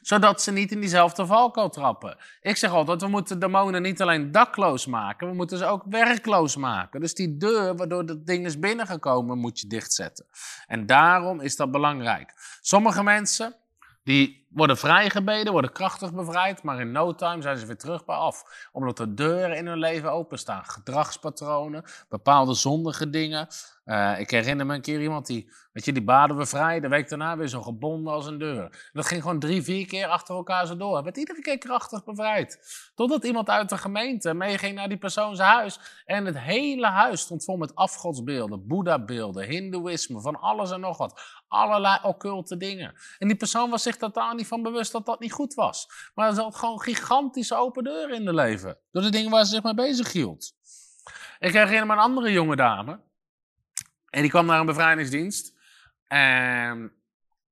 zodat 0.06 0.42
ze 0.42 0.52
niet 0.52 0.72
in 0.72 0.80
diezelfde 0.80 1.26
valkuil 1.26 1.68
trappen. 1.68 2.16
Ik 2.40 2.56
zeg 2.56 2.70
altijd, 2.70 3.00
we 3.00 3.08
moeten 3.08 3.38
demonen 3.38 3.82
niet 3.82 4.02
alleen 4.02 4.32
dakloos 4.32 4.86
maken, 4.86 5.28
we 5.28 5.34
moeten 5.34 5.58
ze 5.58 5.64
ook 5.64 5.82
werkloos 5.90 6.56
maken. 6.56 7.00
Dus 7.00 7.14
die 7.14 7.36
deur 7.36 7.76
waardoor 7.76 8.06
dat 8.06 8.26
ding 8.26 8.46
is 8.46 8.58
binnengekomen, 8.58 9.38
moet 9.38 9.60
je 9.60 9.66
dichtzetten. 9.66 10.26
En 10.66 10.86
daarom 10.86 11.40
is 11.40 11.56
dat 11.56 11.70
belangrijk. 11.70 12.32
Sommige 12.60 13.02
mensen, 13.02 13.56
die 14.04 14.46
worden 14.48 14.76
vrijgebeden, 14.76 15.52
worden 15.52 15.72
krachtig 15.72 16.14
bevrijd, 16.14 16.62
maar 16.62 16.80
in 16.80 16.92
no 16.92 17.14
time 17.14 17.42
zijn 17.42 17.58
ze 17.58 17.66
weer 17.66 17.78
terug 17.78 18.04
bij 18.04 18.16
af. 18.16 18.68
Omdat 18.72 18.96
de 18.96 19.14
deuren 19.14 19.56
in 19.56 19.66
hun 19.66 19.78
leven 19.78 20.12
openstaan. 20.12 20.64
Gedragspatronen, 20.64 21.84
bepaalde 22.08 22.54
zondige 22.54 23.10
dingen. 23.10 23.48
Uh, 23.86 24.20
ik 24.20 24.30
herinner 24.30 24.66
me 24.66 24.74
een 24.74 24.80
keer 24.80 25.02
iemand 25.02 25.26
die, 25.26 25.50
weet 25.72 25.84
je, 25.84 25.92
die 25.92 26.04
baden 26.04 26.36
we 26.36 26.46
vrij, 26.46 26.80
de 26.80 26.88
week 26.88 27.08
daarna 27.08 27.36
weer 27.36 27.48
zo 27.48 27.62
gebonden 27.62 28.12
als 28.12 28.26
een 28.26 28.38
deur. 28.38 28.90
dat 28.92 29.06
ging 29.06 29.22
gewoon 29.22 29.38
drie, 29.38 29.62
vier 29.62 29.86
keer 29.86 30.06
achter 30.06 30.34
elkaar 30.34 30.66
zo 30.66 30.76
door. 30.76 30.94
Hij 30.94 31.02
werd 31.02 31.16
iedere 31.16 31.40
keer 31.40 31.58
krachtig 31.58 32.04
bevrijd. 32.04 32.58
Totdat 32.94 33.24
iemand 33.24 33.48
uit 33.48 33.68
de 33.68 33.78
gemeente 33.78 34.34
meeging 34.34 34.74
naar 34.74 34.88
die 34.88 34.98
persoon 34.98 35.36
zijn 35.36 35.48
huis. 35.48 35.80
En 36.04 36.24
het 36.24 36.38
hele 36.38 36.86
huis 36.86 37.20
stond 37.20 37.44
vol 37.44 37.56
met 37.56 37.74
afgodsbeelden, 37.74 38.66
boeddha-beelden, 38.66 39.46
hindoeïsme, 39.48 40.20
van 40.20 40.40
alles 40.40 40.70
en 40.70 40.80
nog 40.80 40.96
wat. 40.96 41.20
Allerlei 41.48 41.98
occulte 42.02 42.56
dingen. 42.56 42.94
En 43.18 43.28
die 43.28 43.36
persoon 43.36 43.70
was 43.70 43.82
zich 43.82 43.96
totaal 43.96 44.34
niet 44.34 44.46
van 44.46 44.62
bewust 44.62 44.92
dat 44.92 45.06
dat 45.06 45.20
niet 45.20 45.32
goed 45.32 45.54
was. 45.54 45.88
Maar 46.14 46.28
er 46.28 46.34
zat 46.34 46.56
gewoon 46.56 46.80
gigantische 46.80 47.56
open 47.56 47.84
deuren 47.84 48.16
in 48.16 48.24
de 48.24 48.34
leven. 48.34 48.78
Door 48.90 49.02
de 49.02 49.10
dingen 49.10 49.30
waar 49.30 49.44
ze 49.44 49.50
zich 49.50 49.62
mee 49.62 49.74
bezig 49.74 50.12
hield. 50.12 50.54
Ik 51.38 51.52
herinner 51.52 51.86
me 51.86 51.92
een 51.92 51.98
andere 51.98 52.32
jonge 52.32 52.56
dame. 52.56 53.04
En 54.10 54.20
die 54.20 54.30
kwam 54.30 54.46
naar 54.46 54.60
een 54.60 54.66
bevrijdingsdienst. 54.66 55.54
En 56.06 56.92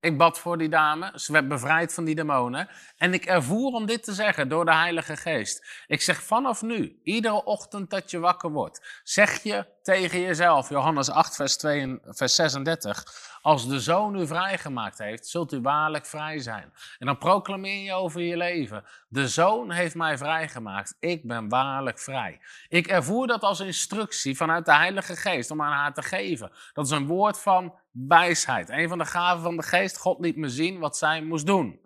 ik 0.01 0.19
bad 0.19 0.39
voor 0.39 0.59
die 0.59 0.69
dame. 0.69 1.13
Ze 1.15 1.33
werd 1.33 1.49
bevrijd 1.49 1.95
van 1.95 2.05
die 2.05 2.15
demonen. 2.15 2.69
En 2.97 3.15
ik 3.15 3.25
ervoer 3.25 3.73
om 3.73 3.87
dit 3.87 4.03
te 4.03 4.13
zeggen 4.13 4.49
door 4.49 4.65
de 4.65 4.75
Heilige 4.75 5.17
Geest. 5.17 5.85
Ik 5.87 6.03
zeg 6.03 6.23
vanaf 6.23 6.63
nu, 6.63 7.01
iedere 7.03 7.45
ochtend 7.45 7.91
dat 7.91 8.11
je 8.11 8.19
wakker 8.19 8.51
wordt, 8.51 9.01
zeg 9.03 9.43
je 9.43 9.67
tegen 9.85 10.21
jezelf, 10.21 10.69
Johannes 10.69 11.11
8, 11.11 11.37
vers, 11.37 11.57
2, 11.57 11.99
vers 12.03 12.35
36. 12.35 13.39
Als 13.43 13.69
de 13.69 13.81
zoon 13.81 14.17
u 14.17 14.27
vrijgemaakt 14.27 14.99
heeft, 14.99 15.27
zult 15.27 15.53
u 15.53 15.61
waarlijk 15.61 16.07
vrij 16.07 16.39
zijn. 16.39 16.73
En 16.99 17.07
dan 17.07 17.19
proclameer 17.19 17.85
je 17.85 17.93
over 17.93 18.21
je 18.21 18.37
leven. 18.37 18.85
De 19.09 19.29
zoon 19.29 19.71
heeft 19.71 19.95
mij 19.95 20.19
vrijgemaakt. 20.19 20.97
Ik 20.99 21.27
ben 21.27 21.49
waarlijk 21.49 21.99
vrij. 21.99 22.41
Ik 22.69 22.87
ervoer 22.87 23.27
dat 23.27 23.43
als 23.43 23.61
instructie 23.61 24.37
vanuit 24.37 24.65
de 24.65 24.75
Heilige 24.75 25.17
Geest 25.17 25.51
om 25.51 25.63
aan 25.63 25.73
haar 25.73 25.95
te 25.95 26.03
geven. 26.03 26.53
Dat 26.73 26.85
is 26.85 26.91
een 26.91 27.07
woord 27.07 27.39
van 27.39 27.75
wijsheid. 27.91 28.69
Een 28.69 28.89
van 28.89 28.99
de 28.99 29.07
gaven 29.07 29.43
van 29.43 29.57
de 29.57 29.63
Geest. 29.63 29.99
God 29.99 30.21
liet 30.21 30.37
me 30.37 30.49
zien 30.49 30.79
wat 30.79 30.97
zij 30.97 31.23
moest 31.23 31.47
doen. 31.47 31.81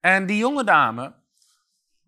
En 0.00 0.26
die 0.26 0.38
jonge 0.38 0.64
dame, 0.64 1.14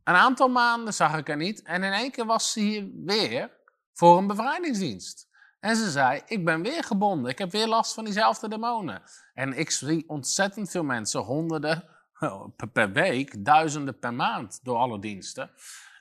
een 0.05 0.15
aantal 0.15 0.49
maanden 0.49 0.95
zag 0.95 1.17
ik 1.17 1.27
haar 1.27 1.37
niet. 1.37 1.63
En 1.63 1.83
in 1.83 1.93
één 1.93 2.11
keer 2.11 2.27
was 2.27 2.53
ze 2.53 2.61
hier 2.61 2.89
weer 3.05 3.59
voor 4.01 4.19
een 4.19 4.27
bevrijdingsdienst. 4.27 5.29
En 5.59 5.77
ze 5.77 5.91
zei, 5.91 6.23
ik 6.27 6.45
ben 6.45 6.63
weer 6.63 6.85
gebonden. 6.85 7.31
Ik 7.31 7.39
heb 7.39 7.51
weer 7.51 7.67
last 7.67 7.95
van 7.95 8.05
diezelfde 8.05 8.49
demonen. 8.49 9.03
En 9.35 9.59
ik 9.59 9.71
zie 9.71 10.09
ontzettend 10.09 10.71
veel 10.71 10.85
mensen, 10.85 11.21
honderden 11.21 11.85
per 12.73 12.93
week, 12.93 13.45
duizenden 13.45 13.99
per 13.99 14.15
maand 14.15 14.61
door 14.63 14.77
alle 14.77 14.99
diensten. 14.99 15.51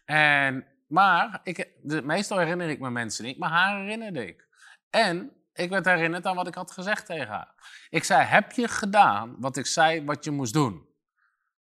En, 0.05 0.65
maar 0.87 1.39
ik, 1.43 1.71
meestal 2.03 2.37
herinner 2.37 2.69
ik 2.69 2.79
me 2.79 2.89
mensen 2.89 3.25
niet, 3.25 3.37
maar 3.37 3.49
haar 3.49 3.79
herinnerde 3.79 4.27
ik. 4.27 4.47
En 4.89 5.31
ik 5.53 5.69
werd 5.69 5.85
herinnerd 5.85 6.25
aan 6.25 6.35
wat 6.35 6.47
ik 6.47 6.55
had 6.55 6.71
gezegd 6.71 7.05
tegen 7.05 7.27
haar. 7.27 7.53
Ik 7.89 8.03
zei, 8.03 8.23
heb 8.23 8.51
je 8.51 8.67
gedaan 8.67 9.35
wat 9.39 9.57
ik 9.57 9.65
zei 9.65 10.05
wat 10.05 10.23
je 10.23 10.31
moest 10.31 10.53
doen? 10.53 10.87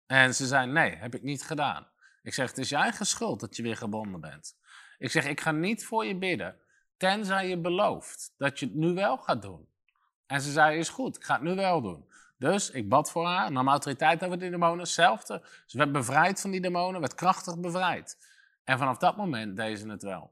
En 0.06 0.36
ze 0.36 0.48
zei, 0.48 0.72
nee, 0.72 0.96
heb 0.96 1.16
ik 1.16 1.24
niet 1.24 1.44
gedaan. 1.44 1.88
Ik 2.22 2.34
zeg, 2.34 2.50
het 2.50 2.58
is 2.58 2.70
je 2.70 2.76
eigen 2.76 3.06
schuld 3.06 3.40
dat 3.40 3.56
je 3.56 3.64
weer 3.64 3.78
gebonden 3.78 4.22
bent. 4.22 4.58
Ik 5.00 5.12
zeg, 5.12 5.26
ik 5.26 5.42
ga 5.42 5.52
niet 5.52 5.86
voor 5.86 6.06
je 6.06 6.16
bidden. 6.16 6.56
Tenzij 6.98 7.48
je 7.48 7.58
belooft 7.58 8.34
dat 8.38 8.60
je 8.60 8.66
het 8.66 8.76
nu 8.76 8.94
wel 8.94 9.18
gaat 9.18 9.42
doen. 9.42 9.68
En 10.26 10.42
ze 10.42 10.52
zei, 10.52 10.78
is 10.78 10.90
goed, 10.90 11.16
ik 11.16 11.24
ga 11.24 11.34
het 11.34 11.44
nu 11.44 11.56
wel 11.56 11.82
doen. 11.82 12.06
Dus 12.38 12.72
ik 12.72 12.90
bad 12.90 13.12
voor 13.12 13.26
haar, 13.26 13.52
nam 13.52 13.68
autoriteit 13.68 14.24
over 14.24 14.40
die 14.40 14.50
demonen, 14.50 14.80
hetzelfde. 14.80 15.42
Ze 15.66 15.78
werd 15.78 15.92
bevrijd 15.92 16.42
van 16.42 16.52
die 16.52 16.62
demonen, 16.62 17.00
werd 17.00 17.16
krachtig 17.16 17.60
bevrijd. 17.60 18.18
En 18.64 18.78
vanaf 18.78 18.98
dat 18.98 19.18
moment 19.18 19.56
deed 19.56 19.80
ze 19.80 19.90
het 19.90 20.04
wel. 20.04 20.32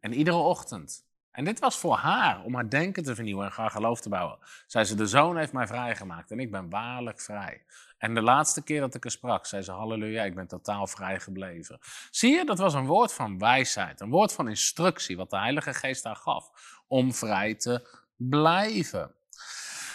En 0.00 0.12
iedere 0.12 0.36
ochtend. 0.36 1.04
En 1.30 1.44
dit 1.44 1.58
was 1.58 1.78
voor 1.78 1.96
haar, 1.96 2.42
om 2.42 2.54
haar 2.54 2.68
denken 2.68 3.02
te 3.02 3.14
vernieuwen 3.14 3.46
en 3.46 3.52
haar 3.52 3.70
geloof 3.70 4.00
te 4.00 4.08
bouwen. 4.08 4.38
Zei 4.66 4.84
ze, 4.84 4.94
de 4.94 5.06
zoon 5.06 5.36
heeft 5.36 5.52
mij 5.52 5.66
vrijgemaakt 5.66 6.30
en 6.30 6.40
ik 6.40 6.50
ben 6.50 6.70
waarlijk 6.70 7.20
vrij. 7.20 7.62
En 8.00 8.14
de 8.14 8.22
laatste 8.22 8.62
keer 8.62 8.80
dat 8.80 8.94
ik 8.94 9.04
er 9.04 9.10
sprak, 9.10 9.46
zei 9.46 9.62
ze: 9.62 9.72
Halleluja, 9.72 10.22
ik 10.22 10.34
ben 10.34 10.46
totaal 10.46 10.86
vrij 10.86 11.20
gebleven. 11.20 11.78
Zie 12.10 12.32
je, 12.32 12.44
dat 12.44 12.58
was 12.58 12.74
een 12.74 12.86
woord 12.86 13.12
van 13.12 13.38
wijsheid, 13.38 14.00
een 14.00 14.10
woord 14.10 14.32
van 14.32 14.48
instructie, 14.48 15.16
wat 15.16 15.30
de 15.30 15.38
Heilige 15.38 15.74
Geest 15.74 16.04
haar 16.04 16.16
gaf 16.16 16.50
om 16.86 17.14
vrij 17.14 17.54
te 17.54 17.88
blijven. 18.16 19.14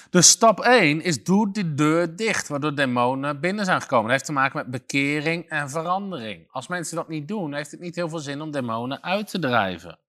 Dus 0.10 0.30
stap 0.30 0.60
1 0.60 1.02
is: 1.02 1.24
doe 1.24 1.52
die 1.52 1.74
deur 1.74 2.16
dicht, 2.16 2.48
waardoor 2.48 2.76
demonen 2.76 3.40
binnen 3.40 3.66
zijn 3.66 3.82
gekomen. 3.82 4.04
Dat 4.04 4.12
heeft 4.12 4.26
te 4.26 4.32
maken 4.32 4.58
met 4.58 4.72
bekering 4.72 5.50
en 5.50 5.70
verandering. 5.70 6.48
Als 6.52 6.68
mensen 6.68 6.96
dat 6.96 7.08
niet 7.08 7.28
doen, 7.28 7.54
heeft 7.54 7.72
het 7.72 7.80
niet 7.80 7.96
heel 7.96 8.10
veel 8.10 8.20
zin 8.20 8.42
om 8.42 8.52
demonen 8.52 9.04
uit 9.04 9.28
te 9.28 9.40
drijven. 9.40 10.00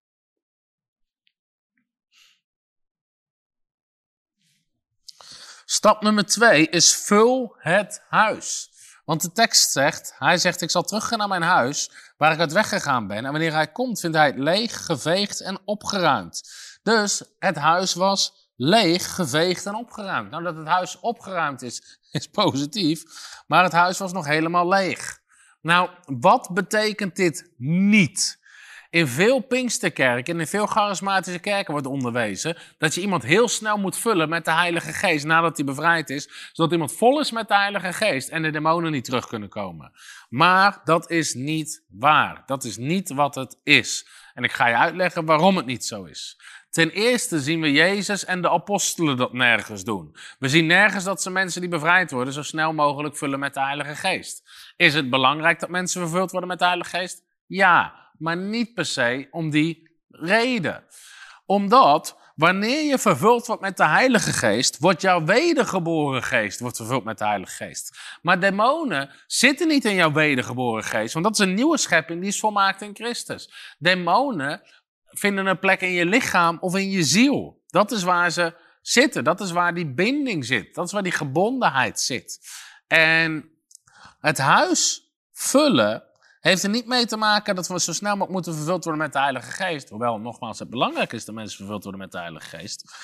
Stap 5.76 6.02
nummer 6.02 6.26
twee 6.26 6.68
is 6.68 6.96
vul 6.96 7.54
het 7.58 8.02
huis. 8.08 8.70
Want 9.04 9.22
de 9.22 9.32
tekst 9.32 9.72
zegt, 9.72 10.14
hij 10.18 10.38
zegt, 10.38 10.60
ik 10.60 10.70
zal 10.70 10.82
teruggaan 10.82 11.18
naar 11.18 11.28
mijn 11.28 11.42
huis, 11.42 11.90
waar 12.16 12.32
ik 12.32 12.38
uit 12.38 12.52
weggegaan 12.52 13.06
ben. 13.06 13.24
En 13.24 13.30
wanneer 13.30 13.52
hij 13.52 13.72
komt, 13.72 14.00
vindt 14.00 14.16
hij 14.16 14.26
het 14.26 14.38
leeg, 14.38 14.84
geveegd 14.84 15.40
en 15.40 15.58
opgeruimd. 15.64 16.50
Dus 16.82 17.22
het 17.38 17.56
huis 17.56 17.94
was 17.94 18.50
leeg, 18.56 19.14
geveegd 19.14 19.66
en 19.66 19.74
opgeruimd. 19.74 20.30
Nou, 20.30 20.42
dat 20.42 20.56
het 20.56 20.66
huis 20.66 21.00
opgeruimd 21.00 21.62
is, 21.62 21.98
is 22.10 22.28
positief, 22.28 23.02
maar 23.46 23.62
het 23.62 23.72
huis 23.72 23.98
was 23.98 24.12
nog 24.12 24.26
helemaal 24.26 24.68
leeg. 24.68 25.18
Nou, 25.60 25.90
wat 26.04 26.50
betekent 26.52 27.16
dit 27.16 27.50
niet? 27.56 28.38
In 28.96 29.06
veel 29.06 29.40
Pinksterkerken 29.40 30.34
en 30.34 30.40
in 30.40 30.46
veel 30.46 30.66
charismatische 30.66 31.38
kerken 31.38 31.72
wordt 31.72 31.86
onderwezen 31.86 32.56
dat 32.78 32.94
je 32.94 33.00
iemand 33.00 33.22
heel 33.22 33.48
snel 33.48 33.76
moet 33.78 33.98
vullen 33.98 34.28
met 34.28 34.44
de 34.44 34.52
Heilige 34.52 34.92
Geest 34.92 35.24
nadat 35.24 35.56
hij 35.56 35.66
bevrijd 35.66 36.10
is, 36.10 36.50
zodat 36.52 36.72
iemand 36.72 36.92
vol 36.92 37.20
is 37.20 37.30
met 37.30 37.48
de 37.48 37.54
Heilige 37.54 37.92
Geest 37.92 38.28
en 38.28 38.42
de 38.42 38.50
demonen 38.50 38.92
niet 38.92 39.04
terug 39.04 39.26
kunnen 39.26 39.48
komen. 39.48 39.92
Maar 40.28 40.80
dat 40.84 41.10
is 41.10 41.34
niet 41.34 41.84
waar. 41.88 42.42
Dat 42.46 42.64
is 42.64 42.76
niet 42.76 43.12
wat 43.12 43.34
het 43.34 43.58
is. 43.62 44.08
En 44.34 44.44
ik 44.44 44.52
ga 44.52 44.66
je 44.66 44.76
uitleggen 44.76 45.24
waarom 45.24 45.56
het 45.56 45.66
niet 45.66 45.84
zo 45.84 46.04
is. 46.04 46.40
Ten 46.70 46.90
eerste 46.90 47.40
zien 47.40 47.60
we 47.60 47.72
Jezus 47.72 48.24
en 48.24 48.42
de 48.42 48.50
apostelen 48.50 49.16
dat 49.16 49.32
nergens 49.32 49.84
doen. 49.84 50.16
We 50.38 50.48
zien 50.48 50.66
nergens 50.66 51.04
dat 51.04 51.22
ze 51.22 51.30
mensen 51.30 51.60
die 51.60 51.70
bevrijd 51.70 52.10
worden 52.10 52.32
zo 52.32 52.42
snel 52.42 52.72
mogelijk 52.72 53.16
vullen 53.16 53.38
met 53.38 53.54
de 53.54 53.60
Heilige 53.60 53.94
Geest. 53.94 54.42
Is 54.76 54.94
het 54.94 55.10
belangrijk 55.10 55.60
dat 55.60 55.68
mensen 55.68 56.00
vervuld 56.00 56.30
worden 56.30 56.48
met 56.48 56.58
de 56.58 56.64
Heilige 56.64 56.96
Geest? 56.96 57.24
Ja, 57.46 58.04
maar 58.18 58.36
niet 58.36 58.74
per 58.74 58.84
se 58.84 59.28
om 59.30 59.50
die 59.50 59.90
reden. 60.08 60.84
Omdat 61.46 62.16
wanneer 62.34 62.84
je 62.84 62.98
vervuld 62.98 63.46
wordt 63.46 63.62
met 63.62 63.76
de 63.76 63.86
Heilige 63.86 64.32
Geest, 64.32 64.78
wordt 64.78 65.00
jouw 65.00 65.24
wedergeboren 65.24 66.22
geest 66.22 66.60
wordt 66.60 66.76
vervuld 66.76 67.04
met 67.04 67.18
de 67.18 67.26
Heilige 67.26 67.64
Geest. 67.64 67.98
Maar 68.22 68.40
demonen 68.40 69.10
zitten 69.26 69.68
niet 69.68 69.84
in 69.84 69.94
jouw 69.94 70.12
wedergeboren 70.12 70.84
geest, 70.84 71.12
want 71.12 71.24
dat 71.24 71.38
is 71.38 71.46
een 71.46 71.54
nieuwe 71.54 71.78
schepping 71.78 72.20
die 72.20 72.28
is 72.28 72.40
volmaakt 72.40 72.82
in 72.82 72.94
Christus. 72.94 73.74
Demonen 73.78 74.62
vinden 75.04 75.46
een 75.46 75.58
plek 75.58 75.80
in 75.80 75.92
je 75.92 76.06
lichaam 76.06 76.56
of 76.60 76.76
in 76.76 76.90
je 76.90 77.02
ziel. 77.02 77.62
Dat 77.66 77.90
is 77.92 78.02
waar 78.02 78.30
ze 78.30 78.54
zitten. 78.82 79.24
Dat 79.24 79.40
is 79.40 79.50
waar 79.50 79.74
die 79.74 79.94
binding 79.94 80.44
zit. 80.44 80.74
Dat 80.74 80.86
is 80.86 80.92
waar 80.92 81.02
die 81.02 81.12
gebondenheid 81.12 82.00
zit. 82.00 82.40
En 82.86 83.50
het 84.20 84.38
huis 84.38 85.10
vullen 85.32 86.04
heeft 86.46 86.62
er 86.62 86.70
niet 86.70 86.86
mee 86.86 87.06
te 87.06 87.16
maken 87.16 87.54
dat 87.54 87.68
we 87.68 87.80
zo 87.80 87.92
snel 87.92 88.10
mogelijk 88.10 88.32
moeten 88.32 88.54
vervuld 88.54 88.84
worden 88.84 89.02
met 89.02 89.12
de 89.12 89.18
Heilige 89.18 89.50
Geest. 89.50 89.88
Hoewel, 89.88 90.18
nogmaals, 90.18 90.58
het 90.58 90.70
belangrijk 90.70 91.12
is 91.12 91.24
dat 91.24 91.34
mensen 91.34 91.56
vervuld 91.56 91.82
worden 91.82 92.00
met 92.00 92.12
de 92.12 92.18
Heilige 92.18 92.56
Geest. 92.56 92.94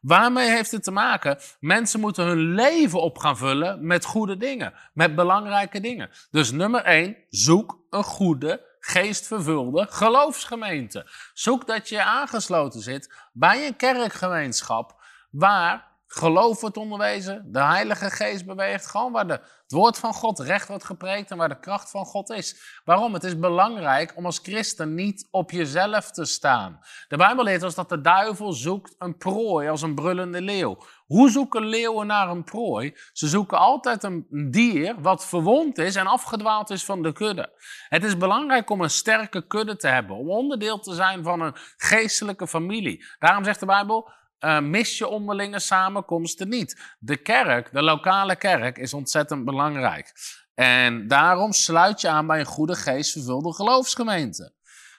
Waarmee 0.00 0.50
heeft 0.50 0.70
het 0.70 0.82
te 0.82 0.90
maken? 0.90 1.38
Mensen 1.60 2.00
moeten 2.00 2.24
hun 2.24 2.54
leven 2.54 3.02
op 3.02 3.18
gaan 3.18 3.36
vullen 3.36 3.86
met 3.86 4.04
goede 4.04 4.36
dingen, 4.36 4.74
met 4.92 5.14
belangrijke 5.14 5.80
dingen. 5.80 6.10
Dus 6.30 6.50
nummer 6.50 6.82
één, 6.82 7.16
zoek 7.28 7.78
een 7.90 8.04
goede, 8.04 8.76
geestvervulde 8.80 9.86
geloofsgemeente. 9.90 11.10
Zoek 11.34 11.66
dat 11.66 11.88
je 11.88 12.02
aangesloten 12.02 12.80
zit 12.80 13.14
bij 13.32 13.66
een 13.66 13.76
kerkgemeenschap 13.76 15.02
waar 15.30 15.86
geloof 16.08 16.60
wordt 16.60 16.76
onderwezen, 16.76 17.44
de 17.52 17.62
Heilige 17.62 18.10
Geest 18.10 18.46
beweegt, 18.46 18.86
gewoon 18.86 19.12
waar 19.12 19.26
de, 19.26 19.32
het 19.32 19.72
woord 19.72 19.98
van 19.98 20.12
God 20.12 20.38
recht 20.38 20.68
wordt 20.68 20.84
gepreekt 20.84 21.30
en 21.30 21.36
waar 21.36 21.48
de 21.48 21.60
kracht 21.60 21.90
van 21.90 22.04
God 22.04 22.30
is. 22.30 22.80
Waarom? 22.84 23.14
Het 23.14 23.24
is 23.24 23.38
belangrijk 23.38 24.12
om 24.16 24.24
als 24.24 24.38
christen 24.38 24.94
niet 24.94 25.28
op 25.30 25.50
jezelf 25.50 26.10
te 26.10 26.24
staan. 26.24 26.80
De 27.08 27.16
Bijbel 27.16 27.44
leert 27.44 27.62
ons 27.62 27.74
dat 27.74 27.88
de 27.88 28.00
duivel 28.00 28.52
zoekt 28.52 28.94
een 28.98 29.16
prooi 29.16 29.68
als 29.68 29.82
een 29.82 29.94
brullende 29.94 30.42
leeuw. 30.42 30.78
Hoe 31.06 31.30
zoeken 31.30 31.66
leeuwen 31.66 32.06
naar 32.06 32.28
een 32.28 32.44
prooi? 32.44 32.96
Ze 33.12 33.28
zoeken 33.28 33.58
altijd 33.58 34.02
een 34.02 34.26
dier 34.50 35.00
wat 35.00 35.26
verwond 35.26 35.78
is 35.78 35.96
en 35.96 36.06
afgedwaald 36.06 36.70
is 36.70 36.84
van 36.84 37.02
de 37.02 37.12
kudde. 37.12 37.52
Het 37.88 38.04
is 38.04 38.16
belangrijk 38.16 38.70
om 38.70 38.80
een 38.80 38.90
sterke 38.90 39.46
kudde 39.46 39.76
te 39.76 39.88
hebben, 39.88 40.16
om 40.16 40.30
onderdeel 40.30 40.78
te 40.78 40.94
zijn 40.94 41.24
van 41.24 41.40
een 41.40 41.56
geestelijke 41.76 42.48
familie. 42.48 43.04
Daarom 43.18 43.44
zegt 43.44 43.60
de 43.60 43.66
Bijbel, 43.66 44.10
uh, 44.40 44.60
mis 44.60 44.98
je 44.98 45.06
onderlinge 45.06 45.58
samenkomsten 45.58 46.48
niet. 46.48 46.96
De 46.98 47.16
kerk, 47.16 47.72
de 47.72 47.82
lokale 47.82 48.36
kerk, 48.36 48.78
is 48.78 48.94
ontzettend 48.94 49.44
belangrijk. 49.44 50.12
En 50.54 51.08
daarom 51.08 51.52
sluit 51.52 52.00
je 52.00 52.08
aan 52.08 52.26
bij 52.26 52.40
een 52.40 52.46
goede 52.46 52.74
geest 52.74 53.12
vervulde 53.12 53.54
geloofsgemeente. 53.54 54.52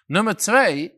Nummer 0.05 0.35
twee, 0.35 0.93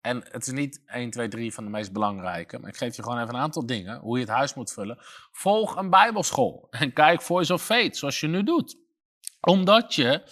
en 0.00 0.24
het 0.30 0.46
is 0.46 0.52
niet 0.52 0.82
1, 0.86 1.10
2, 1.10 1.28
3 1.28 1.54
van 1.54 1.64
de 1.64 1.70
meest 1.70 1.92
belangrijke, 1.92 2.58
maar 2.58 2.70
ik 2.70 2.76
geef 2.76 2.96
je 2.96 3.02
gewoon 3.02 3.18
even 3.22 3.34
een 3.34 3.40
aantal 3.40 3.66
dingen, 3.66 3.98
hoe 3.98 4.18
je 4.18 4.24
het 4.24 4.34
huis 4.34 4.54
moet 4.54 4.72
vullen. 4.72 4.98
Volg 5.32 5.76
een 5.76 5.90
bijbelschool 5.90 6.66
en 6.70 6.92
kijk 6.92 7.22
Voice 7.22 7.52
of 7.52 7.62
Faith, 7.62 7.96
zoals 7.96 8.20
je 8.20 8.26
nu 8.26 8.42
doet. 8.42 8.76
Omdat 9.40 9.94
je 9.94 10.22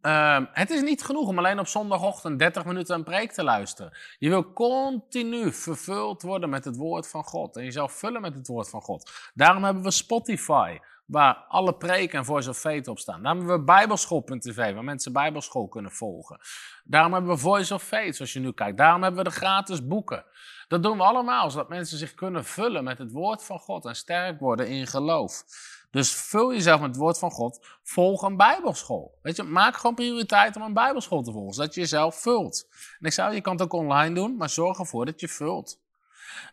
Ehm, 0.00 0.44
het 0.52 0.70
is 0.70 0.82
niet 0.82 1.02
genoeg 1.02 1.28
om 1.28 1.38
alleen 1.38 1.58
op 1.58 1.66
zondagochtend 1.66 2.38
30 2.38 2.64
minuten 2.64 2.94
een 2.94 3.04
preek 3.04 3.32
te 3.32 3.44
luisteren. 3.44 3.96
Je 4.18 4.28
wil 4.28 4.52
continu 4.52 5.52
vervuld 5.52 6.22
worden 6.22 6.50
met 6.50 6.64
het 6.64 6.76
woord 6.76 7.08
van 7.08 7.24
God. 7.24 7.56
En 7.56 7.64
jezelf 7.64 7.92
vullen 7.92 8.20
met 8.20 8.34
het 8.34 8.46
woord 8.46 8.70
van 8.70 8.80
God. 8.80 9.10
Daarom 9.34 9.64
hebben 9.64 9.82
we 9.82 9.90
Spotify, 9.90 10.78
waar 11.06 11.34
alle 11.34 11.74
preken 11.74 12.18
en 12.18 12.24
Voice 12.24 12.50
of 12.50 12.58
Faith 12.58 12.88
op 12.88 12.98
staan. 12.98 13.22
Daarom 13.22 13.38
hebben 13.40 13.58
we 13.58 13.64
Bijbelschool.tv, 13.64 14.74
waar 14.74 14.84
mensen 14.84 15.12
Bijbelschool 15.12 15.68
kunnen 15.68 15.90
volgen. 15.90 16.40
Daarom 16.84 17.12
hebben 17.12 17.30
we 17.30 17.38
Voice 17.38 17.74
of 17.74 17.82
Faith, 17.82 18.16
zoals 18.16 18.32
je 18.32 18.40
nu 18.40 18.52
kijkt. 18.52 18.76
Daarom 18.76 19.02
hebben 19.02 19.24
we 19.24 19.30
de 19.30 19.36
gratis 19.36 19.86
boeken. 19.86 20.24
Dat 20.68 20.82
doen 20.82 20.96
we 20.96 21.02
allemaal, 21.02 21.50
zodat 21.50 21.68
mensen 21.68 21.98
zich 21.98 22.14
kunnen 22.14 22.44
vullen 22.44 22.84
met 22.84 22.98
het 22.98 23.12
woord 23.12 23.44
van 23.44 23.58
God 23.58 23.84
en 23.84 23.96
sterk 23.96 24.40
worden 24.40 24.68
in 24.68 24.86
geloof. 24.86 25.44
Dus 25.90 26.14
vul 26.14 26.52
jezelf 26.52 26.80
met 26.80 26.88
het 26.88 26.98
woord 26.98 27.18
van 27.18 27.30
God. 27.30 27.66
Volg 27.82 28.22
een 28.22 28.36
bijbelschool. 28.36 29.18
Weet 29.22 29.36
je, 29.36 29.42
maak 29.42 29.76
gewoon 29.76 29.94
prioriteit 29.94 30.56
om 30.56 30.62
een 30.62 30.74
bijbelschool 30.74 31.22
te 31.22 31.32
volgen, 31.32 31.54
zodat 31.54 31.74
je 31.74 31.80
jezelf 31.80 32.20
vult. 32.20 32.66
En 32.98 33.06
ik 33.06 33.12
zou, 33.12 33.34
je 33.34 33.40
kan 33.40 33.52
het 33.52 33.62
ook 33.62 33.72
online 33.72 34.14
doen, 34.14 34.36
maar 34.36 34.50
zorg 34.50 34.78
ervoor 34.78 35.06
dat 35.06 35.20
je 35.20 35.28
vult. 35.28 35.80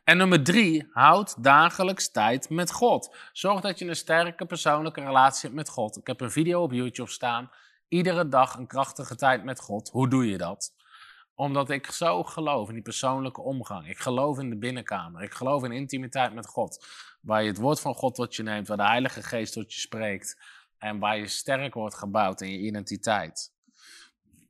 En 0.04 0.18
nummer 0.18 0.44
drie, 0.44 0.88
houd 0.92 1.44
dagelijks 1.44 2.12
tijd 2.12 2.50
met 2.50 2.72
God. 2.72 3.16
Zorg 3.32 3.62
dat 3.62 3.80
je 3.80 3.86
een 3.86 3.96
sterke 3.96 4.46
persoonlijke 4.46 5.02
relatie 5.02 5.42
hebt 5.42 5.56
met 5.56 5.70
God. 5.70 5.98
Ik 5.98 6.08
heb 6.08 6.22
een 6.22 6.32
video 6.32 6.62
op 6.62 6.72
YouTube 6.72 7.10
staan. 7.10 7.52
Iedere 7.88 8.30
dag 8.30 8.56
een 8.56 8.68
krachtige 8.68 9.16
tijd 9.16 9.44
met 9.44 9.60
God. 9.60 9.90
Hoe 9.90 10.10
doe 10.10 10.30
je 10.30 10.38
dat? 10.38 10.74
Omdat 11.38 11.70
ik 11.70 11.92
zo 11.92 12.24
geloof 12.24 12.68
in 12.68 12.74
die 12.74 12.84
persoonlijke 12.84 13.42
omgang. 13.42 13.90
Ik 13.90 13.98
geloof 13.98 14.40
in 14.40 14.50
de 14.50 14.58
binnenkamer. 14.58 15.24
Ik 15.24 15.34
geloof 15.34 15.64
in 15.64 15.72
intimiteit 15.72 16.34
met 16.34 16.48
God. 16.48 16.86
Waar 17.22 17.42
je 17.42 17.48
het 17.48 17.58
woord 17.58 17.80
van 17.80 17.94
God 17.94 18.16
tot 18.16 18.36
je 18.36 18.44
neemt, 18.44 18.68
waar 18.68 18.78
de 18.78 18.84
Heilige 18.84 19.24
Geest 19.24 19.54
tot 19.54 19.74
je 19.74 19.80
spreekt. 19.80 20.38
En 20.78 21.00
waar 21.00 21.18
je 21.18 21.28
sterk 21.28 21.74
wordt 21.74 21.96
gebouwd 21.96 22.42
in 22.42 22.52
je 22.52 22.58
identiteit. 22.58 23.54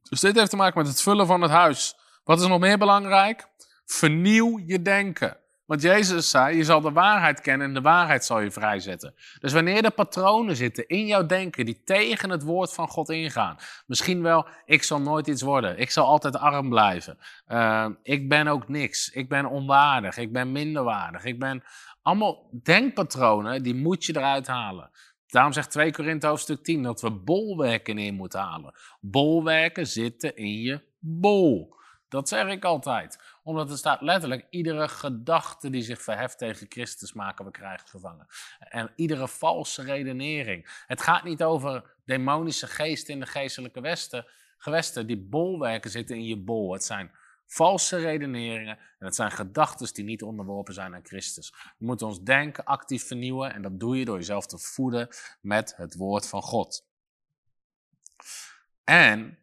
Dus 0.10 0.20
dit 0.20 0.36
heeft 0.36 0.50
te 0.50 0.56
maken 0.56 0.78
met 0.78 0.88
het 0.88 1.02
vullen 1.02 1.28
van 1.28 1.42
het 1.42 1.52
huis. 1.52 1.96
Wat 2.24 2.40
is 2.42 2.48
nog 2.48 2.60
meer 2.60 2.78
belangrijk? 2.78 3.48
Vernieuw 3.86 4.60
je 4.66 4.82
denken. 4.82 5.38
Want 5.68 5.82
Jezus 5.82 6.30
zei, 6.30 6.58
je 6.58 6.64
zal 6.64 6.82
de 6.82 6.92
waarheid 6.92 7.42
kennen 7.42 7.68
en 7.68 7.74
de 7.74 7.82
waarheid 7.82 8.26
zal 8.26 8.40
je 8.40 8.52
vrijzetten. 8.52 9.14
Dus 9.40 9.54
wanneer 9.54 9.84
er 9.84 9.92
patronen 9.92 10.56
zitten 10.56 10.88
in 10.88 11.06
jouw 11.06 11.26
denken 11.26 11.66
die 11.66 11.82
tegen 11.84 12.30
het 12.30 12.44
woord 12.44 12.74
van 12.74 12.88
God 12.88 13.10
ingaan. 13.10 13.58
Misschien 13.86 14.22
wel, 14.22 14.48
ik 14.66 14.84
zal 14.84 15.02
nooit 15.02 15.28
iets 15.28 15.42
worden. 15.42 15.80
Ik 15.80 15.92
zal 15.92 16.06
altijd 16.06 16.38
arm 16.38 16.70
blijven. 16.70 17.18
Uh, 17.48 17.88
ik 18.04 18.30
ben 18.30 18.48
ook 18.48 18.68
niks. 18.68 19.10
Ik 19.10 19.30
ben 19.30 19.46
onwaardig. 19.46 20.18
Ik 20.18 20.32
ben 20.32 20.52
minderwaardig. 20.52 21.24
Ik 21.24 21.40
ben 21.40 21.64
allemaal 22.02 22.50
denkpatronen, 22.64 23.64
die 23.64 23.76
moet 23.76 24.06
je 24.06 24.18
eruit 24.18 24.48
halen. 24.48 24.90
Daarom 25.28 25.54
zegt 25.54 25.72
2 25.72 25.92
Korinthe 25.92 26.28
hoofdstuk 26.28 26.64
10 26.64 26.84
dat 26.84 27.02
we 27.02 27.12
bolwerken 27.12 27.98
in 27.98 28.14
moeten 28.14 28.40
halen. 28.40 28.74
Bolwerken 29.00 29.88
zitten 29.88 30.36
in 30.36 30.62
je 30.62 30.82
bol. 31.00 31.76
Dat 32.10 32.30
zeg 32.30 32.48
ik 32.48 32.66
altijd. 32.66 33.37
Omdat 33.48 33.70
er 33.70 33.78
staat 33.78 34.02
letterlijk, 34.02 34.48
iedere 34.50 34.88
gedachte 34.88 35.70
die 35.70 35.82
zich 35.82 36.02
verheft 36.02 36.38
tegen 36.38 36.66
Christus 36.70 37.14
maken 37.14 37.46
we 37.46 37.52
krijgen 37.52 37.88
gevangen. 37.88 38.28
En 38.60 38.92
iedere 38.96 39.28
valse 39.28 39.84
redenering. 39.84 40.84
Het 40.88 41.02
gaat 41.02 41.24
niet 41.24 41.44
over 41.44 41.96
demonische 42.06 42.68
geesten 42.68 43.14
in 43.14 43.20
de 43.20 43.26
geestelijke 43.26 43.82
westen, 43.82 44.28
gewesten. 44.58 45.08
Die 45.08 45.18
bolwerken 45.18 45.92
zitten 45.92 46.16
in 46.16 46.24
je 46.24 46.38
bol. 46.38 46.74
Het 46.74 46.84
zijn 46.84 47.12
valse 47.46 47.98
redeneringen 47.98 48.78
en 48.78 49.06
het 49.06 49.16
zijn 49.16 49.32
gedachten 49.32 49.94
die 49.94 50.04
niet 50.04 50.24
onderworpen 50.24 50.74
zijn 50.74 50.96
aan 50.96 51.06
Christus. 51.06 51.52
We 51.78 51.86
moeten 51.86 52.08
ons 52.08 52.22
denken 52.22 52.64
actief 52.64 53.08
vernieuwen 53.08 53.54
en 53.54 53.62
dat 53.62 53.80
doe 53.80 53.98
je 53.98 54.06
door 54.06 54.18
jezelf 54.18 54.46
te 54.46 54.58
voeden 54.58 55.08
met 55.42 55.74
het 55.76 55.96
woord 55.96 56.28
van 56.28 56.42
God. 56.42 56.86
En 58.84 59.40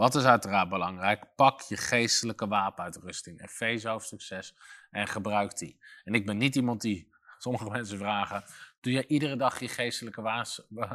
wat 0.00 0.14
is 0.14 0.24
uiteraard 0.24 0.68
belangrijk? 0.68 1.24
Pak 1.36 1.60
je 1.60 1.76
geestelijke 1.76 2.48
wapenuitrusting, 2.48 3.42
Efeze 3.42 3.88
hoofdstuk 3.88 4.20
6, 4.20 4.54
en 4.90 5.08
gebruik 5.08 5.58
die. 5.58 5.78
En 6.04 6.14
ik 6.14 6.26
ben 6.26 6.36
niet 6.36 6.56
iemand 6.56 6.80
die, 6.80 7.10
sommige 7.38 7.70
mensen 7.70 7.98
vragen, 7.98 8.44
doe 8.80 8.92
je 8.92 9.06
iedere 9.06 9.36
dag 9.36 9.60
je 9.60 9.68
geestelijke 9.68 10.22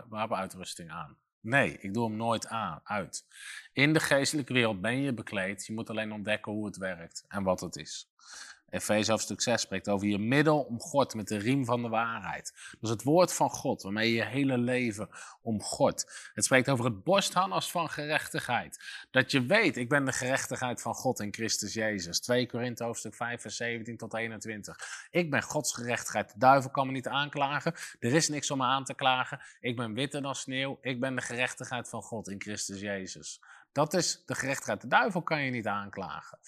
wapenuitrusting 0.10 0.92
aan? 0.92 1.18
Nee, 1.40 1.78
ik 1.80 1.94
doe 1.94 2.08
hem 2.08 2.16
nooit 2.16 2.48
aan, 2.48 2.80
uit. 2.84 3.26
In 3.74 3.94
de 3.94 4.00
geestelijke 4.00 4.54
wereld 4.54 4.82
ben 4.82 5.02
je 5.02 5.14
bekleed, 5.14 5.66
je 5.66 5.74
moet 5.74 5.90
alleen 5.90 6.12
ontdekken 6.12 6.52
hoe 6.52 6.66
het 6.66 6.78
werkt 6.78 7.26
en 7.28 7.44
wat 7.44 7.60
het 7.60 7.76
is. 7.76 8.10
Efeze 8.70 9.12
hoofdstuk 9.12 9.42
6 9.42 9.62
spreekt 9.62 9.90
over 9.90 10.08
je 10.08 10.18
middel 10.18 10.60
om 10.60 10.80
God 10.80 11.14
met 11.16 11.28
de 11.28 11.38
riem 11.38 11.66
van 11.66 11.82
de 11.82 11.90
waarheid. 11.90 12.54
Dus 12.80 12.90
het 12.90 13.04
woord 13.04 13.34
van 13.34 13.50
God, 13.50 13.82
waarmee 13.82 14.10
je 14.10 14.16
je 14.16 14.26
hele 14.26 14.58
leven 14.58 15.10
om 15.42 15.62
God. 15.62 16.30
Het 16.34 16.46
spreekt 16.46 16.70
over 16.70 16.86
het 16.86 17.04
borstharnas 17.04 17.72
van 17.72 17.90
gerechtigheid. 17.90 18.84
Dat 19.12 19.32
je 19.32 19.46
weet, 19.46 19.78
ik 19.78 19.90
ben 19.90 20.06
de 20.06 20.12
gerechtigheid 20.12 20.82
van 20.82 20.94
God 20.94 21.20
in 21.20 21.34
Christus 21.34 21.74
Jezus. 21.74 22.20
2 22.20 22.48
Korinthe 22.48 22.84
hoofdstuk 22.84 23.16
5 23.16 23.42
vers 23.42 23.56
17 23.56 23.98
tot 23.98 24.14
21. 24.14 24.78
Ik 25.12 25.32
ben 25.32 25.44
Gods 25.44 25.74
gerechtigheid. 25.74 26.32
De 26.34 26.40
duivel 26.40 26.72
kan 26.72 26.86
me 26.88 26.92
niet 26.92 27.08
aanklagen. 27.08 27.74
Er 28.00 28.14
is 28.14 28.30
niks 28.30 28.52
om 28.52 28.58
me 28.58 28.64
aan 28.64 28.84
te 28.84 28.94
klagen. 28.94 29.42
Ik 29.60 29.76
ben 29.76 29.94
witter 29.94 30.22
dan 30.22 30.36
sneeuw. 30.36 30.78
Ik 30.82 31.00
ben 31.00 31.16
de 31.16 31.22
gerechtigheid 31.22 31.90
van 31.90 32.02
God 32.02 32.30
in 32.30 32.42
Christus 32.42 32.80
Jezus. 32.80 33.42
Dat 33.72 33.94
is 33.94 34.24
de 34.26 34.36
gerechtigheid. 34.36 34.82
De 34.82 34.88
duivel 34.88 35.22
kan 35.22 35.44
je 35.44 35.52
niet 35.52 35.68
aanklagen. 35.68 36.40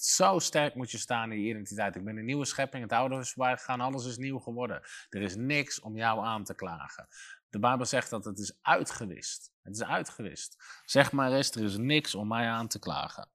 Zo 0.00 0.38
sterk 0.38 0.74
moet 0.74 0.90
je 0.90 0.98
staan 0.98 1.32
in 1.32 1.40
je 1.40 1.48
identiteit. 1.48 1.96
Ik 1.96 2.04
ben 2.04 2.16
een 2.16 2.24
nieuwe 2.24 2.44
schepping, 2.44 2.82
het 2.82 2.92
oude 2.92 3.18
is 3.18 3.32
voorbij 3.32 3.56
gegaan, 3.56 3.80
alles 3.80 4.06
is 4.06 4.16
nieuw 4.16 4.38
geworden. 4.38 4.82
Er 5.08 5.22
is 5.22 5.36
niks 5.36 5.80
om 5.80 5.96
jou 5.96 6.24
aan 6.24 6.44
te 6.44 6.54
klagen. 6.54 7.08
De 7.50 7.58
Bijbel 7.58 7.86
zegt 7.86 8.10
dat 8.10 8.24
het 8.24 8.38
is 8.38 8.58
uitgewist. 8.62 9.52
Het 9.62 9.74
is 9.74 9.82
uitgewist. 9.82 10.56
Zeg 10.84 11.12
maar 11.12 11.32
eens, 11.32 11.50
er 11.50 11.64
is 11.64 11.76
niks 11.76 12.14
om 12.14 12.28
mij 12.28 12.46
aan 12.46 12.68
te 12.68 12.78
klagen. 12.78 13.28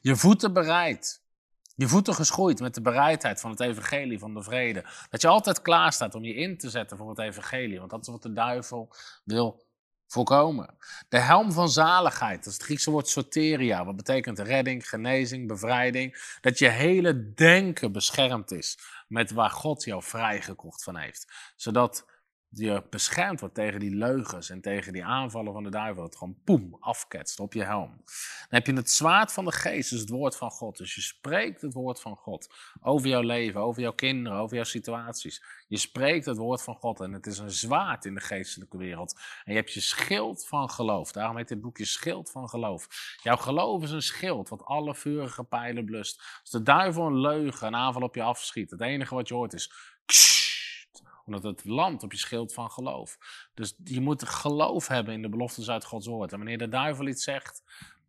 Je 0.00 0.16
voeten 0.16 0.52
bereid. 0.52 1.22
Je 1.76 1.88
voeten 1.88 2.14
geschoeid 2.14 2.60
met 2.60 2.74
de 2.74 2.82
bereidheid 2.82 3.40
van 3.40 3.50
het 3.50 3.60
evangelie 3.60 4.18
van 4.18 4.34
de 4.34 4.42
vrede. 4.42 4.84
Dat 5.10 5.22
je 5.22 5.28
altijd 5.28 5.62
klaar 5.62 5.92
staat 5.92 6.14
om 6.14 6.24
je 6.24 6.34
in 6.34 6.58
te 6.58 6.70
zetten 6.70 6.96
voor 6.96 7.08
het 7.08 7.18
evangelie. 7.18 7.78
Want 7.78 7.90
dat 7.90 8.00
is 8.00 8.06
wat 8.06 8.22
de 8.22 8.32
duivel 8.32 8.94
wil 9.24 9.64
voorkomen. 10.12 10.74
De 11.08 11.18
helm 11.18 11.52
van 11.52 11.68
zaligheid, 11.68 12.36
dat 12.36 12.46
is 12.46 12.52
het 12.52 12.62
Griekse 12.62 12.90
woord 12.90 13.08
soteria, 13.08 13.84
wat 13.84 13.96
betekent 13.96 14.38
redding, 14.38 14.88
genezing, 14.88 15.48
bevrijding. 15.48 16.36
Dat 16.40 16.58
je 16.58 16.68
hele 16.68 17.32
denken 17.34 17.92
beschermd 17.92 18.50
is 18.50 18.78
met 19.08 19.30
waar 19.30 19.50
God 19.50 19.84
jou 19.84 20.02
vrijgekocht 20.02 20.82
van 20.82 20.96
heeft. 20.96 21.52
Zodat 21.56 22.06
je 22.54 22.82
beschermd 22.90 23.40
wordt 23.40 23.54
tegen 23.54 23.80
die 23.80 23.94
leugens 23.94 24.50
en 24.50 24.60
tegen 24.60 24.92
die 24.92 25.04
aanvallen 25.04 25.52
van 25.52 25.62
de 25.62 25.70
duivel. 25.70 26.02
Het 26.02 26.16
gewoon 26.16 26.36
poem 26.44 26.76
afketst 26.80 27.40
op 27.40 27.52
je 27.52 27.64
helm. 27.64 27.90
Dan 27.96 28.48
heb 28.48 28.66
je 28.66 28.72
het 28.72 28.90
zwaard 28.90 29.32
van 29.32 29.44
de 29.44 29.52
geest, 29.52 29.90
dus 29.90 30.00
het 30.00 30.08
woord 30.08 30.36
van 30.36 30.50
God. 30.50 30.76
Dus 30.76 30.94
je 30.94 31.00
spreekt 31.00 31.62
het 31.62 31.72
woord 31.72 32.00
van 32.00 32.16
God 32.16 32.54
over 32.80 33.08
jouw 33.08 33.20
leven, 33.20 33.60
over 33.60 33.82
jouw 33.82 33.92
kinderen, 33.92 34.38
over 34.38 34.54
jouw 34.54 34.64
situaties. 34.64 35.42
Je 35.68 35.76
spreekt 35.76 36.26
het 36.26 36.36
woord 36.36 36.62
van 36.62 36.74
God 36.74 37.00
en 37.00 37.12
het 37.12 37.26
is 37.26 37.38
een 37.38 37.50
zwaard 37.50 38.04
in 38.04 38.14
de 38.14 38.20
geestelijke 38.20 38.76
wereld. 38.76 39.20
En 39.44 39.52
je 39.52 39.58
hebt 39.58 39.72
je 39.72 39.80
schild 39.80 40.46
van 40.46 40.70
geloof. 40.70 41.12
Daarom 41.12 41.36
heet 41.36 41.48
dit 41.48 41.60
boekje 41.60 41.84
Schild 41.84 42.30
van 42.30 42.48
Geloof. 42.48 42.88
Jouw 43.22 43.36
geloof 43.36 43.82
is 43.82 43.90
een 43.90 44.02
schild 44.02 44.48
wat 44.48 44.64
alle 44.64 44.94
vurige 44.94 45.44
pijlen 45.44 45.84
blust. 45.84 46.22
Als 46.40 46.50
de 46.50 46.62
duivel 46.62 47.06
een 47.06 47.20
leugen, 47.20 47.66
een 47.66 47.76
aanval 47.76 48.02
op 48.02 48.14
je 48.14 48.22
afschiet, 48.22 48.70
het 48.70 48.80
enige 48.80 49.14
wat 49.14 49.28
je 49.28 49.34
hoort 49.34 49.52
is 49.52 49.70
omdat 51.26 51.42
het 51.42 51.64
landt 51.64 52.02
op 52.02 52.12
je 52.12 52.18
schild 52.18 52.54
van 52.54 52.70
geloof. 52.70 53.18
Dus 53.54 53.76
je 53.84 54.00
moet 54.00 54.28
geloof 54.28 54.88
hebben 54.88 55.14
in 55.14 55.22
de 55.22 55.28
beloftes 55.28 55.70
uit 55.70 55.84
Gods 55.84 56.06
woord. 56.06 56.32
En 56.32 56.38
wanneer 56.38 56.58
de 56.58 56.68
duivel 56.68 57.06
iets 57.06 57.24
zegt, 57.24 57.62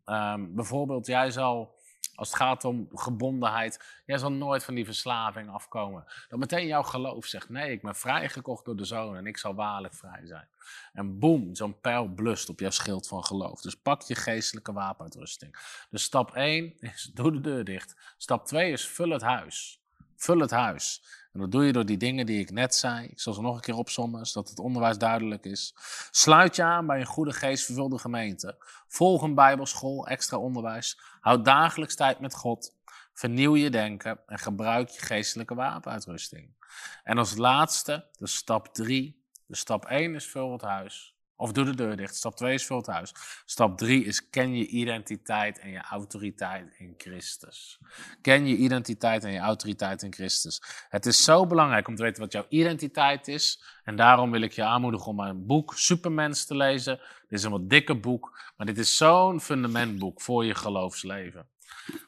um, 0.04 0.54
bijvoorbeeld 0.54 1.06
jij 1.06 1.30
zal, 1.30 1.74
als 2.14 2.28
het 2.28 2.36
gaat 2.36 2.64
om 2.64 2.88
gebondenheid, 2.92 4.02
jij 4.06 4.18
zal 4.18 4.32
nooit 4.32 4.64
van 4.64 4.74
die 4.74 4.84
verslaving 4.84 5.50
afkomen. 5.50 6.04
Dat 6.28 6.38
meteen 6.38 6.66
jouw 6.66 6.82
geloof 6.82 7.26
zegt, 7.26 7.48
nee, 7.48 7.72
ik 7.72 7.82
ben 7.82 7.94
vrijgekocht 7.94 8.64
door 8.64 8.76
de 8.76 8.84
zoon 8.84 9.16
en 9.16 9.26
ik 9.26 9.38
zal 9.38 9.54
waarlijk 9.54 9.94
vrij 9.94 10.26
zijn. 10.26 10.48
En 10.92 11.18
boem, 11.18 11.54
zo'n 11.54 11.80
pijl 11.80 12.08
blust 12.08 12.48
op 12.48 12.60
jouw 12.60 12.70
schild 12.70 13.08
van 13.08 13.24
geloof. 13.24 13.60
Dus 13.60 13.74
pak 13.74 14.02
je 14.02 14.14
geestelijke 14.14 14.72
wapenuitrusting. 14.72 15.56
Dus 15.90 16.02
stap 16.02 16.34
1 16.34 16.74
is, 16.78 17.10
doe 17.14 17.32
de 17.32 17.40
deur 17.40 17.64
dicht. 17.64 18.14
Stap 18.16 18.46
2 18.46 18.72
is, 18.72 18.88
vul 18.88 19.10
het 19.10 19.22
huis. 19.22 19.83
Vul 20.24 20.38
het 20.38 20.50
huis. 20.50 21.02
En 21.32 21.40
dat 21.40 21.50
doe 21.50 21.64
je 21.64 21.72
door 21.72 21.86
die 21.86 21.96
dingen 21.96 22.26
die 22.26 22.40
ik 22.40 22.50
net 22.50 22.74
zei. 22.74 23.06
Ik 23.06 23.20
zal 23.20 23.32
ze 23.32 23.40
nog 23.40 23.54
een 23.54 23.60
keer 23.60 23.76
opsommen, 23.76 24.26
zodat 24.26 24.48
het 24.48 24.58
onderwijs 24.58 24.98
duidelijk 24.98 25.44
is. 25.44 25.74
Sluit 26.10 26.56
je 26.56 26.62
aan 26.62 26.86
bij 26.86 27.00
een 27.00 27.06
goede 27.06 27.32
geestvervulde 27.32 27.98
gemeente. 27.98 28.56
Volg 28.88 29.22
een 29.22 29.34
bijbelschool, 29.34 30.06
extra 30.06 30.38
onderwijs. 30.38 31.00
Houd 31.20 31.44
dagelijks 31.44 31.94
tijd 31.94 32.20
met 32.20 32.34
God. 32.34 32.76
Vernieuw 33.12 33.56
je 33.56 33.70
denken 33.70 34.20
en 34.26 34.38
gebruik 34.38 34.88
je 34.88 35.00
geestelijke 35.00 35.54
wapenuitrusting. 35.54 36.54
En 37.02 37.18
als 37.18 37.36
laatste, 37.36 38.06
de 38.18 38.26
stap 38.26 38.74
3. 38.74 39.22
De 39.46 39.56
stap 39.56 39.84
1 39.84 40.14
is 40.14 40.26
vul 40.26 40.52
het 40.52 40.62
huis. 40.62 41.13
Of 41.36 41.52
doe 41.52 41.64
de 41.64 41.74
deur 41.74 41.96
dicht. 41.96 42.14
Stap 42.14 42.36
2 42.36 42.54
is 42.54 42.66
vul 42.66 42.76
het 42.76 42.86
huis. 42.86 43.12
Stap 43.44 43.78
3 43.78 44.04
is 44.04 44.28
ken 44.30 44.56
je 44.56 44.66
identiteit 44.66 45.58
en 45.58 45.70
je 45.70 45.80
autoriteit 45.80 46.74
in 46.78 46.94
Christus. 46.96 47.78
Ken 48.20 48.46
je 48.46 48.56
identiteit 48.56 49.24
en 49.24 49.32
je 49.32 49.38
autoriteit 49.38 50.02
in 50.02 50.12
Christus. 50.12 50.62
Het 50.88 51.06
is 51.06 51.24
zo 51.24 51.46
belangrijk 51.46 51.88
om 51.88 51.94
te 51.94 52.02
weten 52.02 52.22
wat 52.22 52.32
jouw 52.32 52.46
identiteit 52.48 53.28
is. 53.28 53.62
En 53.84 53.96
daarom 53.96 54.30
wil 54.30 54.40
ik 54.40 54.52
je 54.52 54.64
aanmoedigen 54.64 55.06
om 55.06 55.16
mijn 55.16 55.46
boek 55.46 55.74
Supermens 55.76 56.44
te 56.44 56.56
lezen. 56.56 56.96
Dit 57.28 57.38
is 57.38 57.44
een 57.44 57.50
wat 57.50 57.70
dikke 57.70 57.94
boek, 57.94 58.52
maar 58.56 58.66
dit 58.66 58.78
is 58.78 58.96
zo'n 58.96 59.40
fundamentboek 59.40 60.20
voor 60.20 60.44
je 60.44 60.54
geloofsleven. 60.54 61.48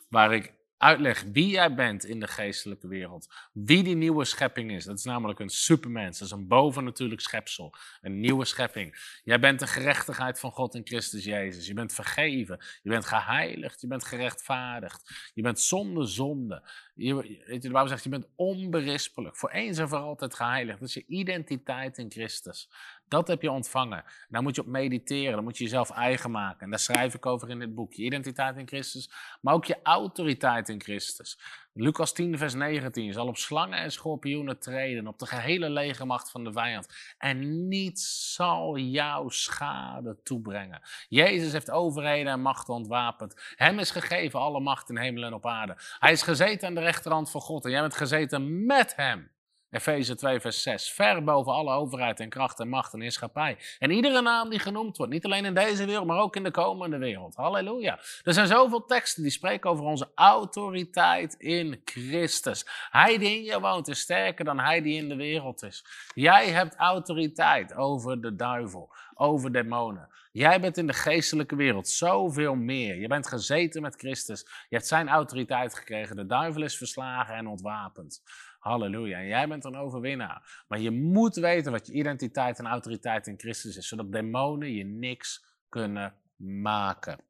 Waar 0.09 0.35
ik 0.35 0.56
uitleg 0.79 1.25
wie 1.33 1.49
jij 1.49 1.75
bent 1.75 2.05
in 2.05 2.21
de 2.21 2.27
geestelijke 2.27 2.89
wereld. 2.89 3.35
Wie 3.53 3.83
die 3.83 3.97
nieuwe 3.97 4.25
schepping 4.25 4.71
is. 4.71 4.85
Dat 4.85 4.99
is 4.99 5.05
namelijk 5.05 5.39
een 5.39 5.49
supermens. 5.49 6.19
Dat 6.19 6.29
is 6.29 6.35
een 6.35 6.47
bovennatuurlijk 6.47 7.21
schepsel. 7.21 7.75
Een 8.01 8.21
nieuwe 8.21 8.45
schepping. 8.45 9.21
Jij 9.25 9.41
bent 9.41 9.59
de 9.61 9.67
gerechtigheid 9.67 10.41
van 10.41 10.51
God 10.51 10.75
in 10.75 10.87
Christus 10.87 11.25
Jezus. 11.25 11.67
Je 11.67 11.75
bent 11.75 11.93
vergeven. 11.93 12.59
Je 12.83 12.91
bent 12.91 13.05
geheiligd. 13.05 13.81
Je 13.81 13.87
bent 13.87 14.05
gerechtvaardigd. 14.05 15.31
Je 15.35 15.43
bent 15.43 15.61
zonder 15.61 16.09
zonde. 16.09 16.71
Je, 16.95 17.15
weet 17.15 17.45
je, 17.47 17.59
de 17.59 17.71
Bijbel 17.71 17.89
zegt, 17.89 18.05
je 18.05 18.09
bent 18.09 18.29
onberispelijk. 18.35 19.37
Voor 19.37 19.51
eens 19.51 19.79
en 19.79 19.89
voor 19.89 19.99
altijd 19.99 20.35
geheiligd. 20.35 20.81
Dat 20.81 20.89
is 20.89 20.95
je 20.95 21.05
identiteit 21.07 21.99
in 21.99 22.11
Christus. 22.11 22.71
Dat 23.09 23.29
heb 23.29 23.43
je 23.43 23.51
ontvangen. 23.51 24.05
Daar 24.29 24.43
moet 24.43 24.55
je 24.55 24.61
op 24.61 24.67
mediteren. 24.67 25.35
Dan 25.35 25.45
moet 25.45 25.59
je 25.59 25.65
jezelf 25.65 25.91
eigen 25.91 26.31
maken. 26.31 26.61
En 26.61 26.71
daar 26.71 26.79
schrijf 26.79 27.15
ik 27.15 27.27
over 27.27 27.51
in 27.51 27.59
dit 27.59 27.75
boek. 27.75 27.93
Je 27.93 28.03
identiteit 28.03 28.57
in 28.57 28.67
Christus, 28.67 29.11
maar 29.41 29.55
ook 29.55 29.65
je 29.65 29.77
autoriteit 29.83 30.69
in 30.69 30.81
Christus. 30.81 31.39
Lucas 31.73 32.13
10, 32.13 32.39
vers 32.39 32.55
19. 32.55 33.05
Je 33.05 33.13
zal 33.13 33.27
op 33.27 33.37
slangen 33.37 33.79
en 33.79 33.93
schorpioenen 33.93 34.59
treden, 34.59 35.07
op 35.07 35.19
de 35.19 35.27
gehele 35.27 35.71
legermacht 35.71 36.31
van 36.31 36.45
de 36.45 36.53
vijand. 36.53 36.89
En 37.19 37.69
niets 37.69 38.35
zal 38.35 38.79
jou 38.79 39.31
schade 39.31 40.17
toebrengen. 40.23 40.81
Jezus 41.09 41.53
heeft 41.53 41.71
overheden 41.71 42.33
en 42.33 42.41
machten 42.41 42.75
ontwapend. 42.75 43.35
Hem 43.57 43.79
is 43.79 43.91
gegeven 43.91 44.41
alle 44.41 44.61
macht 44.61 44.89
in 44.89 44.99
hemel 44.99 45.25
en 45.25 45.35
op 45.35 45.47
aarde. 45.47 45.77
Hij 45.99 46.13
is 46.13 46.23
gezeten 46.23 46.69
aan 46.69 46.75
de 46.75 46.81
rechterhand 46.81 47.31
van 47.31 47.41
God 47.41 47.65
en 47.65 47.71
jij 47.71 47.81
bent 47.81 47.97
gezeten 47.97 48.67
met 48.67 48.97
hem. 48.97 49.31
Efeze 49.71 50.15
2, 50.15 50.41
vers 50.41 50.63
6. 50.63 50.93
Ver 50.93 51.25
boven 51.25 51.53
alle 51.53 51.73
overheid 51.73 52.21
en 52.21 52.29
kracht 52.29 52.61
en 52.61 52.69
macht 52.69 52.93
en 52.93 53.01
heerschappij. 53.01 53.59
En 53.79 53.91
iedere 53.91 54.23
naam 54.23 54.51
die 54.51 54.59
genoemd 54.59 54.97
wordt. 54.97 55.13
Niet 55.13 55.25
alleen 55.25 55.45
in 55.45 55.55
deze 55.55 55.85
wereld, 55.85 56.07
maar 56.07 56.19
ook 56.19 56.37
in 56.37 56.43
de 56.43 56.51
komende 56.51 56.99
wereld. 56.99 57.35
Halleluja. 57.35 57.99
Er 58.23 58.33
zijn 58.33 58.47
zoveel 58.47 58.85
teksten 58.85 59.23
die 59.23 59.33
spreken 59.33 59.71
over 59.71 59.85
onze 59.85 60.11
autoriteit 60.15 61.35
in 61.35 61.81
Christus. 61.85 62.67
Hij 62.91 63.19
die 63.19 63.37
in 63.37 63.43
je 63.43 63.61
woont 63.61 63.89
is 63.89 64.01
sterker 64.01 64.45
dan 64.45 64.59
hij 64.59 64.83
die 64.83 64.97
in 64.97 65.09
de 65.09 65.17
wereld 65.17 65.63
is. 65.63 65.85
Jij 66.15 66.51
hebt 66.51 66.77
autoriteit 66.77 67.75
over 67.75 68.21
de 68.21 68.37
duivel, 68.37 68.95
over 69.15 69.53
demonen. 69.53 70.09
Jij 70.33 70.61
bent 70.61 70.77
in 70.77 70.87
de 70.87 70.93
geestelijke 70.93 71.57
wereld 71.57 71.89
zoveel 71.89 72.55
meer. 72.55 72.97
Je 72.97 73.09
bent 73.09 73.29
gezeten 73.29 73.83
met 73.83 73.95
Christus. 73.97 74.41
Je 74.41 74.77
hebt 74.77 74.87
zijn 74.87 75.09
autoriteit 75.09 75.75
gekregen. 75.75 76.17
De 76.17 76.27
duivel 76.27 76.63
is 76.63 76.77
verslagen 76.77 77.35
en 77.35 77.47
ontwapend. 77.47 78.23
Halleluja. 78.67 79.19
En 79.19 79.27
jij 79.27 79.49
bent 79.49 79.65
een 79.65 79.77
overwinnaar. 79.77 80.65
Maar 80.69 80.81
je 80.81 80.91
moet 80.91 81.35
weten 81.35 81.73
wat 81.73 81.87
je 81.87 81.93
identiteit 81.93 82.59
en 82.59 82.67
autoriteit 82.67 83.27
in 83.27 83.39
Christus 83.39 83.77
is, 83.77 83.89
zodat 83.89 84.13
demonen 84.13 84.73
je 84.73 84.85
niks 84.85 85.45
kunnen 85.69 86.15
maken. 86.37 87.21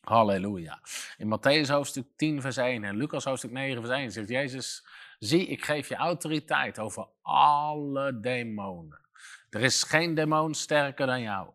Halleluja. 0.00 0.80
In 1.16 1.38
Matthäus 1.38 1.68
hoofdstuk 1.68 2.06
10, 2.16 2.40
vers 2.40 2.56
1 2.56 2.84
en 2.84 2.96
Lucas 2.96 3.24
hoofdstuk 3.24 3.50
9, 3.50 3.82
vers 3.82 3.98
1 3.98 4.12
zegt 4.12 4.28
Jezus: 4.28 4.86
Zie, 5.18 5.46
ik 5.46 5.64
geef 5.64 5.88
je 5.88 5.94
autoriteit 5.94 6.78
over 6.78 7.06
alle 7.22 8.20
demonen. 8.20 9.00
Er 9.50 9.60
is 9.60 9.82
geen 9.82 10.14
demon 10.14 10.54
sterker 10.54 11.06
dan 11.06 11.20
jou. 11.20 11.50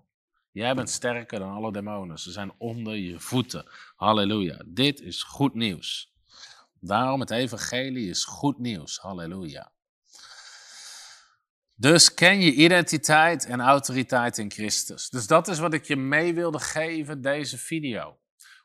Jij 0.51 0.75
bent 0.75 0.89
sterker 0.89 1.39
dan 1.39 1.51
alle 1.51 1.71
demonen. 1.71 2.19
Ze 2.19 2.31
zijn 2.31 2.51
onder 2.57 2.95
je 2.95 3.19
voeten. 3.19 3.65
Halleluja. 3.95 4.61
Dit 4.65 5.01
is 5.01 5.23
goed 5.23 5.53
nieuws. 5.53 6.16
Daarom 6.79 7.19
het 7.19 7.31
evangelie 7.31 8.09
is 8.09 8.25
goed 8.25 8.59
nieuws. 8.59 8.97
Halleluja. 8.97 9.71
Dus 11.75 12.13
ken 12.13 12.39
je 12.39 12.53
identiteit 12.53 13.45
en 13.45 13.61
autoriteit 13.61 14.37
in 14.37 14.51
Christus. 14.51 15.09
Dus 15.09 15.27
dat 15.27 15.47
is 15.47 15.59
wat 15.59 15.73
ik 15.73 15.85
je 15.85 15.95
mee 15.95 16.33
wilde 16.33 16.59
geven, 16.59 17.21
deze 17.21 17.57
video. 17.57 18.17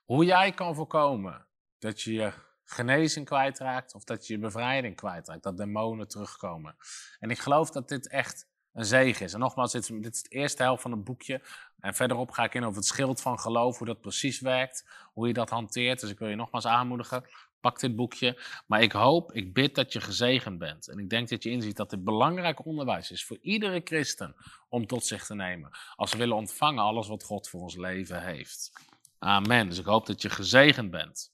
Hoe 0.04 0.24
jij 0.24 0.52
kan 0.52 0.74
voorkomen 0.74 1.46
dat 1.78 2.02
je 2.02 2.12
je 2.12 2.32
genezing 2.64 3.26
kwijtraakt 3.26 3.94
of 3.94 4.04
dat 4.04 4.26
je 4.26 4.32
je 4.32 4.38
bevrijding 4.38 4.96
kwijtraakt, 4.96 5.42
dat 5.42 5.56
demonen 5.56 6.08
terugkomen. 6.08 6.76
En 7.18 7.30
ik 7.30 7.38
geloof 7.38 7.70
dat 7.70 7.88
dit 7.88 8.08
echt 8.08 8.46
een 8.72 8.84
zegen 8.84 9.24
is. 9.24 9.32
En 9.32 9.40
nogmaals, 9.40 9.72
dit 9.72 9.82
is, 9.82 9.90
is 9.90 10.22
de 10.22 10.28
eerste 10.28 10.62
helft 10.62 10.82
van 10.82 10.90
het 10.90 11.04
boekje. 11.04 11.42
En 11.80 11.94
verderop 11.94 12.30
ga 12.30 12.44
ik 12.44 12.54
in 12.54 12.64
over 12.64 12.76
het 12.76 12.86
schild 12.86 13.20
van 13.20 13.38
geloof, 13.38 13.78
hoe 13.78 13.86
dat 13.86 14.00
precies 14.00 14.40
werkt, 14.40 14.88
hoe 15.12 15.26
je 15.26 15.32
dat 15.32 15.50
hanteert. 15.50 16.00
Dus 16.00 16.10
ik 16.10 16.18
wil 16.18 16.28
je 16.28 16.36
nogmaals 16.36 16.66
aanmoedigen, 16.66 17.24
pak 17.62 17.80
dit 17.80 17.96
boekje. 17.96 18.42
Maar 18.66 18.82
ik 18.82 18.92
hoop, 18.92 19.32
ik 19.32 19.52
bid 19.52 19.74
dat 19.74 19.92
je 19.92 20.00
gezegend 20.00 20.58
bent. 20.58 20.88
En 20.88 20.98
ik 20.98 21.10
denk 21.10 21.28
dat 21.28 21.42
je 21.42 21.50
inziet 21.50 21.76
dat 21.76 21.90
dit 21.90 22.04
belangrijk 22.04 22.66
onderwijs 22.66 23.10
is 23.10 23.24
voor 23.24 23.38
iedere 23.40 23.80
christen 23.84 24.36
om 24.68 24.86
tot 24.86 25.06
zich 25.06 25.26
te 25.26 25.34
nemen. 25.34 25.70
Als 25.96 26.12
we 26.12 26.18
willen 26.18 26.36
ontvangen 26.36 26.84
alles 26.84 27.08
wat 27.08 27.24
God 27.24 27.48
voor 27.48 27.60
ons 27.60 27.76
leven 27.76 28.22
heeft. 28.22 28.72
Amen. 29.18 29.68
Dus 29.68 29.78
ik 29.78 29.84
hoop 29.84 30.06
dat 30.06 30.22
je 30.22 30.30
gezegend 30.30 30.90
bent. 30.90 31.31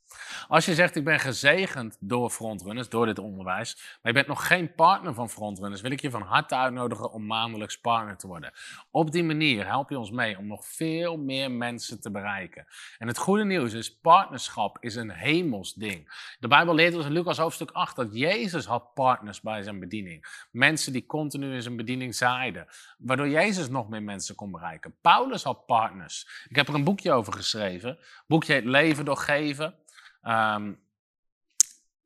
Als 0.49 0.65
je 0.65 0.75
zegt, 0.75 0.97
ik 0.97 1.05
ben 1.05 1.21
gezegend 1.21 1.97
door 2.01 2.31
Frontrunners, 2.31 2.89
door 2.89 3.07
dit 3.07 3.19
onderwijs, 3.19 3.75
maar 3.77 4.13
je 4.13 4.13
bent 4.13 4.27
nog 4.27 4.47
geen 4.47 4.75
partner 4.75 5.15
van 5.15 5.31
Frontrunners, 5.31 5.81
wil 5.81 5.91
ik 5.91 6.01
je 6.01 6.11
van 6.11 6.23
harte 6.23 6.55
uitnodigen 6.55 7.13
om 7.13 7.27
maandelijks 7.27 7.81
partner 7.81 8.17
te 8.17 8.27
worden. 8.27 8.53
Op 8.91 9.11
die 9.11 9.25
manier 9.25 9.67
help 9.67 9.91
je 9.91 9.99
ons 9.99 10.11
mee 10.11 10.39
om 10.39 10.47
nog 10.47 10.67
veel 10.67 11.17
meer 11.17 11.51
mensen 11.51 12.01
te 12.01 12.11
bereiken. 12.11 12.67
En 12.99 13.07
het 13.07 13.19
goede 13.19 13.45
nieuws 13.45 13.73
is, 13.73 13.99
partnerschap 13.99 14.77
is 14.81 14.95
een 14.95 15.11
hemels 15.11 15.75
ding. 15.75 16.35
De 16.41 16.49
Bijbel 16.49 16.75
leert 16.75 16.95
ons 16.95 17.05
in 17.05 17.13
Lucas 17.13 17.39
hoofdstuk 17.39 17.71
8 17.71 17.97
dat 17.97 18.09
Jezus 18.13 18.65
had 18.65 18.95
partners 18.95 19.41
bij 19.41 19.63
zijn 19.63 19.81
bediening. 19.81 20.47
Mensen 20.51 20.93
die 20.93 21.07
continu 21.07 21.55
in 21.55 21.63
zijn 21.63 21.77
bediening 21.77 22.15
zaaiden, 22.15 22.67
waardoor 22.99 23.29
Jezus 23.29 23.69
nog 23.69 23.89
meer 23.89 24.03
mensen 24.03 24.35
kon 24.35 24.51
bereiken. 24.51 24.95
Paulus 25.01 25.43
had 25.43 25.67
partners. 25.67 26.47
Ik 26.49 26.57
heb 26.57 26.69
er 26.69 26.75
een 26.75 26.85
boekje 26.85 27.13
over 27.13 27.33
geschreven. 27.33 27.89
Het 27.89 28.25
boekje 28.27 28.53
heet 28.53 28.65
Leven 28.65 29.05
doorgeven. 29.05 29.75
Ehm, 30.29 30.73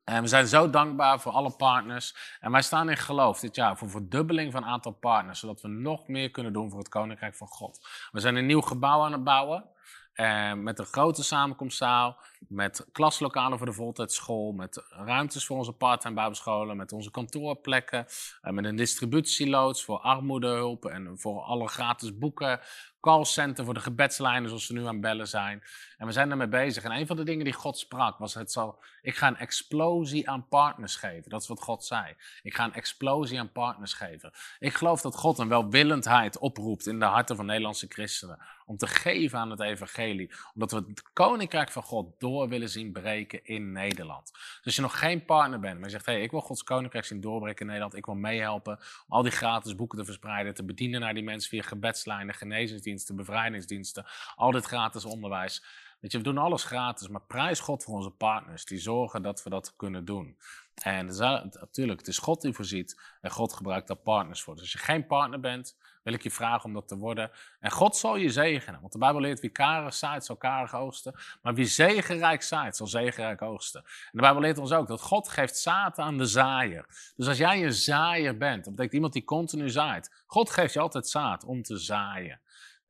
en 0.03 0.21
we 0.21 0.27
zijn 0.27 0.47
zo 0.47 0.69
dankbaar 0.69 1.19
voor 1.19 1.31
alle 1.31 1.51
partners. 1.51 2.37
En 2.39 2.51
wij 2.51 2.61
staan 2.61 2.89
in 2.89 2.97
geloof 2.97 3.39
dit 3.39 3.55
jaar 3.55 3.77
voor 3.77 3.89
verdubbeling 3.89 4.51
van 4.51 4.65
aantal 4.65 4.91
partners, 4.91 5.39
zodat 5.39 5.61
we 5.61 5.67
nog 5.67 6.07
meer 6.07 6.31
kunnen 6.31 6.53
doen 6.53 6.69
voor 6.69 6.79
het 6.79 6.89
Koninkrijk 6.89 7.35
van 7.35 7.47
God. 7.47 7.87
We 8.11 8.19
zijn 8.19 8.35
een 8.35 8.45
nieuw 8.45 8.61
gebouw 8.61 9.03
aan 9.03 9.11
het 9.11 9.23
bouwen. 9.23 9.65
Eh, 10.13 10.53
met 10.53 10.79
een 10.79 10.85
grote 10.85 11.23
samenkomstzaal, 11.23 12.17
met 12.47 12.85
klaslokalen 12.91 13.57
voor 13.57 13.67
de 13.67 13.73
voltijdschool, 13.73 14.51
met 14.51 14.83
ruimtes 14.89 15.45
voor 15.45 15.57
onze 15.57 15.73
part-time 15.73 16.15
bijbelscholen, 16.15 16.77
met 16.77 16.91
onze 16.91 17.11
kantoorplekken, 17.11 18.05
eh, 18.41 18.53
met 18.53 18.65
een 18.65 18.75
distributieloods 18.75 19.83
voor 19.83 19.99
armoedehulp 19.99 20.85
en 20.85 21.19
voor 21.19 21.41
alle 21.41 21.67
gratis 21.67 22.17
boeken, 22.17 22.59
callcenter 23.03 23.65
voor 23.65 23.73
de 23.73 23.79
gebedslijnen 23.79 24.49
zoals 24.49 24.65
ze 24.65 24.73
nu 24.73 24.85
aan 24.85 25.01
bellen 25.01 25.27
zijn. 25.27 25.63
En 25.97 26.05
we 26.05 26.11
zijn 26.11 26.31
ermee 26.31 26.47
bezig. 26.47 26.83
En 26.83 26.91
een 26.91 27.07
van 27.07 27.15
de 27.15 27.23
dingen 27.23 27.43
die 27.43 27.53
God 27.53 27.77
sprak 27.77 28.17
was: 28.17 28.33
het 28.33 28.51
zal, 28.51 28.83
ik 29.01 29.15
ga 29.15 29.27
een 29.27 29.37
explosie 29.37 30.29
aan 30.29 30.47
partners 30.47 30.95
geven. 30.95 31.29
Dat 31.29 31.41
is 31.41 31.47
wat 31.47 31.61
God 31.61 31.85
zei. 31.85 32.15
Ik 32.43 32.55
ga 32.55 32.63
een 32.63 32.73
explosie 32.73 33.39
aan 33.39 33.51
partners 33.51 33.93
geven. 33.93 34.31
Ik 34.59 34.73
geloof 34.73 35.01
dat 35.01 35.15
God 35.15 35.37
een 35.37 35.47
welwillendheid 35.47 36.37
oproept 36.37 36.87
in 36.87 36.99
de 36.99 37.05
harten 37.05 37.35
van 37.35 37.45
Nederlandse 37.45 37.87
christenen 37.89 38.39
om 38.65 38.77
te 38.77 38.87
geven 38.87 39.39
aan 39.39 39.49
het 39.49 39.59
evangelie. 39.59 40.31
Omdat 40.53 40.71
we 40.71 40.77
het 40.87 41.13
koninkrijk 41.13 41.71
van 41.71 41.83
God 41.83 42.19
door 42.19 42.49
willen 42.49 42.69
zien 42.69 42.91
breken 42.91 43.45
in 43.45 43.71
Nederland. 43.71 44.31
Dus 44.31 44.61
als 44.65 44.75
je 44.75 44.81
nog 44.81 44.99
geen 44.99 45.25
partner 45.25 45.59
bent, 45.59 45.75
maar 45.75 45.85
je 45.85 45.91
zegt, 45.91 46.05
hey, 46.05 46.21
ik 46.21 46.31
wil 46.31 46.41
Gods 46.41 46.63
koninkrijk 46.63 47.05
zien 47.05 47.21
doorbreken 47.21 47.59
in 47.59 47.65
Nederland. 47.65 47.95
Ik 47.95 48.05
wil 48.05 48.15
meehelpen 48.15 48.77
om 49.07 49.13
al 49.13 49.21
die 49.21 49.31
gratis 49.31 49.75
boeken 49.75 49.97
te 49.97 50.05
verspreiden, 50.05 50.53
te 50.53 50.63
bedienen 50.63 50.99
naar 50.99 51.13
die 51.13 51.23
mensen 51.23 51.49
via 51.49 51.61
gebedslijnen, 51.61 52.35
genezingsdiensten, 52.35 52.91
bevrijdingsdiensten. 53.13 54.05
Al 54.35 54.51
dit 54.51 54.65
gratis 54.65 55.05
onderwijs. 55.05 55.63
Weet 55.99 56.11
je, 56.11 56.17
we 56.17 56.23
doen 56.23 56.37
alles 56.37 56.63
gratis, 56.63 57.07
maar 57.07 57.21
prijs 57.21 57.59
God 57.59 57.83
voor 57.83 57.95
onze 57.95 58.11
partners 58.11 58.65
die 58.65 58.79
zorgen 58.79 59.21
dat 59.21 59.43
we 59.43 59.49
dat 59.49 59.75
kunnen 59.75 60.05
doen. 60.05 60.37
En 60.75 61.05
natuurlijk, 61.05 61.99
het 61.99 62.07
is 62.07 62.17
God 62.17 62.41
die 62.41 62.53
voorziet 62.53 63.01
en 63.21 63.31
God 63.31 63.53
gebruikt 63.53 63.87
daar 63.87 63.97
partners 63.97 64.41
voor. 64.41 64.53
Dus 64.53 64.63
als 64.63 64.71
je 64.71 64.77
geen 64.77 65.07
partner 65.07 65.39
bent, 65.39 65.77
wil 66.03 66.13
ik 66.13 66.23
je 66.23 66.31
vragen 66.31 66.65
om 66.65 66.73
dat 66.73 66.87
te 66.87 66.97
worden. 66.97 67.31
En 67.59 67.71
God 67.71 67.95
zal 67.95 68.15
je 68.15 68.29
zegenen, 68.29 68.79
want 68.79 68.91
de 68.91 68.97
Bijbel 68.97 69.21
leert 69.21 69.39
wie 69.39 69.49
karig 69.49 69.93
zaait, 69.93 70.25
zal 70.25 70.35
karig 70.35 70.75
oogsten. 70.75 71.13
Maar 71.41 71.53
wie 71.53 71.65
zegenrijk 71.65 72.41
zaait, 72.41 72.75
zal 72.75 72.87
zegenrijk 72.87 73.41
oogsten. 73.41 73.81
En 73.83 74.09
de 74.11 74.21
Bijbel 74.21 74.41
leert 74.41 74.57
ons 74.57 74.71
ook 74.71 74.87
dat 74.87 75.01
God 75.01 75.29
geeft 75.29 75.57
zaad 75.57 75.99
aan 75.99 76.17
de 76.17 76.25
zaaier. 76.25 76.85
Dus 77.15 77.27
als 77.27 77.37
jij 77.37 77.63
een 77.63 77.73
zaaier 77.73 78.37
bent, 78.37 78.63
dat 78.63 78.73
betekent 78.73 78.93
iemand 78.93 79.13
die 79.13 79.23
continu 79.23 79.69
zaait. 79.69 80.23
God 80.25 80.49
geeft 80.49 80.73
je 80.73 80.79
altijd 80.79 81.07
zaad 81.07 81.43
om 81.43 81.63
te 81.63 81.77
zaaien. 81.77 82.41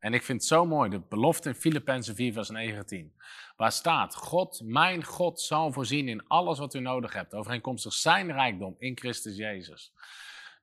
En 0.04 0.14
ik 0.14 0.24
vind 0.24 0.40
het 0.40 0.48
zo 0.48 0.66
mooi, 0.66 0.90
de 0.90 1.00
belofte 1.00 1.50
in 1.50 1.56
Filippenzen 1.56 2.16
4 2.16 2.34
vers 2.34 2.50
19. 2.50 3.14
Waar 3.56 3.72
staat, 3.72 4.16
God, 4.16 4.62
mijn 4.64 5.04
God, 5.04 5.42
zal 5.42 5.72
voorzien 5.72 6.08
in 6.08 6.28
alles 6.28 6.60
wat 6.60 6.74
u 6.74 6.80
nodig 6.80 7.14
hebt. 7.14 7.34
Overeenkomstig 7.34 7.94
zijn 7.94 8.32
rijkdom 8.32 8.76
in 8.78 8.98
Christus 8.98 9.36
Jezus. 9.36 9.94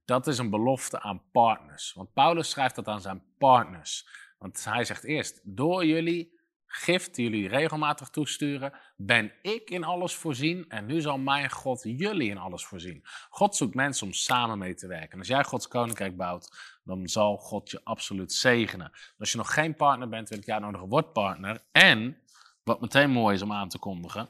Dat 0.05 0.26
is 0.26 0.38
een 0.38 0.51
belofte 0.51 1.01
aan 1.01 1.22
partners. 1.32 1.93
Want 1.93 2.12
Paulus 2.12 2.51
schrijft 2.51 2.74
dat 2.74 2.88
aan 2.88 3.01
zijn 3.01 3.22
partners. 3.38 4.09
Want 4.38 4.64
hij 4.64 4.84
zegt 4.84 5.05
eerst, 5.05 5.41
door 5.45 5.86
jullie 5.86 6.39
gift 6.73 7.14
die 7.14 7.31
jullie 7.31 7.49
regelmatig 7.49 8.09
toesturen, 8.09 8.73
ben 8.97 9.33
ik 9.43 9.71
in 9.71 9.85
alles 9.85 10.14
voorzien 10.14 10.64
en 10.68 10.87
nu 10.87 11.01
zal 11.01 11.18
mijn 11.18 11.51
God 11.51 11.83
jullie 11.83 12.31
in 12.31 12.39
alles 12.39 12.64
voorzien. 12.64 13.05
God 13.31 13.57
zoekt 13.57 13.75
mensen 13.75 14.07
om 14.07 14.12
samen 14.12 14.59
mee 14.59 14.75
te 14.75 14.87
werken. 14.87 15.11
En 15.11 15.18
als 15.18 15.29
jij 15.29 15.45
Gods 15.45 15.68
koninkrijk 15.68 16.16
bouwt, 16.16 16.79
dan 16.85 17.09
zal 17.09 17.37
God 17.37 17.71
je 17.71 17.81
absoluut 17.85 18.33
zegenen. 18.33 18.93
als 19.18 19.31
je 19.31 19.37
nog 19.37 19.55
geen 19.55 19.75
partner 19.75 20.09
bent, 20.09 20.29
wil 20.29 20.39
ik 20.39 20.45
jou 20.45 20.61
nodig 20.61 20.81
word 20.81 21.12
partner. 21.12 21.62
En, 21.73 22.16
wat 22.62 22.81
meteen 22.81 23.11
mooi 23.11 23.35
is 23.35 23.43
om 23.43 23.53
aan 23.53 23.68
te 23.68 23.79
kondigen, 23.79 24.29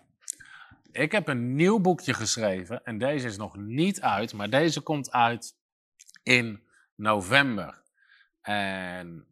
ik 0.92 1.12
heb 1.12 1.28
een 1.28 1.54
nieuw 1.54 1.80
boekje 1.80 2.14
geschreven 2.14 2.84
en 2.84 2.98
deze 2.98 3.26
is 3.26 3.36
nog 3.36 3.56
niet 3.56 4.00
uit, 4.00 4.32
maar 4.32 4.50
deze 4.50 4.80
komt 4.80 5.12
uit 5.12 5.54
in 6.22 6.62
november. 6.94 7.82
En 8.40 9.29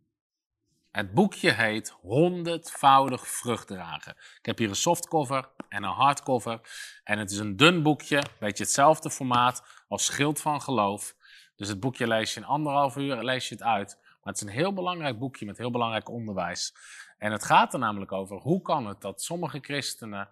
het 0.90 1.14
boekje 1.14 1.52
heet 1.52 1.88
Honderdvoudig 1.88 3.28
vrucht 3.28 3.66
dragen. 3.66 4.16
Ik 4.38 4.46
heb 4.46 4.58
hier 4.58 4.68
een 4.68 4.76
softcover 4.76 5.48
en 5.68 5.82
een 5.82 5.90
hardcover. 5.90 6.60
En 7.04 7.18
het 7.18 7.30
is 7.30 7.38
een 7.38 7.56
dun 7.56 7.82
boekje, 7.82 8.22
beetje 8.38 8.64
hetzelfde 8.64 9.10
formaat 9.10 9.84
als 9.88 10.04
Schild 10.04 10.40
van 10.40 10.62
Geloof. 10.62 11.14
Dus 11.56 11.68
het 11.68 11.80
boekje 11.80 12.06
lees 12.06 12.34
je 12.34 12.40
in 12.40 12.46
anderhalf 12.46 12.96
uur, 12.96 13.22
lees 13.22 13.48
je 13.48 13.54
het 13.54 13.64
uit. 13.64 13.98
Maar 14.00 14.32
het 14.32 14.42
is 14.42 14.48
een 14.48 14.60
heel 14.60 14.72
belangrijk 14.72 15.18
boekje 15.18 15.46
met 15.46 15.58
heel 15.58 15.70
belangrijk 15.70 16.08
onderwijs. 16.08 16.74
En 17.18 17.32
het 17.32 17.44
gaat 17.44 17.72
er 17.72 17.78
namelijk 17.78 18.12
over 18.12 18.36
hoe 18.36 18.62
kan 18.62 18.86
het 18.86 19.00
dat 19.00 19.22
sommige 19.22 19.58
christenen 19.60 20.28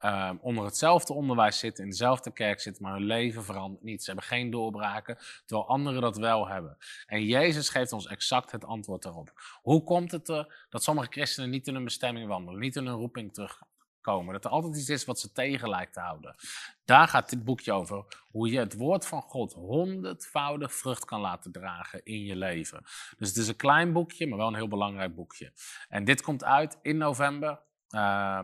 um, 0.00 0.38
onder 0.42 0.64
hetzelfde 0.64 1.12
onderwijs 1.12 1.58
zitten, 1.58 1.84
in 1.84 1.90
dezelfde 1.90 2.32
kerk 2.32 2.60
zitten, 2.60 2.82
maar 2.82 2.92
hun 2.92 3.06
leven 3.06 3.44
verandert 3.44 3.82
niet. 3.82 4.04
Ze 4.04 4.10
hebben 4.10 4.28
geen 4.28 4.50
doorbraken, 4.50 5.18
terwijl 5.46 5.68
anderen 5.68 6.00
dat 6.00 6.16
wel 6.16 6.48
hebben. 6.48 6.76
En 7.06 7.24
Jezus 7.24 7.68
geeft 7.68 7.92
ons 7.92 8.06
exact 8.06 8.50
het 8.50 8.64
antwoord 8.64 9.02
daarop. 9.02 9.32
Hoe 9.62 9.84
komt 9.84 10.12
het 10.12 10.28
er 10.28 10.66
dat 10.70 10.82
sommige 10.82 11.10
christenen 11.10 11.50
niet 11.50 11.66
in 11.66 11.74
hun 11.74 11.84
bestemming 11.84 12.28
wandelen, 12.28 12.60
niet 12.60 12.76
in 12.76 12.86
hun 12.86 12.94
roeping 12.94 13.34
terugkomen? 13.34 14.32
Dat 14.32 14.44
er 14.44 14.50
altijd 14.50 14.76
iets 14.76 14.88
is 14.88 15.04
wat 15.04 15.20
ze 15.20 15.32
tegen 15.32 15.68
lijkt 15.68 15.92
te 15.92 16.00
houden. 16.00 16.34
Daar 16.84 17.08
gaat 17.08 17.30
dit 17.30 17.44
boekje 17.44 17.72
over. 17.72 18.04
Hoe 18.30 18.50
je 18.50 18.58
het 18.58 18.76
woord 18.76 19.06
van 19.06 19.22
God 19.22 19.52
honderdvoudig 19.52 20.74
vrucht 20.74 21.04
kan 21.04 21.20
laten 21.20 21.52
dragen 21.52 22.04
in 22.04 22.24
je 22.24 22.36
leven. 22.36 22.82
Dus 23.18 23.28
het 23.28 23.36
is 23.36 23.48
een 23.48 23.56
klein 23.56 23.92
boekje, 23.92 24.26
maar 24.26 24.38
wel 24.38 24.48
een 24.48 24.54
heel 24.54 24.68
belangrijk 24.68 25.14
boekje. 25.14 25.52
En 25.88 26.04
dit 26.04 26.22
komt 26.22 26.44
uit 26.44 26.78
in 26.82 26.96
november. 26.96 27.64
Uh, 27.90 28.40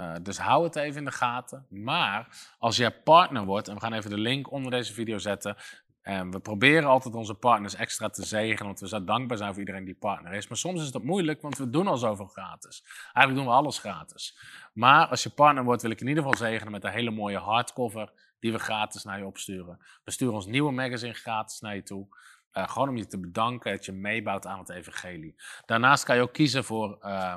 uh, 0.00 0.14
dus 0.22 0.38
hou 0.38 0.64
het 0.64 0.76
even 0.76 0.98
in 0.98 1.04
de 1.04 1.12
gaten. 1.12 1.66
Maar 1.68 2.28
als 2.58 2.76
jij 2.76 2.90
partner 2.90 3.44
wordt, 3.44 3.68
en 3.68 3.74
we 3.74 3.80
gaan 3.80 3.92
even 3.92 4.10
de 4.10 4.18
link 4.18 4.50
onder 4.50 4.70
deze 4.70 4.92
video 4.92 5.18
zetten. 5.18 5.56
En 6.02 6.30
we 6.30 6.40
proberen 6.40 6.88
altijd 6.88 7.14
onze 7.14 7.34
partners 7.34 7.74
extra 7.74 8.08
te 8.08 8.26
zegenen, 8.26 8.64
want 8.64 8.80
we 8.80 8.88
zo 8.88 9.04
dankbaar 9.04 9.36
zijn 9.36 9.50
voor 9.50 9.58
iedereen 9.58 9.84
die 9.84 9.94
partner 9.94 10.32
is. 10.32 10.48
Maar 10.48 10.56
soms 10.56 10.82
is 10.82 10.90
dat 10.90 11.02
moeilijk, 11.02 11.42
want 11.42 11.58
we 11.58 11.70
doen 11.70 11.86
al 11.86 11.96
zoveel 11.96 12.26
gratis. 12.26 12.82
Eigenlijk 13.02 13.34
doen 13.34 13.44
we 13.44 13.60
alles 13.60 13.78
gratis. 13.78 14.38
Maar 14.72 15.06
als 15.06 15.22
je 15.22 15.30
partner 15.30 15.64
wordt, 15.64 15.82
wil 15.82 15.90
ik 15.90 16.00
in 16.00 16.06
ieder 16.06 16.22
geval 16.22 16.38
zegenen 16.38 16.72
met 16.72 16.84
een 16.84 16.90
hele 16.90 17.10
mooie 17.10 17.38
hardcover 17.38 18.12
die 18.40 18.52
we 18.52 18.58
gratis 18.58 19.04
naar 19.04 19.18
je 19.18 19.26
opsturen. 19.26 19.78
We 20.04 20.10
sturen 20.10 20.34
ons 20.34 20.46
nieuwe 20.46 20.72
magazine 20.72 21.12
gratis 21.12 21.60
naar 21.60 21.74
je 21.74 21.82
toe. 21.82 22.06
Uh, 22.52 22.68
gewoon 22.68 22.88
om 22.88 22.96
je 22.96 23.06
te 23.06 23.20
bedanken 23.20 23.72
dat 23.72 23.84
je 23.84 23.92
meebouwt 23.92 24.46
aan 24.46 24.58
het 24.58 24.68
evangelie. 24.68 25.34
Daarnaast 25.66 26.04
kan 26.04 26.16
je 26.16 26.22
ook 26.22 26.32
kiezen 26.32 26.64
voor 26.64 26.98
uh, 27.02 27.34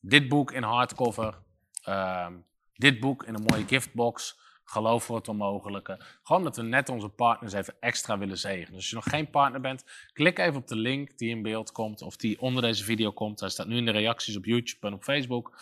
dit 0.00 0.28
boek 0.28 0.52
in 0.52 0.62
hardcover 0.62 1.34
Ehm, 1.34 1.51
dit 2.74 3.00
boek 3.00 3.24
in 3.24 3.34
een 3.34 3.44
mooie 3.46 3.66
giftbox. 3.66 4.40
Geloof 4.64 5.04
voor 5.04 5.16
het 5.16 5.28
onmogelijke. 5.28 6.00
Gewoon 6.22 6.44
dat 6.44 6.56
we 6.56 6.62
net 6.62 6.88
onze 6.88 7.08
partners 7.08 7.52
even 7.52 7.74
extra 7.80 8.18
willen 8.18 8.38
zegenen. 8.38 8.66
Dus 8.66 8.74
als 8.74 8.88
je 8.88 8.94
nog 8.94 9.04
geen 9.04 9.30
partner 9.30 9.60
bent, 9.60 9.84
klik 10.12 10.38
even 10.38 10.60
op 10.60 10.68
de 10.68 10.76
link 10.76 11.18
die 11.18 11.30
in 11.30 11.42
beeld 11.42 11.72
komt. 11.72 12.02
Of 12.02 12.16
die 12.16 12.40
onder 12.40 12.62
deze 12.62 12.84
video 12.84 13.12
komt. 13.12 13.40
Hij 13.40 13.48
staat 13.48 13.66
nu 13.66 13.76
in 13.76 13.84
de 13.84 13.90
reacties 13.90 14.36
op 14.36 14.44
YouTube 14.44 14.86
en 14.86 14.92
op 14.92 15.04
Facebook. 15.04 15.58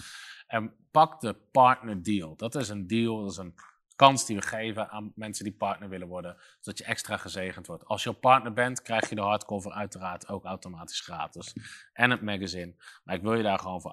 En 0.47 0.75
pak 0.91 1.21
de 1.21 1.37
partner 1.53 2.03
deal. 2.03 2.37
Dat 2.37 2.55
is 2.55 2.69
een 2.69 2.87
deal, 2.87 3.21
dat 3.21 3.31
is 3.31 3.37
een 3.37 3.55
kans 3.97 4.27
die 4.27 4.37
we 4.37 4.43
geven 4.43 4.91
aan 4.91 5.13
mensen 5.15 5.45
die 5.45 5.53
partner 5.53 5.89
willen 5.89 6.09
worden. 6.09 6.37
Zodat 6.61 6.79
je 6.79 6.85
extra 6.85 7.17
gezegend 7.17 7.67
wordt. 7.67 7.85
Als 7.85 8.03
je 8.03 8.13
partner 8.13 8.53
bent, 8.53 8.83
krijg 8.83 9.09
je 9.09 9.15
de 9.15 9.21
hardcover 9.21 9.73
uiteraard 9.73 10.29
ook 10.29 10.45
automatisch 10.45 11.01
gratis. 11.01 11.55
En 11.93 12.11
het 12.11 12.23
magazine. 12.23 12.75
Maar 13.05 13.15
ik 13.15 13.23
wil 13.23 13.35
je 13.35 13.43
daar 13.43 13.59
gewoon 13.59 13.81
voor 13.81 13.93